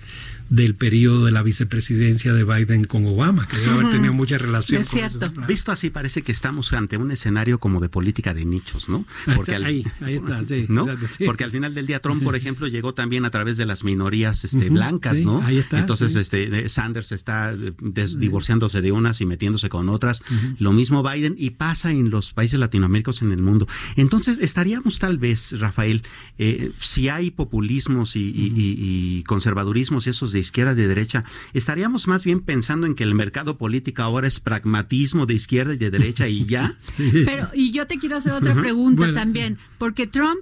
del 0.51 0.75
periodo 0.75 1.25
de 1.25 1.31
la 1.33 1.43
vicepresidencia 1.43 2.33
de 2.35 2.45
Biden 2.45 2.85
con 2.85 3.07
Obama, 3.07 3.47
que 3.49 3.57
debe 3.57 3.71
haber 3.71 3.91
tenido 3.91 4.13
mucha 4.13 4.37
relación 4.37 4.83
Es 4.83 4.89
con 4.91 4.99
cierto. 4.99 5.25
eso. 5.27 5.35
Visto 5.47 5.73
así, 5.73 5.91
parece 5.91 6.23
que 6.23 6.33
estamos 6.33 6.73
ante 6.73 6.97
un 6.97 7.11
escenario 7.13 7.59
como 7.61 7.81
de 7.81 7.89
política 7.89 8.35
de 8.35 8.45
nichos, 8.45 8.89
¿no? 8.89 9.07
Ahí 9.27 9.39
está, 9.39 9.57
ahí, 9.57 9.85
ahí 10.01 10.15
está, 10.17 10.45
sí, 10.47 10.67
¿no? 10.69 10.83
exacto, 10.91 11.07
sí. 11.17 11.25
Porque 11.25 11.45
al 11.45 11.53
final 11.53 11.75
del 11.75 11.87
día 11.87 12.01
Trump, 12.01 12.23
por 12.23 12.35
ejemplo, 12.37 12.67
llegó 12.67 12.93
también 12.95 13.25
a 13.25 13.31
través 13.31 13.57
de 13.57 13.65
las 13.67 13.85
minorías 13.85 14.45
este, 14.45 14.69
blancas, 14.71 15.19
sí, 15.19 15.25
¿no? 15.25 15.41
ahí 15.43 15.59
está, 15.59 15.79
Entonces, 15.79 16.13
sí. 16.13 16.19
este, 16.19 16.65
eh, 16.65 16.69
Sanders 16.69 17.13
está 17.13 17.53
eh, 17.53 17.73
des- 17.81 18.19
divorciándose 18.19 18.81
de 18.83 18.93
unas 18.93 19.21
y 19.21 19.27
metiéndose 19.27 19.69
con 19.69 19.89
otras. 19.89 20.23
Lo 20.59 20.73
mismo 20.73 21.03
Biden 21.09 21.37
y 21.39 21.51
pasa 21.51 21.93
en 21.93 22.11
los 22.11 22.33
países 22.33 22.59
latinoamericanos 22.59 23.23
en 23.23 23.31
el 23.33 23.41
mundo. 23.43 23.69
Entonces, 23.97 24.39
estaríamos 24.41 24.99
tal 24.99 25.17
vez, 25.19 25.59
Rafael, 25.61 26.03
eh, 26.39 26.73
si 26.81 27.09
hay 27.09 27.31
populismos 27.31 28.17
y, 28.17 28.21
y- 28.21 28.53
y- 28.57 29.19
y 29.19 29.23
conservadurismos 29.25 30.07
y 30.07 30.11
esos 30.11 30.33
de 30.33 30.40
izquierda 30.41 30.73
y 30.73 30.77
de 30.77 30.89
derecha, 30.89 31.25
estaríamos 31.53 32.09
más 32.09 32.25
bien 32.25 32.41
pensando 32.41 32.87
en 32.87 32.95
que 32.95 33.05
el 33.05 33.15
mercado 33.15 33.59
político 33.59 34.03
ahora 34.03 34.29
es 34.29 34.41
pragmatismo 34.41 35.27
de 35.27 35.35
izquierda 35.35 35.75
y 35.75 35.79
de 35.79 35.91
derecha 35.91 36.29
y 36.29 36.47
ya. 36.47 36.77
Pero, 36.97 37.49
y 37.55 37.73
yo 37.73 37.87
te 37.87 37.99
quiero 37.99 38.17
hacer 38.17 38.33
otra 38.33 38.55
pregunta 38.55 39.03
Bueno, 39.03 39.15
también, 39.15 39.59
porque 39.79 40.07
Trump 40.07 40.41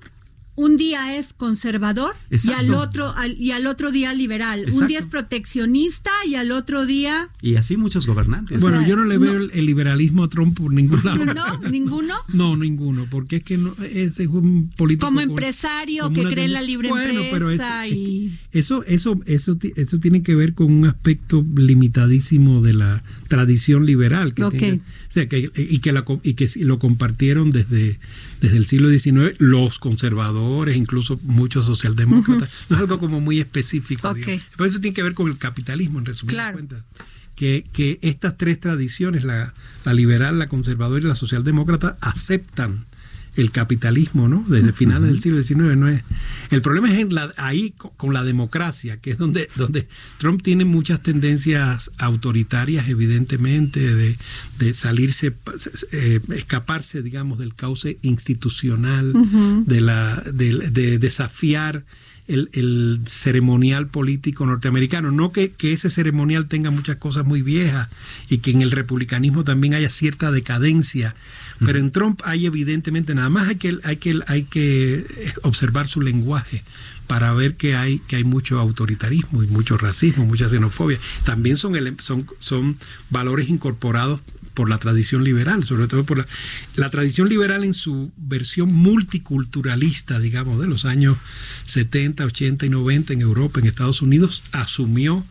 un 0.61 0.77
día 0.77 1.17
es 1.17 1.33
conservador 1.35 2.17
y 2.31 2.51
al 2.51 2.75
otro 2.75 3.15
al- 3.17 3.41
y 3.41 3.53
al 3.53 3.69
otro 3.69 3.93
día 3.93 4.13
liberal. 4.13 4.67
Un 4.73 4.89
día 4.89 4.99
es 4.99 5.07
proteccionista 5.07 6.11
y 6.27 6.35
al 6.35 6.51
otro 6.51 6.85
día 6.85 7.29
Y 7.43 7.55
así 7.55 7.77
muchos 7.77 8.07
gobernantes. 8.09 8.61
Bueno, 8.61 8.85
yo 8.87 8.97
no 8.97 9.05
le 9.05 9.19
veo 9.19 9.37
el, 9.37 9.51
el 9.55 9.67
liberalismo 9.67 10.25
a 10.25 10.29
Trump 10.29 10.59
por 10.59 10.73
ningún 10.73 11.05
lado. 11.05 11.25
no, 11.25 11.59
ninguno. 11.71 12.15
No, 12.35 12.57
ninguno, 12.57 13.07
porque 13.09 13.37
es 13.37 13.43
que 13.45 13.57
no, 13.57 13.75
ese 13.85 14.25
es 14.25 14.29
un 14.29 14.69
político 14.77 15.07
Como 15.07 15.21
empresario 15.21 16.05
como 16.05 16.15
que 16.25 16.29
cree 16.35 16.45
en 16.47 16.53
la 16.53 16.63
libre 16.63 16.89
Bueno, 16.89 17.21
pero 17.31 17.51
eso- 17.51 17.63
empresa 17.63 17.87
es 17.87 17.93
que 17.93 17.99
y 17.99 18.39
Eso, 18.53 18.85
eso, 18.85 19.21
eso, 19.27 19.57
ti- 19.57 19.73
eso 19.77 19.99
tiene 20.01 20.23
que 20.25 20.35
ver 20.35 20.55
con 20.55 20.73
un 20.73 20.87
aspecto 20.87 21.45
limitadísimo 21.57 22.61
de 22.63 22.75
la 22.75 23.03
tradición 23.29 23.87
liberal 23.87 24.35
que 24.35 24.45
Ok. 24.45 24.57
tiene- 24.57 24.81
o 25.09 25.13
sea, 25.13 25.27
que, 25.29 25.51
y 25.57 25.79
que 25.79 25.93
la 25.93 26.05
y 26.23 26.35
que 26.35 26.51
lo 26.57 26.79
compartieron 26.79 27.51
desde, 27.51 27.99
desde 28.41 28.57
el 28.59 28.67
siglo 28.67 28.91
XIX 28.91 29.35
los 29.39 29.79
conservadores, 29.79 30.77
incluso 30.77 31.19
muchos 31.23 31.65
socialdemócratas. 31.65 32.51
No 32.69 32.77
es 32.77 32.83
algo 32.83 32.99
como 32.99 33.21
muy 33.21 33.41
específico. 33.41 34.15
Pero 34.15 34.65
eso 34.69 34.81
tiene 34.81 34.95
que 34.95 35.03
ver 35.03 35.15
con 35.15 35.29
el 35.29 35.39
capitalismo, 35.39 35.99
en 35.99 36.05
resumidas 36.07 36.35
Claro. 36.35 36.53
cuentas. 36.59 36.85
Que, 37.37 37.65
que 37.73 37.99
estas 38.03 38.37
tres 38.37 38.59
tradiciones, 38.59 39.23
la, 39.25 39.55
la 39.85 39.95
liberal, 39.95 40.39
la 40.41 40.49
conservadora 40.49 41.05
y 41.05 41.09
la 41.09 41.15
socialdemócrata, 41.15 41.97
aceptan 42.01 42.85
el 43.39 43.51
capitalismo, 43.51 44.29
¿no? 44.29 44.45
Desde 44.49 44.73
finales 44.73 45.09
del 45.11 45.21
siglo 45.21 45.43
XIX. 45.43 45.77
No 45.77 45.89
es, 45.89 46.03
el 46.51 46.61
problema 46.61 46.93
es 46.93 46.99
en 46.99 47.15
la, 47.15 47.33
ahí 47.37 47.73
co- 47.77 47.93
con 47.97 48.13
la 48.13 48.25
democracia, 48.25 48.99
que 49.01 49.13
es 49.13 49.19
donde, 49.19 49.49
donde 49.57 49.87
Trump 50.19 50.43
tiene 50.43 50.65
muchas 50.65 51.03
tendencias 51.03 51.91
autoritarias, 51.99 52.89
evidentemente, 52.89 53.95
de, 53.95 54.17
de 54.59 54.75
salirse, 54.75 55.35
eh, 55.93 56.21
escaparse, 56.35 57.03
digamos, 57.03 57.39
del 57.39 57.55
cauce 57.55 57.99
institucional, 58.03 59.13
de, 59.67 59.81
la, 59.81 60.23
de, 60.33 60.71
de 60.71 60.99
desafiar 60.99 61.85
el, 62.29 62.51
el 62.53 63.01
ceremonial 63.07 63.89
político 63.89 64.47
norteamericano. 64.47 65.11
No 65.11 65.33
que, 65.33 65.51
que 65.51 65.73
ese 65.73 65.91
ceremonial 65.91 66.47
tenga 66.47 66.71
muchas 66.71 66.97
cosas 66.97 67.25
muy 67.25 67.43
viejas 67.43 67.89
y 68.29 68.39
que 68.39 68.51
en 68.51 68.63
el 68.63 68.71
republicanismo 68.71 69.45
también 69.45 69.75
haya 69.75 69.91
cierta 69.91 70.31
decadencia, 70.31 71.17
pero 71.65 71.79
en 71.79 71.91
Trump 71.91 72.21
hay 72.25 72.47
evidentemente 72.47 73.15
nada 73.15 73.31
más 73.31 73.49
hay 73.49 73.57
que, 73.57 73.79
hay 73.83 73.97
que, 73.97 74.21
hay 74.27 74.45
que 74.45 75.05
observar 75.43 75.89
su 75.89 76.01
lenguaje 76.01 76.63
para 77.09 77.33
ver 77.33 77.57
que 77.57 77.75
hay 77.75 78.01
que 78.01 78.17
hay 78.17 78.25
mucho 78.25 78.61
autoritarismo 78.61 79.43
y 79.43 79.49
mucho 79.49 79.79
racismo, 79.79 80.27
mucha 80.27 80.49
xenofobia. 80.49 81.01
También 81.25 81.57
son 81.57 81.75
son 81.99 82.27
son 82.39 82.77
valores 83.11 83.49
incorporados 83.49 84.23
por 84.59 84.69
la 84.69 84.79
tradición 84.79 85.23
liberal, 85.23 85.63
sobre 85.65 85.87
todo 85.87 86.03
por 86.03 86.19
la, 86.19 86.27
la 86.75 86.91
tradición 86.91 87.29
liberal 87.29 87.63
en 87.63 87.75
su 87.75 88.11
versión 88.17 88.75
multiculturalista, 88.75 90.19
digamos, 90.19 90.61
de 90.61 90.67
los 90.67 90.85
años 90.85 91.17
70, 91.67 92.25
80 92.25 92.67
y 92.67 92.69
90 92.69 93.13
en 93.13 93.21
Europa, 93.21 93.61
en 93.61 93.67
Estados 93.67 94.03
Unidos, 94.03 94.43
asumió 94.51 95.25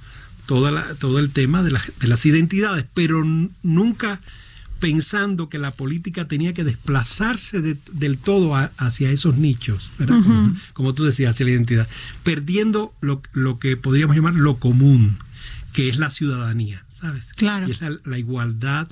toda 0.45 0.71
la- 0.71 0.95
todo 0.95 1.19
el 1.19 1.31
tema 1.31 1.61
de, 1.61 1.71
las- 1.71 1.91
de 1.99 2.07
las 2.07 2.25
identidades, 2.25 2.85
pero 2.93 3.21
nunca 3.63 4.21
pensando 4.79 5.49
que 5.49 5.57
la 5.57 5.71
política 5.71 6.25
tenía 6.29 6.53
que 6.53 6.63
desplazarse 6.63 7.59
de- 7.61 7.77
del 7.91 8.17
todo 8.17 8.55
a- 8.55 8.71
hacia 8.77 9.11
esos 9.11 9.35
nichos, 9.35 9.91
¿verdad? 9.99 10.21
como, 10.23 10.55
como 10.71 10.93
tú 10.93 11.03
decías, 11.03 11.31
hacia 11.31 11.45
la 11.47 11.51
identidad, 11.51 11.89
perdiendo 12.23 12.93
lo, 13.01 13.21
lo 13.33 13.59
que 13.59 13.75
podríamos 13.75 14.15
llamar 14.15 14.35
lo 14.35 14.57
común, 14.57 15.17
que 15.73 15.89
es 15.89 15.97
la 15.97 16.11
ciudadanía, 16.11 16.85
¿sabes? 16.87 17.25
Claro. 17.35 17.67
Y 17.67 17.71
es 17.71 17.81
la, 17.81 17.97
la 18.05 18.17
igualdad 18.17 18.87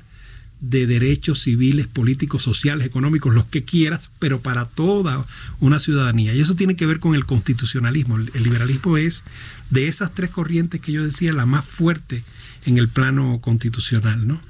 de 0.62 0.88
derechos 0.88 1.41
civiles, 1.41 1.88
políticos, 1.88 2.43
sociales, 2.43 2.88
económicos, 2.88 3.34
los 3.34 3.45
que 3.45 3.64
quieras, 3.64 4.10
pero 4.20 4.41
para 4.41 4.66
toda 4.66 5.26
una 5.60 5.80
ciudadanía. 5.80 6.34
Y 6.34 6.41
eso 6.41 6.56
tiene 6.56 6.76
que 6.76 6.86
ver 6.86 6.99
con 6.99 7.16
el 7.16 7.26
constitucionalismo. 7.26 8.18
El, 8.18 8.43
liberalismo 8.43 8.97
es 8.97 9.24
de 9.70 9.88
esas 9.88 10.13
tres 10.13 10.30
corrientes 10.30 10.80
que 10.82 10.91
yo 10.91 11.03
decía 11.03 11.34
la 11.34 11.45
más 11.45 11.66
fuerte 11.66 12.24
en 12.66 12.78
el 12.80 12.88
plano 12.89 13.39
constitucional, 13.41 14.28
¿no? 14.28 14.41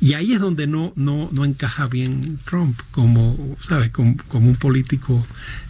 Y 0.00 0.12
ahí 0.14 0.32
es 0.32 0.40
donde 0.40 0.68
no, 0.68 0.92
no, 0.94 1.28
no 1.32 1.44
encaja 1.44 1.86
bien 1.88 2.38
Trump 2.44 2.78
como, 2.92 3.56
¿sabes? 3.60 3.90
Como, 3.90 4.16
como 4.28 4.48
un 4.48 4.54
político 4.56 5.26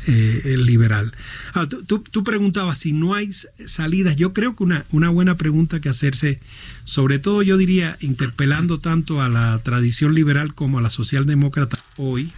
eh, 0.06 0.56
liberal. 0.58 1.14
Ah, 1.54 1.66
tú, 1.66 1.84
tú- 1.84 2.00
tú 2.10 2.22
preguntabas 2.22 2.78
si 2.78 2.92
no 2.92 3.14
hay 3.14 3.32
salidas. 3.66 4.16
Yo 4.16 4.34
creo 4.34 4.54
que 4.56 4.62
una, 4.64 4.84
una 4.90 5.08
buena 5.08 5.38
pregunta 5.38 5.80
que 5.80 5.88
hacerse, 5.88 6.38
sobre 6.84 7.18
todo 7.18 7.42
yo 7.42 7.56
diría, 7.56 7.96
interpelando 8.00 8.78
tanto 8.78 9.22
a 9.22 9.30
la 9.30 9.58
tradición 9.60 10.14
liberal 10.14 10.54
como 10.54 10.78
a 10.78 10.82
la 10.82 10.90
socialdemócrata 10.90 11.78
hoy, 11.96 12.32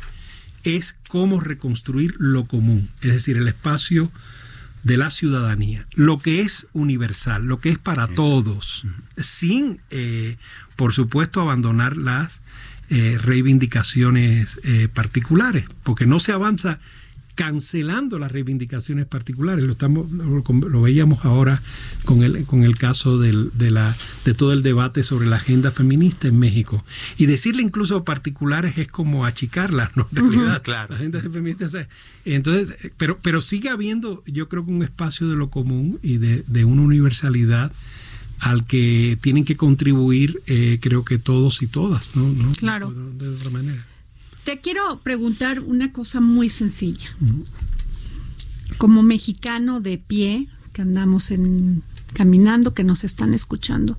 es 0.63 0.95
cómo 1.09 1.41
reconstruir 1.41 2.15
lo 2.19 2.47
común, 2.47 2.91
es 3.01 3.13
decir, 3.13 3.37
el 3.37 3.49
espacio 3.49 4.13
de 4.89 4.97
la 4.97 5.11
ciudadanía, 5.11 5.87
lo 5.95 6.19
que 6.19 6.41
es 6.41 6.67
universal, 6.73 7.45
lo 7.45 7.61
que 7.61 7.69
es 7.69 7.79
para 7.79 8.09
todos, 8.09 8.87
sin, 9.19 9.83
eh, 9.91 10.39
por 10.77 10.95
supuesto, 10.95 11.43
abandonar 11.43 11.99
las 11.99 12.41
eh, 12.89 13.19
reivindicaciones 13.21 14.59
eh, 14.65 14.89
particulares, 14.89 15.67
porque 15.83 16.07
no 16.07 16.21
se 16.21 16.33
avanza 16.33 16.81
cancelando 17.39 18.19
las 18.19 18.33
reivindicaciones 18.33 19.07
particulares. 19.07 19.65
Lo 19.65 19.71
estamos 19.71 20.11
lo, 20.11 20.43
lo 20.69 20.83
veíamos 20.83 21.25
ahora 21.25 21.63
con 22.05 22.25
el 22.25 22.45
con 22.47 22.65
el 22.65 22.77
caso 22.77 23.17
del, 23.17 23.53
de 23.55 23.71
la 23.71 23.97
de 24.25 24.35
todo 24.35 24.53
el 24.53 24.65
debate 24.65 25.05
sobre 25.05 25.29
la 25.29 25.37
agenda 25.37 25.71
feminista 25.71 26.27
en 26.27 26.37
México 26.37 26.85
y 27.17 27.27
decirle 27.27 27.63
incluso 27.63 28.03
particulares 28.03 28.77
es 28.77 28.89
como 28.89 29.25
achicarlas, 29.25 29.97
¿no? 29.97 30.09
En 30.17 30.33
realidad, 30.33 30.63
Claro. 30.65 30.89
la 30.91 30.97
agenda 30.97 31.21
feminista 31.21 31.67
o 31.67 31.69
sea, 31.69 31.89
entonces 32.25 32.75
eh, 32.83 32.91
pero 32.97 33.21
pero 33.23 33.41
sigue 33.41 33.69
habiendo 33.69 34.25
yo 34.27 34.49
creo 34.49 34.65
que 34.65 34.73
un 34.73 34.83
espacio 34.83 35.29
de 35.29 35.37
lo 35.37 35.49
común 35.49 36.01
y 36.03 36.17
de, 36.19 36.43
de 36.49 36.65
una 36.65 36.83
universalidad 36.83 37.71
al 38.41 38.65
que 38.67 39.17
tienen 39.21 39.45
que 39.45 39.57
contribuir 39.57 40.43
eh, 40.49 40.79
creo 40.83 41.05
que 41.05 41.19
todos 41.19 41.63
y 41.63 41.69
todas, 41.69 42.17
¿no? 42.17 42.29
¿No? 42.33 42.53
Claro. 42.55 42.91
De, 42.91 43.29
de 43.31 43.37
otra 43.37 43.51
manera. 43.51 43.87
Te 44.49 44.57
quiero 44.57 45.01
preguntar 45.03 45.61
una 45.61 45.93
cosa 45.93 46.21
muy 46.21 46.49
sencilla. 46.49 47.15
Como 48.79 49.03
mexicano 49.03 49.83
de 49.83 49.99
pie, 49.99 50.49
que 50.73 50.81
andamos 50.81 51.31
en 51.31 51.83
caminando, 52.15 52.73
que 52.73 52.83
nos 52.83 53.05
están 53.05 53.35
escuchando, 53.35 53.99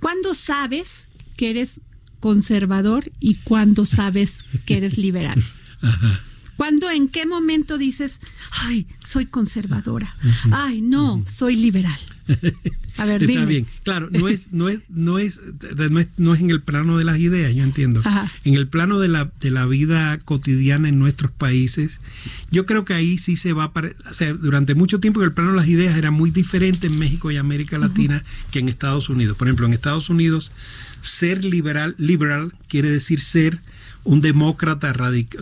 ¿cuándo 0.00 0.34
sabes 0.34 1.06
que 1.36 1.50
eres 1.50 1.82
conservador 2.18 3.12
y 3.20 3.36
cuándo 3.36 3.84
sabes 3.84 4.44
que 4.64 4.76
eres 4.78 4.98
liberal? 4.98 5.40
¿Cuándo, 6.56 6.90
en 6.90 7.08
qué 7.08 7.26
momento 7.26 7.76
dices, 7.78 8.20
ay, 8.62 8.86
soy 9.04 9.26
conservadora? 9.26 10.16
Ay, 10.50 10.80
no, 10.80 11.22
soy 11.26 11.56
liberal. 11.56 11.98
A 12.96 13.04
ver, 13.04 13.22
Está 13.22 13.32
dime. 13.40 13.46
bien, 13.46 13.66
claro, 13.84 14.08
no 14.10 14.26
es, 14.26 14.50
no 14.52 14.68
es, 14.68 14.80
no 14.88 15.18
es, 15.18 15.38
no 15.90 15.98
es, 16.00 16.08
no 16.16 16.34
es 16.34 16.40
en 16.40 16.50
el 16.50 16.62
plano 16.62 16.96
de 16.98 17.04
las 17.04 17.18
ideas, 17.18 17.54
yo 17.54 17.62
entiendo. 17.62 18.00
Ajá. 18.04 18.32
En 18.42 18.54
el 18.54 18.66
plano 18.68 18.98
de 18.98 19.08
la, 19.08 19.30
de 19.38 19.50
la 19.50 19.66
vida 19.66 20.18
cotidiana 20.18 20.88
en 20.88 20.98
nuestros 20.98 21.30
países, 21.30 22.00
yo 22.50 22.64
creo 22.66 22.84
que 22.84 22.94
ahí 22.94 23.18
sí 23.18 23.36
se 23.36 23.52
va 23.52 23.64
a 23.64 23.72
pare- 23.72 23.94
o 24.10 24.14
sea, 24.14 24.32
durante 24.32 24.74
mucho 24.74 24.98
tiempo 24.98 25.22
el 25.22 25.32
plano 25.34 25.50
de 25.50 25.56
las 25.58 25.68
ideas 25.68 25.96
era 25.96 26.10
muy 26.10 26.30
diferente 26.30 26.86
en 26.88 26.98
México 26.98 27.30
y 27.30 27.36
América 27.36 27.78
Latina 27.78 28.24
que 28.50 28.58
en 28.60 28.68
Estados 28.70 29.08
Unidos. 29.08 29.36
Por 29.36 29.46
ejemplo, 29.46 29.66
en 29.66 29.74
Estados 29.74 30.08
Unidos, 30.10 30.50
ser 31.02 31.44
liberal, 31.44 31.94
liberal 31.98 32.54
quiere 32.66 32.90
decir 32.90 33.20
ser 33.20 33.60
un 34.06 34.20
demócrata 34.20 34.92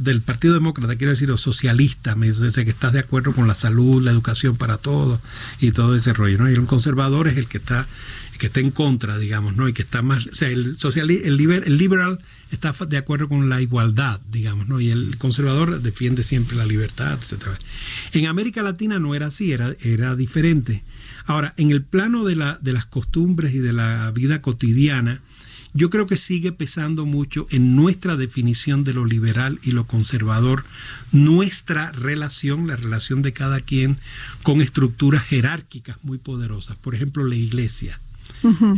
del 0.01 0.23
Partido 0.23 0.55
Demócrata, 0.55 0.97
quiero 0.97 1.13
decir, 1.13 1.31
o 1.31 1.37
socialista, 1.37 2.15
me 2.17 2.31
dice 2.33 2.65
que 2.65 2.71
estás 2.71 2.93
de 2.93 2.99
acuerdo 2.99 3.33
con 3.33 3.47
la 3.47 3.55
salud, 3.55 4.03
la 4.03 4.11
educación 4.11 4.57
para 4.57 4.79
todos 4.79 5.21
y 5.61 5.71
todo 5.73 5.95
ese 5.95 6.13
rollo, 6.15 6.39
¿no? 6.39 6.51
Y 6.51 6.55
un 6.55 6.67
conservador 6.67 7.29
es 7.29 7.37
el 7.37 7.47
que 7.47 7.59
está 7.59 7.87
que 8.39 8.47
está 8.47 8.59
en 8.59 8.73
contra, 8.73 9.17
digamos, 9.17 9.55
¿no? 9.55 9.69
Y 9.69 9.73
que 9.73 9.83
está 9.83 10.03
más, 10.03 10.27
o 10.27 10.35
sea, 10.35 10.49
el 10.49 10.77
sociali- 10.77 11.21
el, 11.25 11.39
liber- 11.39 11.63
el 11.67 11.79
liberal 11.79 12.19
está 12.51 12.75
de 12.89 12.97
acuerdo 12.97 13.29
con 13.29 13.49
la 13.49 13.63
igualdad, 13.63 14.21
digamos, 14.33 14.67
¿no? 14.67 14.81
Y 14.81 14.89
el 14.91 15.19
conservador 15.19 15.81
defiende 15.81 16.25
siempre 16.25 16.57
la 16.57 16.67
libertad, 16.67 17.17
etcétera. 17.21 17.57
En 18.13 18.27
América 18.27 18.63
Latina 18.65 18.99
no 18.99 19.15
era 19.15 19.27
así, 19.27 19.53
era 19.53 19.77
era 19.83 20.17
diferente. 20.17 20.83
Ahora, 21.27 21.55
en 21.59 21.71
el 21.71 21.83
plano 21.85 22.25
de 22.25 22.35
la 22.35 22.59
de 22.61 22.73
las 22.73 22.87
costumbres 22.87 23.55
y 23.55 23.59
de 23.59 23.73
la 23.73 24.11
vida 24.11 24.43
cotidiana, 24.43 25.21
yo 25.75 25.91
creo 25.91 26.07
que 26.07 26.17
sigue 26.17 26.53
pesando 26.53 27.05
mucho 27.05 27.47
en 27.51 27.75
nuestra 27.77 28.17
definición 28.17 28.85
de 28.85 28.95
lo 28.95 29.05
liberal 29.05 29.59
y 29.65 29.73
lo 29.73 29.87
conservador, 29.87 30.65
nuestra 31.13 31.91
relación, 31.93 32.67
la 32.67 32.77
relación 32.77 33.23
de 33.23 33.33
cada 33.33 33.61
quien 33.61 33.99
con 34.43 34.63
estructuras 34.63 35.25
jerárquicas 35.25 35.99
muy 36.03 36.19
poderosas. 36.19 36.77
Por 36.77 36.95
ejemplo, 36.95 37.27
la 37.27 37.37
iglesia. 37.37 38.01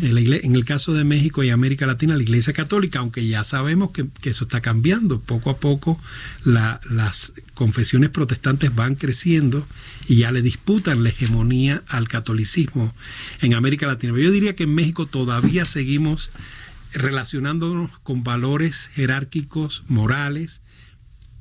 Eh, 0.03 0.40
En 0.44 0.55
el 0.55 0.64
caso 0.64 0.94
de 0.94 1.03
México 1.05 1.42
y 1.42 1.51
América 1.51 1.86
Latina, 1.86 2.14
la 2.16 2.22
Iglesia 2.22 2.53
Católica, 2.53 3.01
aunque 3.01 3.26
ya 3.26 3.42
sabemos 3.42 3.90
que, 3.90 4.07
que 4.20 4.30
eso 4.30 4.44
está 4.44 4.61
cambiando, 4.61 5.20
poco 5.20 5.51
a 5.51 5.57
poco 5.59 6.01
la- 6.44 6.80
las 6.88 7.32
confesiones 7.55 8.11
protestantes 8.11 8.72
van 8.74 8.94
creciendo 8.94 9.66
y 10.09 10.16
ya 10.16 10.30
le 10.30 10.40
disputan 10.40 11.03
la 11.03 11.09
hegemonía 11.09 11.82
al 11.88 12.07
catolicismo 12.07 12.94
en 13.40 13.55
América 13.55 13.86
Latina. 13.88 14.12
Pero 14.12 14.26
yo 14.26 14.32
diría 14.32 14.55
que 14.55 14.64
en 14.64 14.74
México 14.74 15.07
todavía 15.07 15.64
seguimos 15.64 16.30
relacionándonos 16.97 17.99
con 18.03 18.24
valores 18.24 18.90
jerárquicos, 18.94 19.84
morales, 19.88 20.61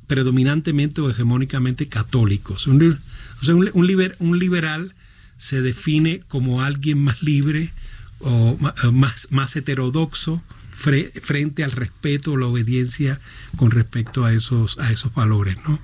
predominantemente 0.08 1.01
o 1.01 1.10
hegemónicamente 1.10 1.88
católicos. 1.88 2.68
Un, 2.68 2.99
o 3.41 3.43
sea, 3.43 3.56
un, 3.56 3.70
un 3.74 3.88
liber- 3.88 4.16
un 4.20 4.38
liberal 4.38 4.93
se 5.38 5.62
define 5.62 6.22
como 6.28 6.62
alguien 6.62 6.99
más 7.03 7.22
libre 7.22 7.74
o 8.20 8.58
o 8.84 8.91
más, 8.91 9.28
más 9.32 9.56
heterodoxo 9.56 10.41
fre- 10.80 11.12
frente 11.22 11.64
al 11.64 11.72
respeto 11.74 12.32
o 12.34 12.38
la 12.38 12.45
obediencia 12.47 13.20
con 13.58 13.72
respecto 13.72 14.24
a 14.26 14.32
esos, 14.34 14.78
a 14.78 14.91
esos 14.91 15.14
valores. 15.14 15.58
¿no? 15.68 15.80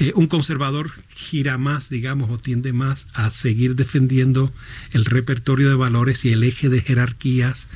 Eh, 0.00 0.12
un 0.14 0.28
conservador 0.28 0.92
gira 1.08 1.58
más, 1.58 1.88
digamos, 1.88 2.30
o 2.30 2.38
tiende 2.38 2.72
más 2.72 3.06
a 3.14 3.30
seguir 3.30 3.74
defendiendo 3.74 4.52
el 4.92 5.04
repertorio 5.04 5.68
de 5.68 5.74
valores 5.74 6.24
y 6.24 6.30
el 6.30 6.44
eje 6.44 6.68
de 6.68 6.80
jerarquías 6.80 7.66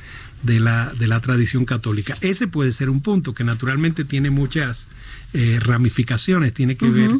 de 0.41 0.59
la, 0.59 0.93
de 0.97 1.07
la 1.07 1.19
tradición 1.19 1.65
católica. 1.65 2.17
Ese 2.21 2.47
puede 2.47 2.71
ser 2.71 2.89
un 2.89 3.01
punto 3.01 3.33
que 3.33 3.43
naturalmente 3.43 4.05
tiene 4.05 4.29
muchas 4.29 4.87
eh, 5.33 5.59
ramificaciones, 5.61 6.53
tiene 6.53 6.77
que 6.77 6.89
ver, 6.89 7.11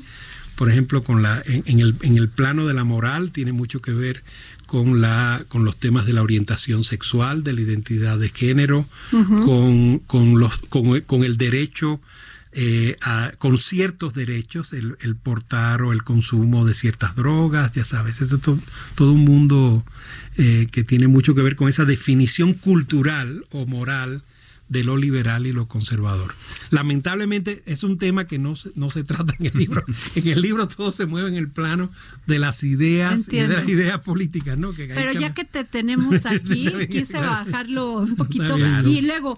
por 0.56 0.70
ejemplo, 0.70 1.02
con 1.04 1.22
la, 1.22 1.42
en, 1.46 1.64
en 1.66 1.80
el, 1.80 1.96
en 2.02 2.18
el 2.18 2.30
plano 2.30 2.66
de 2.66 2.74
la 2.74 2.84
moral, 2.84 3.32
tiene 3.32 3.52
mucho 3.52 3.82
que 3.82 3.92
ver 3.92 4.24
con, 4.66 5.02
la, 5.02 5.46
con 5.50 5.66
los 5.66 5.78
temas 5.78 6.06
de 6.06 6.14
la 6.14 6.22
orientación 6.22 6.84
sexual, 6.84 7.44
de 7.44 7.54
la 7.54 7.62
identidad 7.62 8.18
de 8.18 8.30
género, 8.30 8.88
con, 9.12 10.00
con, 10.00 10.40
los, 10.40 10.60
con, 10.70 11.02
con 11.02 11.24
el 11.24 11.38
derecho 11.38 12.00
eh, 12.56 12.98
a- 13.02 13.32
con 13.38 13.58
ciertos 13.58 14.14
derechos, 14.14 14.74
el, 14.74 14.96
el 15.02 15.16
portar 15.16 15.82
o 15.82 15.92
el 15.92 16.04
consumo 16.04 16.66
de 16.66 16.74
ciertas 16.74 17.16
drogas, 17.16 17.72
ya 17.74 17.84
sabes, 17.84 18.22
es 18.22 18.30
to- 18.42 18.60
todo 18.96 19.12
un 19.14 19.26
mundo 19.26 19.84
eh, 20.38 20.68
que 20.72 20.84
tiene 20.84 21.08
mucho 21.08 21.34
que 21.36 21.42
ver 21.42 21.56
con 21.56 21.70
esa 21.70 21.86
definición 21.86 22.54
cultural 22.54 23.46
o 23.52 23.66
moral 23.66 24.22
de 24.70 24.84
lo 24.84 24.98
liberal 24.98 25.46
y 25.46 25.52
lo 25.52 25.68
conservador. 25.68 26.34
Lamentablemente 26.72 27.62
es 27.66 27.84
un 27.84 27.98
tema 27.98 28.26
que 28.26 28.40
no 28.40 28.56
se, 28.56 28.72
no 28.76 28.90
se 28.92 29.04
trata 29.04 29.34
en 29.40 29.48
el 29.48 29.54
libro. 29.58 29.84
En 30.16 30.28
el 30.28 30.42
libro 30.42 30.68
todo 30.68 30.92
se 30.92 31.06
mueve 31.06 31.30
en 31.30 31.36
el 31.36 31.48
plano 31.50 31.92
de 32.28 32.40
las 32.40 32.64
ideas 32.64 33.28
y 33.32 33.38
de 33.38 33.48
las 33.48 33.68
ideas 33.70 34.00
políticas, 34.00 34.58
¿no? 34.58 34.74
Que 34.74 34.88
Pero 34.88 35.12
ya 35.12 35.34
que 35.34 35.44
te 35.46 35.64
tenemos 35.64 36.16
aquí, 36.26 36.70
quise 36.90 37.18
bajarlo 37.20 38.00
un 38.00 38.16
poquito. 38.16 38.58
Y 38.88 39.02
luego, 39.02 39.38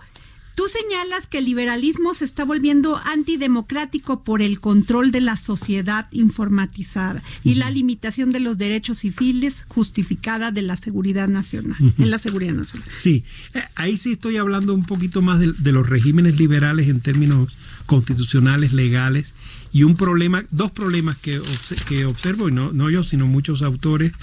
tú 0.56 0.64
señalas 0.70 1.28
que 1.28 1.40
el 1.40 1.46
liberalismo 1.46 2.14
se 2.14 2.26
está 2.26 2.46
volviendo 2.46 2.98
antidemocrático 3.06 4.24
por 4.24 4.42
el 4.42 4.60
control 4.60 5.12
de 5.12 5.22
la 5.22 5.38
sociedad 5.38 6.08
informatizada 6.12 7.22
y 7.44 7.56
la 7.56 7.70
limitación 7.70 8.32
de 8.32 8.40
los 8.40 8.58
derechos 8.58 9.00
civiles 9.00 9.66
justificada 9.68 10.52
de 10.52 10.62
la 10.62 10.78
seguridad 10.78 11.28
nacional, 11.28 11.78
en 11.98 12.10
la 12.10 12.20
seguridad 12.20 12.54
nacional. 12.54 12.88
Sí, 12.96 13.24
eh, 13.54 13.62
ahí 13.76 13.98
sí 13.98 14.14
estoy 14.14 14.38
hablando 14.38 14.74
un 14.74 14.86
poquito 14.86 15.22
más 15.22 15.40
de, 15.40 15.52
de 15.58 15.72
los 15.72 15.88
regímenes 15.90 16.38
liberales 16.38 16.88
en 16.88 17.02
términos 17.02 17.56
constitucionales, 17.86 18.74
legales, 18.74 19.34
y 19.72 19.84
un 19.84 19.96
problema, 19.98 20.46
dos 20.52 20.72
problemas 20.72 21.18
que, 21.18 21.42
que 21.88 22.06
observo, 22.06 22.48
y 22.48 22.52
no, 22.54 22.72
no 22.72 22.90
yo, 22.90 23.04
sino 23.04 23.28
muchos 23.28 23.62
autores. 23.62 24.14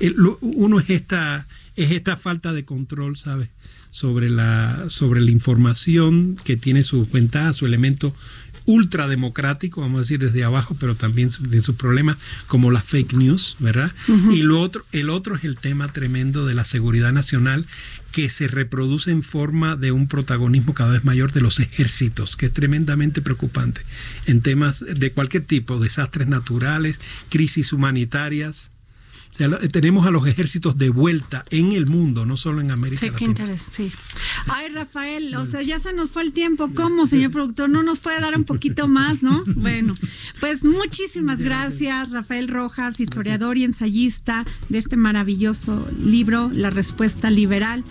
El- 0.00 0.14
lo- 0.16 0.38
uno 0.42 0.78
es 0.80 0.90
esta, 0.90 1.46
es 1.76 1.90
esta 1.92 2.16
falta 2.18 2.52
de 2.52 2.64
control, 2.66 3.16
¿sabes? 3.16 3.48
Sobre 3.90 4.30
la, 4.30 4.84
sobre 4.88 5.20
la 5.20 5.30
información 5.30 6.36
que 6.44 6.56
tiene 6.56 6.82
sus 6.82 7.10
ventajas, 7.10 7.56
su 7.56 7.66
elemento 7.66 8.14
ultrademocrático, 8.68 9.80
vamos 9.80 9.98
a 9.98 10.00
decir 10.02 10.20
desde 10.20 10.44
abajo, 10.44 10.76
pero 10.78 10.94
también 10.94 11.30
de 11.40 11.62
sus 11.62 11.74
problemas 11.74 12.18
como 12.46 12.70
las 12.70 12.84
fake 12.84 13.14
news, 13.14 13.56
¿verdad? 13.58 13.92
Y 14.30 14.42
lo 14.42 14.60
otro, 14.60 14.84
el 14.92 15.08
otro 15.08 15.34
es 15.34 15.44
el 15.44 15.56
tema 15.56 15.90
tremendo 15.90 16.44
de 16.46 16.54
la 16.54 16.66
seguridad 16.66 17.12
nacional 17.12 17.66
que 18.12 18.28
se 18.28 18.46
reproduce 18.46 19.10
en 19.10 19.22
forma 19.22 19.74
de 19.76 19.90
un 19.90 20.06
protagonismo 20.06 20.74
cada 20.74 20.92
vez 20.92 21.04
mayor 21.04 21.32
de 21.32 21.40
los 21.40 21.60
ejércitos, 21.60 22.36
que 22.36 22.46
es 22.46 22.52
tremendamente 22.52 23.22
preocupante 23.22 23.80
en 24.26 24.42
temas 24.42 24.84
de 24.86 25.12
cualquier 25.12 25.44
tipo, 25.44 25.80
desastres 25.80 26.28
naturales, 26.28 27.00
crisis 27.30 27.72
humanitarias. 27.72 28.70
O 29.30 29.34
sea, 29.38 29.46
lo- 29.48 29.58
tenemos 29.68 30.06
a 30.06 30.10
los 30.10 30.26
ejércitos 30.26 30.76
de 30.78 30.90
vuelta 30.90 31.44
en 31.50 31.72
el 31.72 31.86
mundo, 31.86 32.26
no 32.26 32.36
solo 32.36 32.60
en 32.60 32.70
América 32.72 33.00
Sí, 33.00 33.06
qué 33.06 33.12
Latina. 33.12 33.30
interés, 33.30 33.66
sí. 33.70 33.92
Ay, 34.48 34.68
Rafael, 34.70 35.34
o 35.36 35.46
sea, 35.46 35.62
ya 35.62 35.78
se 35.78 35.92
nos 35.92 36.10
fue 36.10 36.22
el 36.22 36.32
tiempo. 36.32 36.70
¿Cómo, 36.74 37.06
señor 37.06 37.30
productor? 37.30 37.68
¿No 37.70 37.82
nos 37.82 38.00
puede 38.00 38.20
dar 38.20 38.36
un 38.36 38.44
poquito 38.44 38.88
más, 38.88 39.22
no? 39.22 39.44
Bueno, 39.54 39.94
pues 40.40 40.64
muchísimas 40.64 41.38
gracias, 41.38 42.10
Rafael 42.10 42.48
Rojas, 42.48 42.98
historiador 43.00 43.58
y 43.58 43.64
ensayista 43.64 44.44
de 44.68 44.78
este 44.78 44.96
maravilloso 44.96 45.86
libro, 46.02 46.50
La 46.52 46.70
Respuesta 46.70 47.30
Liberal. 47.30 47.84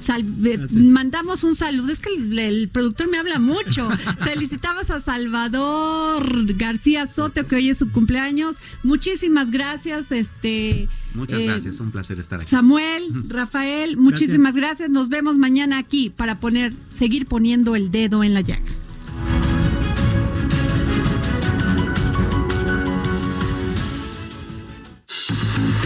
Sal- 0.00 0.24
eh, 0.44 0.58
mandamos 0.72 1.44
un 1.44 1.54
saludo, 1.54 1.90
es 1.90 2.00
que 2.00 2.14
el, 2.14 2.38
el 2.38 2.68
productor 2.68 3.08
me 3.08 3.18
habla 3.18 3.38
mucho. 3.38 3.88
Felicitamos 4.24 4.90
a 4.90 5.00
Salvador 5.00 6.54
García 6.56 7.06
Soto, 7.06 7.46
que 7.46 7.56
hoy 7.56 7.70
es 7.70 7.78
su 7.78 7.90
cumpleaños. 7.90 8.56
Muchísimas 8.82 9.50
gracias, 9.50 10.12
este. 10.12 10.88
Muchas 11.14 11.40
eh, 11.40 11.46
gracias, 11.46 11.80
un 11.80 11.90
placer 11.90 12.18
estar 12.18 12.40
aquí. 12.40 12.50
Samuel, 12.50 13.08
Rafael, 13.28 13.96
muchísimas 13.96 14.54
gracias. 14.54 14.90
Nos 14.90 15.08
vemos 15.08 15.36
mañana 15.38 15.78
aquí 15.78 16.10
para 16.10 16.38
poner, 16.40 16.72
seguir 16.92 17.26
poniendo 17.26 17.74
el 17.76 17.90
dedo 17.90 18.22
en 18.22 18.34
la 18.34 18.40
llaga. 18.40 18.62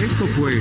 Esto 0.03 0.27
fue 0.27 0.61